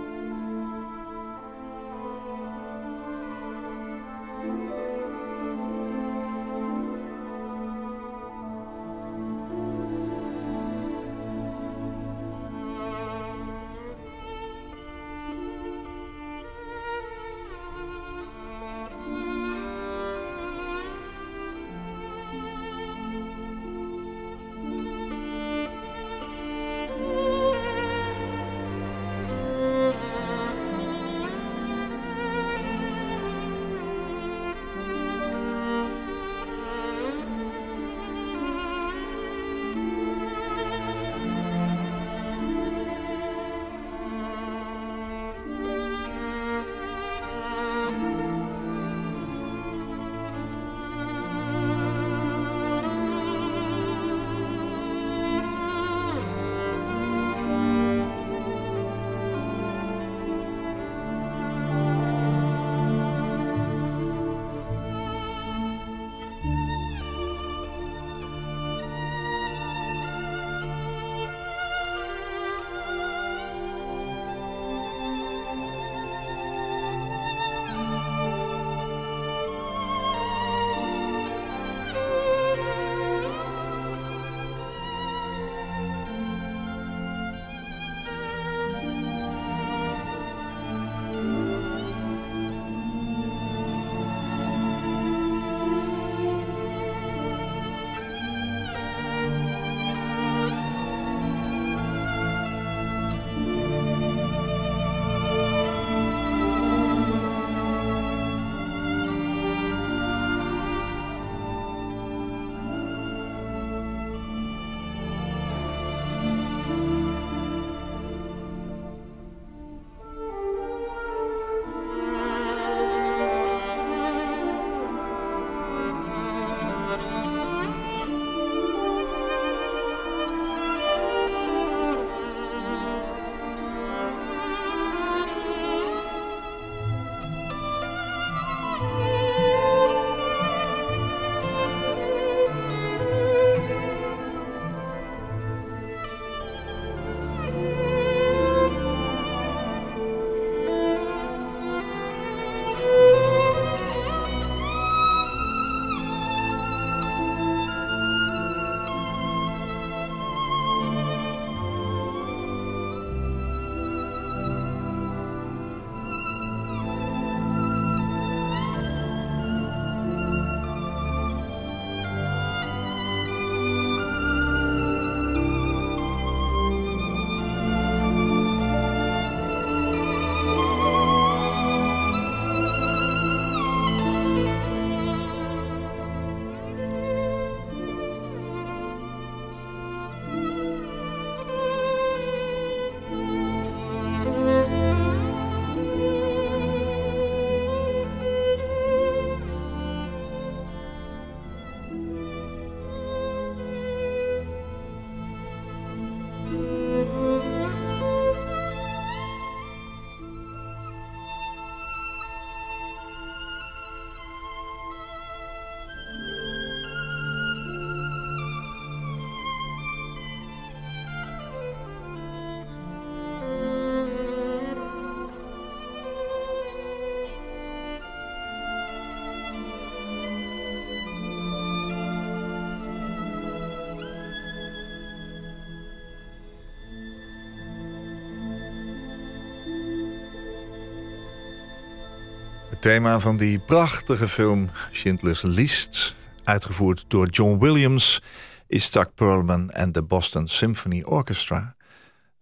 Thema 242.82 243.20
van 243.20 243.36
die 243.36 243.58
prachtige 243.58 244.28
film 244.28 244.70
Schindler's 244.90 245.42
List, 245.42 246.14
uitgevoerd 246.44 247.04
door 247.08 247.28
John 247.28 247.58
Williams, 247.58 248.22
is 248.66 248.90
Doug 248.90 249.14
Perlman 249.14 249.70
en 249.70 249.92
de 249.92 250.02
Boston 250.02 250.48
Symphony 250.48 251.02
Orchestra. 251.02 251.76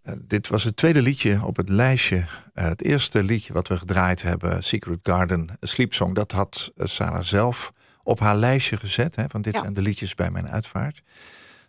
Uh, 0.05 0.15
dit 0.21 0.49
was 0.49 0.65
het 0.65 0.77
tweede 0.77 1.03
liedje 1.03 1.45
op 1.45 1.57
het 1.57 1.69
lijstje. 1.69 2.17
Uh, 2.17 2.25
het 2.55 2.83
eerste 2.83 3.23
liedje 3.23 3.53
wat 3.53 3.69
we 3.69 3.79
gedraaid 3.79 4.23
hebben, 4.23 4.63
Secret 4.63 4.99
Garden, 5.03 5.57
Sleep 5.61 5.95
Song, 5.95 6.13
dat 6.15 6.33
had 6.33 6.73
uh, 6.77 6.87
Sarah 6.87 7.23
zelf 7.23 7.73
op 8.03 8.21
haar 8.21 8.37
lijstje 8.37 8.77
gezet. 8.77 9.17
Hè, 9.17 9.25
van 9.29 9.43
dit 9.43 9.55
Ja. 9.55 9.61
zijn 9.61 9.73
de 9.73 9.83
liedjes 9.83 10.15
bij 10.15 10.31
mijn 10.31 10.49
uitvaart. 10.49 11.03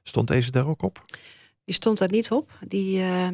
Stond 0.04 0.28
deze 0.28 0.52
daar 0.52 0.68
ook 0.68 0.84
op? 0.84 1.06
Die 1.66 1.76
stond 1.76 1.98
daar 1.98 2.12
niet 2.12 2.32
op. 2.32 2.52
Die 2.68 3.02
eh, 3.02 3.28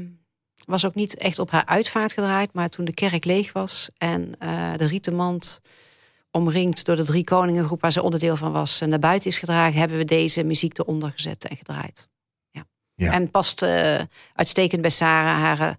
was 0.68 0.86
ook 0.86 0.95
niet 0.95 1.18
echt 1.18 1.39
op 1.39 1.51
haar 1.51 1.65
uitvaart 1.65 2.13
gedraaid. 2.13 2.53
Maar 2.53 2.70
toen 2.70 2.86
de 2.86 2.93
kerk 2.93 3.26
leeg 3.26 3.53
was 3.53 3.89
en 3.97 4.36
eh, 4.39 4.74
de 4.78 4.86
rietenmand 4.86 5.61
omringd 6.32 6.86
door 6.86 6.95
de 6.95 7.03
drie 7.03 7.24
koningengroep 7.24 7.82
waar 7.82 7.91
ze 7.91 8.01
onderdeel 8.01 8.36
van 8.36 8.51
was 8.51 8.82
en 8.82 8.89
naar 8.89 8.99
buiten 8.99 9.30
is 9.30 9.39
gedragen, 9.39 9.80
hebben 9.80 9.97
we 9.97 10.05
deze 10.05 10.43
muziek 10.43 10.78
eronder 10.80 11.11
gezet 11.11 11.47
en 11.47 11.57
gedraaid. 11.57 12.07
Ja. 12.51 12.65
Ja. 12.95 13.11
En 13.11 13.32
past 13.32 13.61
eh, 13.61 14.01
uitstekend 14.34 14.82
bij 14.82 14.89
Sarah, 14.89 15.39
haar, 15.39 15.59
eh, 15.59 15.76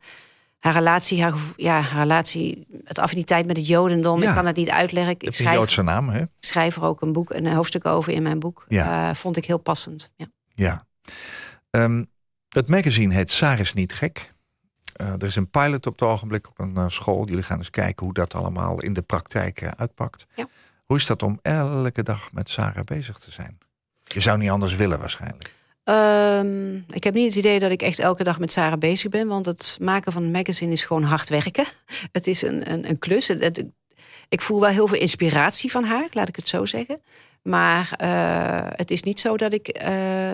haar 0.58 0.72
relatie, 0.72 1.22
haar, 1.22 1.34
ja, 1.56 1.80
haar 1.80 2.02
relatie, 2.02 2.66
het 2.84 2.98
affiniteit 2.98 3.46
met 3.46 3.56
het 3.56 3.66
Jodendom. 3.66 4.22
Ja. 4.22 4.28
Ik 4.28 4.34
kan 4.34 4.46
het 4.46 4.56
niet 4.56 4.70
uitleggen. 4.70 5.14
Ik 5.18 5.34
schrijf, 5.34 5.56
Joodse 5.56 5.82
naam, 5.82 6.08
hè? 6.08 6.20
ik 6.20 6.28
schrijf 6.40 6.76
er 6.76 6.82
ook 6.82 7.00
een 7.00 7.12
boek, 7.12 7.30
een 7.30 7.46
hoofdstuk 7.46 7.84
over 7.84 8.12
in 8.12 8.22
mijn 8.22 8.38
boek. 8.38 8.64
Ja. 8.68 9.14
Vond 9.14 9.36
ik 9.36 9.44
heel 9.44 9.58
passend. 9.58 10.12
Ja. 10.16 10.26
Ja. 10.54 10.86
Ehm, 11.70 12.04
het 12.48 12.68
magazine 12.68 13.14
heet 13.14 13.30
Saar 13.30 13.60
is 13.60 13.72
niet 13.72 13.92
gek. 13.92 14.36
Eh, 14.98 15.12
er 15.12 15.24
is 15.24 15.36
een 15.36 15.50
pilot 15.50 15.86
op 15.86 16.00
het 16.00 16.08
ogenblik 16.08 16.48
op 16.48 16.58
een 16.60 16.76
eh, 16.76 16.88
school. 16.88 17.26
Jullie 17.28 17.42
gaan 17.42 17.58
eens 17.58 17.70
kijken 17.70 18.04
hoe 18.04 18.14
dat 18.14 18.34
allemaal 18.34 18.80
in 18.80 18.92
de 18.92 19.02
praktijk 19.02 19.60
eh, 19.60 19.70
uitpakt. 19.76 20.26
Ja. 20.34 20.46
Hoe 20.84 20.96
is 20.96 21.06
dat 21.06 21.22
om 21.22 21.38
elke 21.42 22.02
dag 22.02 22.32
met 22.32 22.48
Sarah 22.50 22.84
bezig 22.84 23.18
te 23.18 23.30
zijn? 23.30 23.58
Je 24.04 24.20
zou 24.20 24.38
niet 24.38 24.50
anders 24.50 24.76
willen 24.76 24.98
waarschijnlijk. 24.98 25.52
Ehm, 25.84 26.74
ik 26.76 27.04
heb 27.04 27.14
niet 27.14 27.26
het 27.26 27.34
idee 27.34 27.58
dat 27.58 27.70
ik 27.70 27.82
echt 27.82 27.98
elke 27.98 28.24
dag 28.24 28.38
met 28.38 28.52
Sarah 28.52 28.78
bezig 28.78 29.10
ben. 29.10 29.26
Want 29.28 29.46
het 29.46 29.78
maken 29.80 30.12
van 30.12 30.22
een 30.22 30.30
magazine 30.30 30.72
is 30.72 30.84
gewoon 30.84 31.02
hard 31.02 31.28
werken. 31.28 31.64
Het 32.12 32.26
is 32.26 32.42
een, 32.42 32.70
een, 32.72 32.88
een 32.88 32.98
klus. 32.98 33.28
Het- 33.28 33.42
het- 33.42 33.64
ik 34.28 34.40
voel 34.40 34.60
wel 34.60 34.70
heel 34.70 34.86
veel 34.88 34.98
inspiratie 35.00 35.70
van 35.70 35.84
haar, 35.84 36.08
laat 36.10 36.28
ik 36.28 36.36
het 36.36 36.48
zo 36.48 36.64
zeggen. 36.66 37.00
Maar 37.42 37.90
het 38.76 38.90
is 38.90 39.02
niet 39.02 39.20
zo 39.20 39.36
dat 39.36 39.52
ik 39.52 39.80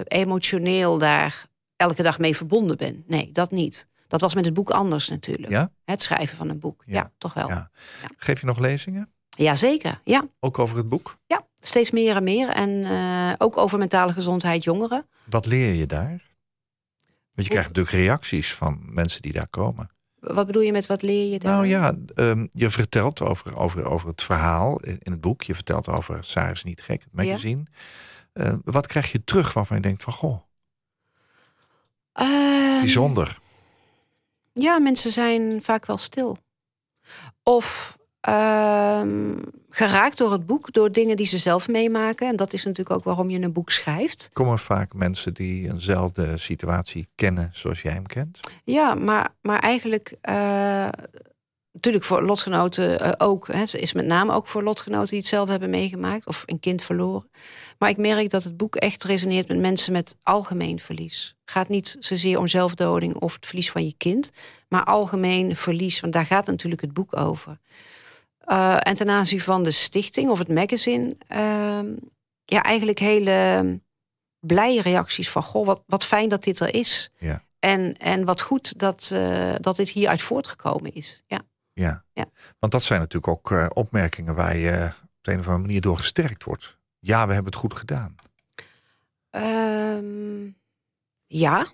emotioneel 0.04 0.98
daar 0.98 1.46
elke 1.76 2.02
dag 2.02 2.18
mee 2.18 2.36
verbonden 2.36 2.76
ben. 2.76 3.04
Nee, 3.06 3.30
dat 3.32 3.50
niet. 3.50 3.88
Dat 4.14 4.22
was 4.22 4.34
met 4.34 4.44
het 4.44 4.54
boek 4.54 4.70
anders 4.70 5.08
natuurlijk. 5.08 5.52
Ja? 5.52 5.70
Het 5.84 6.02
schrijven 6.02 6.36
van 6.36 6.48
een 6.48 6.58
boek. 6.58 6.82
Ja, 6.86 6.94
Ja, 6.94 7.10
toch 7.18 7.34
wel. 7.34 7.48
Ja. 7.48 7.70
Ja. 8.02 8.08
Geef 8.16 8.40
je 8.40 8.46
nog 8.46 8.58
lezingen? 8.58 9.12
zeker. 9.54 10.00
Ja. 10.04 10.28
Ook 10.40 10.58
over 10.58 10.76
het 10.76 10.88
boek? 10.88 11.18
ja, 11.26 11.46
steeds 11.60 11.90
meer 11.90 12.16
en 12.16 12.24
meer. 12.24 12.48
En 12.48 12.84
eh, 12.84 13.32
ook 13.38 13.56
over 13.56 13.78
mentale 13.78 14.12
gezondheid 14.12 14.64
jongeren. 14.64 15.06
Wat 15.24 15.46
leer 15.46 15.74
je 15.74 15.86
daar? 15.86 16.32
Want 17.34 17.46
je 17.46 17.48
krijgt 17.48 17.68
natuurlijk 17.68 17.96
reacties 17.96 18.54
van 18.54 18.80
mensen 18.82 19.22
die 19.22 19.32
daar 19.32 19.48
komen. 19.48 19.90
Wat 20.18 20.46
bedoel 20.46 20.62
je 20.62 20.72
met 20.72 20.86
wat 20.86 21.02
leer 21.02 21.32
je 21.32 21.38
daar? 21.38 21.52
Nou 21.52 21.66
ja, 21.66 21.94
ehm, 22.14 22.46
je 22.52 22.70
vertelt 22.70 23.20
over, 23.20 23.56
over, 23.56 23.84
over 23.84 24.08
het 24.08 24.22
verhaal 24.22 24.80
in 24.80 25.12
het 25.12 25.20
boek. 25.20 25.42
Je 25.42 25.54
vertelt 25.54 25.88
over 25.88 26.24
Sarah 26.24 26.50
is 26.50 26.64
niet 26.64 26.82
gek, 26.82 27.02
het 27.02 27.12
magazine. 27.12 27.64
Eh, 28.32 28.52
wat 28.64 28.86
krijg 28.86 29.12
je 29.12 29.24
terug 29.24 29.52
waarvan 29.52 29.76
je 29.76 29.82
denkt 29.82 30.02
van, 30.02 30.12
goh, 30.12 30.38
Ehm, 32.14 32.80
bijzonder. 32.80 33.38
Ja, 34.55 34.78
mensen 34.78 35.11
zijn 35.11 35.62
vaak 35.62 35.86
wel 35.86 35.96
stil. 35.96 36.36
Of 37.42 37.98
ehm, 38.20 39.36
geraakt 39.70 40.18
door 40.18 40.32
het 40.32 40.46
boek, 40.46 40.72
door 40.72 40.92
dingen 40.92 41.16
die 41.16 41.26
ze 41.26 41.38
zelf 41.38 41.68
meemaken. 41.68 42.28
En 42.28 42.36
dat 42.36 42.52
is 42.52 42.64
natuurlijk 42.64 42.96
ook 42.96 43.05
waarom 43.05 43.30
je 43.30 43.40
een 43.40 43.52
boek 43.52 43.70
schrijft. 43.70 44.30
Komen 44.32 44.59
vaak 44.59 44.94
mensen 44.94 45.34
die 45.34 45.70
eenzelfde 45.70 46.38
situatie 46.38 47.09
kennen 47.14 47.48
zoals 47.52 47.82
jij 47.82 47.92
hem 47.92 48.07
kent? 48.07 48.40
Ja, 48.64 48.94
maar, 48.94 49.34
maar 49.40 49.59
eigenlijk, 49.59 50.16
eh, 50.20 50.88
natuurlijk 51.74 52.04
voor 52.04 52.22
lotgenoten 52.22 53.00
eh, 53.00 53.12
ook. 53.26 53.46
Hè, 53.46 53.66
ze 53.66 53.78
is 53.78 53.92
met 53.92 54.06
name 54.06 54.32
ook 54.32 54.46
voor 54.46 54.62
lotgenoten 54.62 55.08
die 55.08 55.18
hetzelfde 55.18 55.50
hebben 55.50 55.70
meegemaakt 55.70 56.26
of 56.26 56.42
een 56.46 56.60
kind 56.60 56.82
verloren. 56.82 57.30
Maar 57.78 57.88
ik 57.88 57.96
merk 57.96 58.30
dat 58.30 58.44
het 58.44 58.56
boek 58.56 58.76
echt 58.76 59.04
resoneert 59.04 59.48
met 59.48 59.58
mensen 59.58 59.92
met 59.92 60.16
algemeen 60.22 60.78
verlies. 60.78 61.36
Het 61.40 61.50
gaat 61.50 61.68
niet 61.68 61.96
zozeer 61.98 62.38
om 62.38 62.46
zelfdoding 62.46 63.14
of 63.14 63.34
het 63.34 63.46
verlies 63.46 63.70
van 63.70 63.84
je 63.84 63.94
kind, 63.96 64.30
maar 64.68 64.84
algemeen 64.84 65.56
verlies, 65.56 66.00
want 66.00 66.12
daar 66.12 66.26
gaat 66.26 66.46
natuurlijk 66.46 66.80
het 66.80 66.92
boek 66.92 67.16
over. 67.16 67.58
Eh, 68.38 68.76
en 68.78 68.94
ten 68.94 69.10
aanzien 69.10 69.40
van 69.40 69.62
de 69.62 69.70
stichting 69.70 70.30
of 70.30 70.38
het 70.38 70.48
magazine, 70.48 71.16
ehm, 71.28 71.86
ja, 72.44 72.62
eigenlijk 72.62 72.98
hele 72.98 73.80
blije 74.40 74.82
reacties 74.82 75.30
van: 75.30 75.42
Goh, 75.42 75.66
wat, 75.66 75.82
wat 75.86 76.04
fijn 76.04 76.28
dat 76.28 76.44
dit 76.44 76.60
er 76.60 76.74
is. 76.74 77.10
Ja. 77.18 77.42
En, 77.58 77.96
en 77.96 78.24
wat 78.24 78.40
goed 78.40 78.78
dat, 78.78 79.10
eh, 79.12 79.54
dat 79.60 79.76
dit 79.76 79.88
hieruit 79.88 80.22
voortgekomen 80.22 80.94
is. 80.94 81.22
Ja. 81.26 81.40
Ja. 81.74 82.04
Ja. 82.12 82.24
Want 82.58 82.72
dat 82.72 82.82
zijn 82.82 83.00
natuurlijk 83.00 83.28
ook 83.32 83.50
eh, 83.50 83.66
opmerkingen 83.72 84.34
waar 84.34 84.56
je 84.56 84.90
op 85.02 85.18
de 85.20 85.32
een 85.32 85.38
of 85.38 85.46
andere 85.46 85.66
manier 85.66 85.80
door 85.80 85.98
gesterkt 85.98 86.44
wordt. 86.44 86.76
Ja, 86.98 87.26
we 87.26 87.32
hebben 87.32 87.52
het 87.52 87.60
goed 87.60 87.74
gedaan. 87.74 88.14
Ehm, 89.30 90.48
ja. 91.26 91.66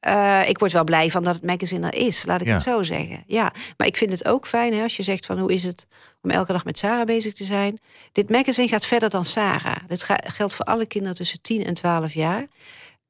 Eh, 0.00 0.48
ik 0.48 0.58
word 0.58 0.72
wel 0.72 0.84
blij 0.84 1.10
van 1.10 1.24
dat 1.24 1.34
het 1.34 1.44
magazine 1.44 1.86
er 1.90 1.94
is, 2.06 2.24
laat 2.24 2.40
ik 2.40 2.46
Ja. 2.46 2.52
het 2.52 2.62
zo 2.62 2.82
zeggen. 2.82 3.24
Ja, 3.26 3.52
maar 3.76 3.86
ik 3.86 3.96
vind 3.96 4.12
het 4.12 4.24
ook 4.28 4.46
fijn 4.46 4.72
hè, 4.74 4.82
als 4.82 4.96
je 4.96 5.02
zegt 5.02 5.26
van 5.26 5.38
hoe 5.38 5.52
is 5.52 5.64
het 5.64 5.86
om 6.22 6.30
elke 6.30 6.52
dag 6.52 6.64
met 6.64 6.78
Sarah 6.78 7.06
bezig 7.06 7.34
te 7.34 7.44
zijn. 7.44 7.78
Dit 8.12 8.30
magazine 8.30 8.68
gaat 8.68 8.86
verder 8.86 9.10
dan 9.10 9.24
Sarah. 9.24 9.76
Dit 9.86 10.04
geldt 10.24 10.54
voor 10.54 10.64
alle 10.64 10.86
kinderen 10.86 11.16
tussen 11.16 11.40
10 11.40 11.64
en 11.64 11.74
12 11.74 12.12
jaar. 12.12 12.46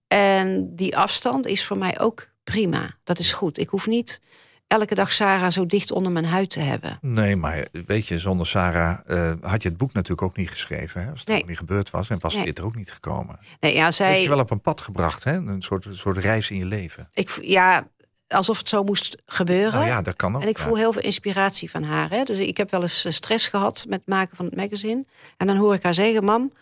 En 0.09 0.77
die 0.77 0.97
afstand 0.97 1.47
is 1.47 1.65
voor 1.65 1.79
mij 1.79 2.01
ook 2.01 2.29
prima. 2.45 2.97
Dat 3.05 3.19
is 3.19 3.33
goed. 3.33 3.59
Ik 3.59 3.69
hoef 3.69 3.87
niet 3.87 4.21
elke 4.67 4.95
dag 4.95 5.13
Sarah 5.13 5.51
zo 5.51 5.67
dicht 5.67 5.91
onder 5.93 6.13
mijn 6.13 6.25
huid 6.25 6.51
te 6.51 6.61
hebben. 6.61 6.99
Nee, 7.01 7.37
maar 7.37 7.67
weet 7.87 8.07
je, 8.07 8.19
zonder 8.19 8.47
Sarah 8.47 8.99
eh, 9.07 9.33
had 9.41 9.63
je 9.63 9.69
het 9.69 9.79
boek 9.79 9.93
natuurlijk 9.93 10.23
ook 10.23 10.37
niet 10.37 10.51
geschreven. 10.51 11.03
Hè? 11.05 11.11
Als 11.11 11.21
het 11.21 11.29
Nee. 11.29 11.41
ook 11.43 11.49
niet 11.49 11.59
gebeurd 11.59 11.91
was 11.91 12.09
en 12.11 12.19
was 12.21 12.35
Nee. 12.35 12.45
dit 12.45 12.59
er 12.59 12.65
ook 12.65 12.77
niet 12.77 12.93
gekomen. 12.93 13.39
Nee, 13.61 13.75
ja, 13.75 13.85
Heeft 13.85 13.97
zij, 13.97 14.23
je 14.23 14.29
wel 14.29 14.39
op 14.39 14.51
een 14.51 14.61
pad 14.61 14.81
gebracht, 14.81 15.25
hè? 15.25 15.33
een 15.33 15.63
soort, 15.63 15.87
soort 15.91 16.17
reis 16.19 16.51
in 16.51 16.57
je 16.59 16.65
leven. 16.67 17.09
ik, 17.13 17.39
ja, 17.43 17.89
alsof 18.29 18.59
het 18.59 18.69
zo 18.69 18.83
moest 18.83 19.23
gebeuren. 19.27 19.73
Nou 19.73 19.87
ja, 19.87 20.03
dat 20.03 20.17
kan 20.17 20.37
ook. 20.37 20.43
En 20.43 20.49
ik 20.49 20.57
ja. 20.59 20.63
voel 20.65 20.77
heel 20.77 20.93
veel 20.93 21.03
inspiratie 21.03 21.71
van 21.71 21.83
haar. 21.83 22.11
Hè? 22.11 22.23
Dus 22.23 22.39
ik 22.39 22.57
heb 22.57 22.71
wel 22.71 22.83
eens 22.83 23.05
eh, 23.05 23.13
stress 23.13 23.49
gehad 23.49 23.85
met 23.89 23.99
het 23.99 24.09
maken 24.09 24.37
van 24.37 24.45
het 24.45 24.57
magazine. 24.57 25.05
En 25.37 25.47
dan 25.47 25.57
hoor 25.57 25.75
ik 25.75 25.83
haar 25.83 25.95
zeggen: 25.95 26.25
Mam, 26.25 26.53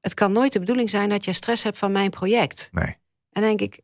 het 0.00 0.14
kan 0.14 0.32
nooit 0.32 0.52
de 0.52 0.58
bedoeling 0.58 0.90
zijn 0.90 1.08
dat 1.08 1.24
jij 1.24 1.34
stress 1.34 1.62
hebt 1.62 1.78
van 1.78 1.92
mijn 1.92 2.10
project. 2.10 2.68
Nee. 2.72 2.96
En 3.32 3.42
denk 3.42 3.60
ik: 3.60 3.80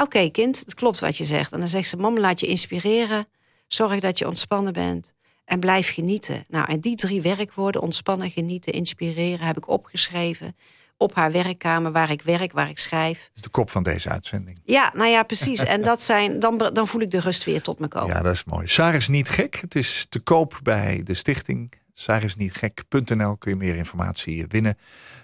Oké, 0.00 0.30
kind, 0.30 0.58
het 0.58 0.74
klopt 0.74 1.00
wat 1.00 1.16
je 1.16 1.24
zegt. 1.24 1.52
En 1.52 1.58
dan 1.58 1.68
zegt 1.68 1.88
ze: 1.88 1.96
Mam, 1.96 2.18
laat 2.18 2.40
je 2.40 2.46
inspireren. 2.46 3.26
Zorg 3.66 4.00
dat 4.00 4.18
je 4.18 4.26
ontspannen 4.26 4.72
bent. 4.72 5.12
En 5.44 5.60
blijf 5.60 5.94
genieten. 5.94 6.44
Nou, 6.48 6.68
en 6.68 6.80
die 6.80 6.96
drie 6.96 7.22
werkwoorden, 7.22 7.82
ontspannen, 7.82 8.30
genieten, 8.30 8.72
inspireren, 8.72 9.46
heb 9.46 9.56
ik 9.56 9.68
opgeschreven 9.68 10.56
op 10.96 11.14
haar 11.14 11.32
werkkamer 11.32 11.92
waar 11.92 12.10
ik 12.10 12.22
werk, 12.22 12.52
waar 12.52 12.68
ik 12.68 12.78
schrijf. 12.78 13.18
Dat 13.18 13.30
is 13.34 13.42
de 13.42 13.48
kop 13.48 13.70
van 13.70 13.82
deze 13.82 14.08
uitzending. 14.08 14.60
Ja, 14.64 14.90
nou 14.94 15.08
ja, 15.08 15.22
precies. 15.22 15.60
En 15.60 15.82
dat 15.82 16.02
zijn, 16.02 16.38
dan, 16.38 16.58
dan 16.58 16.86
voel 16.86 17.00
ik 17.00 17.10
de 17.10 17.20
rust 17.20 17.44
weer 17.44 17.62
tot 17.62 17.78
me 17.78 17.88
komen. 17.88 18.16
Ja, 18.16 18.22
dat 18.22 18.34
is 18.34 18.44
mooi. 18.44 18.66
Sarah 18.66 18.94
is 18.94 19.08
niet 19.08 19.28
gek. 19.28 19.56
Het 19.60 19.74
is 19.74 20.06
te 20.08 20.18
koop 20.18 20.60
bij 20.62 21.00
de 21.04 21.14
stichting. 21.14 21.72
Sarisnietgek.nl 21.94 23.36
kun 23.36 23.50
je 23.50 23.56
meer 23.56 23.76
informatie 23.76 24.44
winnen. 24.48 24.78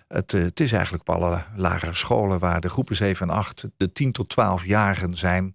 Het, 0.09 0.33
eh, 0.33 0.43
het 0.43 0.61
is 0.61 0.73
eigenlijk 0.73 1.09
op 1.09 1.15
alle 1.15 1.43
lagere 1.57 1.95
scholen 1.95 2.39
waar 2.39 2.61
de 2.61 2.69
groepen 2.69 2.97
7 2.97 3.29
en 3.29 3.35
8 3.35 3.65
de 3.77 3.93
10 3.93 4.13
tot 4.13 4.29
12-jarigen 4.31 5.15
zijn. 5.15 5.55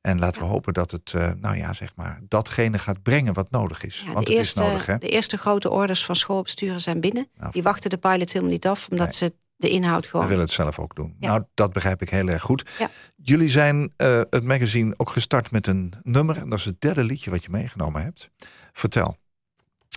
En 0.00 0.18
laten 0.18 0.40
we 0.42 0.48
hopen 0.48 0.72
dat 0.72 0.90
het, 0.90 1.12
eh, 1.14 1.30
nou 1.40 1.56
ja, 1.56 1.72
zeg 1.72 1.92
maar, 1.96 2.20
datgene 2.28 2.78
gaat 2.78 3.02
brengen 3.02 3.32
wat 3.34 3.50
nodig 3.50 3.84
is. 3.84 4.02
Ja, 4.06 4.12
Want 4.12 4.26
de, 4.26 4.32
het 4.32 4.38
eerste, 4.42 4.62
is 4.62 4.68
nodig, 4.68 4.86
hè? 4.86 4.98
de 4.98 5.08
eerste 5.08 5.36
grote 5.36 5.70
orders 5.70 6.04
van 6.04 6.16
schoolbesturen 6.16 6.80
zijn 6.80 7.00
binnen. 7.00 7.28
Nou, 7.38 7.52
Die 7.52 7.62
wachten 7.62 7.90
de 7.90 7.96
pilot 7.98 8.32
helemaal 8.32 8.52
niet 8.52 8.66
af, 8.66 8.88
omdat 8.90 9.06
Nee. 9.06 9.16
ze 9.16 9.34
de 9.56 9.68
inhoud 9.70 10.02
We 10.04 10.08
gewoon. 10.10 10.26
willen 10.26 10.44
het 10.44 10.52
zelf 10.52 10.78
ook 10.78 10.94
doen. 10.94 11.16
Ja. 11.18 11.28
Nou, 11.28 11.42
dat 11.54 11.72
begrijp 11.72 12.02
ik 12.02 12.10
heel 12.10 12.28
erg 12.28 12.42
goed. 12.42 12.70
Jullie 13.16 13.50
zijn 13.50 13.92
eh, 13.96 14.20
het 14.30 14.44
magazine 14.44 14.94
ook 14.96 15.10
gestart 15.10 15.50
met 15.50 15.66
een 15.66 15.92
nummer. 16.02 16.36
En 16.36 16.48
dat 16.48 16.58
is 16.58 16.64
het 16.64 16.80
derde 16.80 17.04
liedje 17.04 17.30
wat 17.30 17.42
je 17.42 17.48
meegenomen 17.50 18.02
hebt. 18.02 18.30
Vertel. 18.72 19.16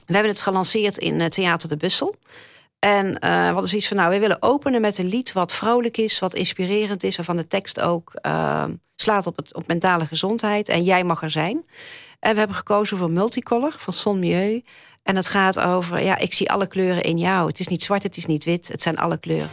We 0.06 0.14
hebben 0.14 0.32
het 0.32 0.42
gelanceerd 0.42 0.98
in 0.98 1.30
Theater 1.30 1.70
de 1.70 1.78
Bussel. 1.78 2.16
En 2.86 3.20
eh 3.20 3.30
we 3.46 3.52
hadden 3.52 3.68
zoiets 3.68 3.88
van, 3.88 3.98
nou, 3.98 4.12
we 4.12 4.20
willen 4.20 4.42
openen 4.42 4.82
met 4.82 4.98
een 4.98 5.08
lied 5.08 5.34
wat 5.34 5.54
vrolijk 5.54 5.98
is, 5.98 6.20
wat 6.20 6.34
inspirerend 6.34 7.04
is, 7.04 7.16
waarvan 7.16 7.36
de 7.36 7.48
tekst 7.48 7.82
ook 7.82 8.14
eh, 8.14 8.64
slaat 8.96 9.28
op, 9.28 9.36
het, 9.36 9.56
op 9.56 9.68
mentale 9.68 10.06
gezondheid. 10.06 10.70
En 10.70 10.84
jij 10.84 11.04
mag 11.04 11.22
er 11.22 11.32
zijn. 11.32 11.66
En 12.20 12.32
we 12.34 12.38
hebben 12.38 12.58
gekozen 12.58 12.98
voor 12.98 13.12
Multicolor 13.12 13.76
van 13.78 13.94
Son 13.94 14.20
Mieu. 14.20 14.64
En 15.04 15.16
het 15.16 15.28
gaat 15.28 15.60
over, 15.60 16.02
ja, 16.02 16.18
ik 16.18 16.34
zie 16.34 16.52
alle 16.52 16.68
kleuren 16.68 17.04
in 17.04 17.18
jou. 17.18 17.48
Het 17.48 17.60
is 17.60 17.68
niet 17.68 17.84
zwart, 17.84 18.04
het 18.04 18.18
is 18.18 18.26
niet 18.26 18.44
wit, 18.44 18.68
het 18.68 18.82
zijn 18.82 18.98
alle 18.98 19.18
kleuren. 19.18 19.50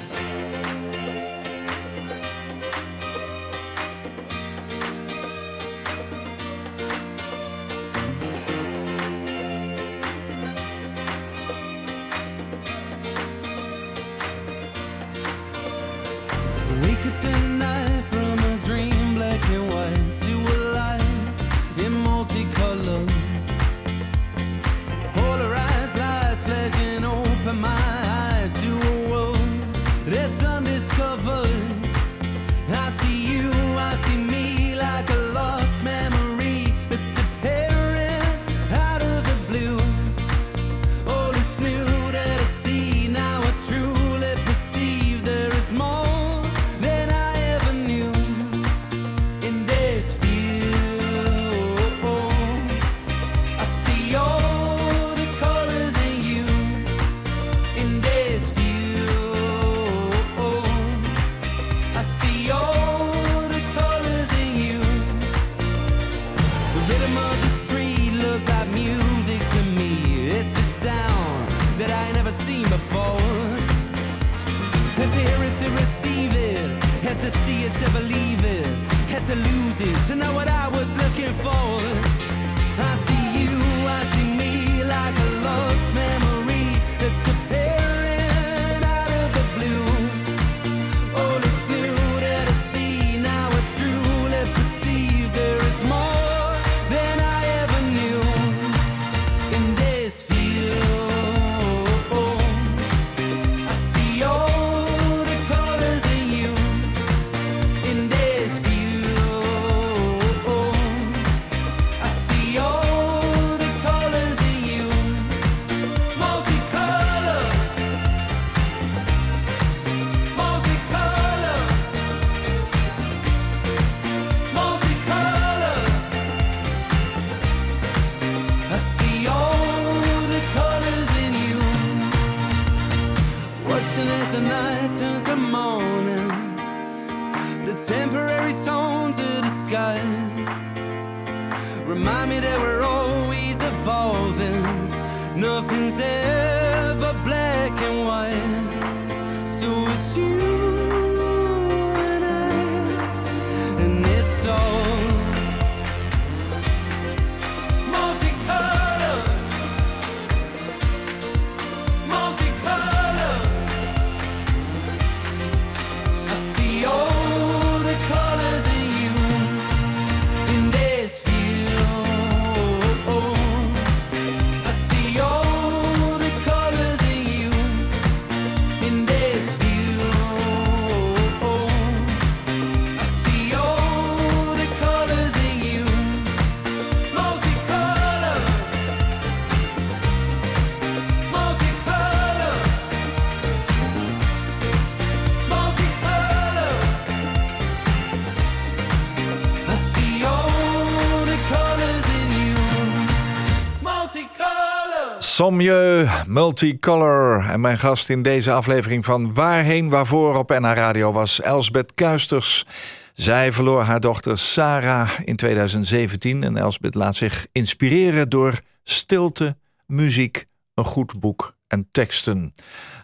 Sommieu 205.43 206.09
Multicolor. 206.27 207.45
En 207.49 207.61
mijn 207.61 207.79
gast 207.79 208.09
in 208.09 208.23
deze 208.23 208.53
aflevering 208.53 209.05
van 209.05 209.35
Waarheen 209.35 209.89
Waarvoor 209.89 210.37
op 210.37 210.49
NH 210.49 210.73
Radio 210.73 211.13
was 211.13 211.41
Elsbeth 211.41 211.95
Kuisters. 211.95 212.67
Zij 213.15 213.53
verloor 213.53 213.83
haar 213.83 214.01
dochter 214.01 214.39
Sarah 214.39 215.11
in 215.25 215.37
2017 215.37 216.45
en 216.45 216.57
Elsbeth 216.57 216.95
laat 216.95 217.17
zich 217.17 217.47
inspireren 217.53 218.29
door 218.29 218.53
stilte, 218.83 219.57
muziek, 219.87 220.47
een 220.75 220.85
goed 220.85 221.21
boek 221.21 221.57
en 221.67 221.89
teksten. 221.93 222.55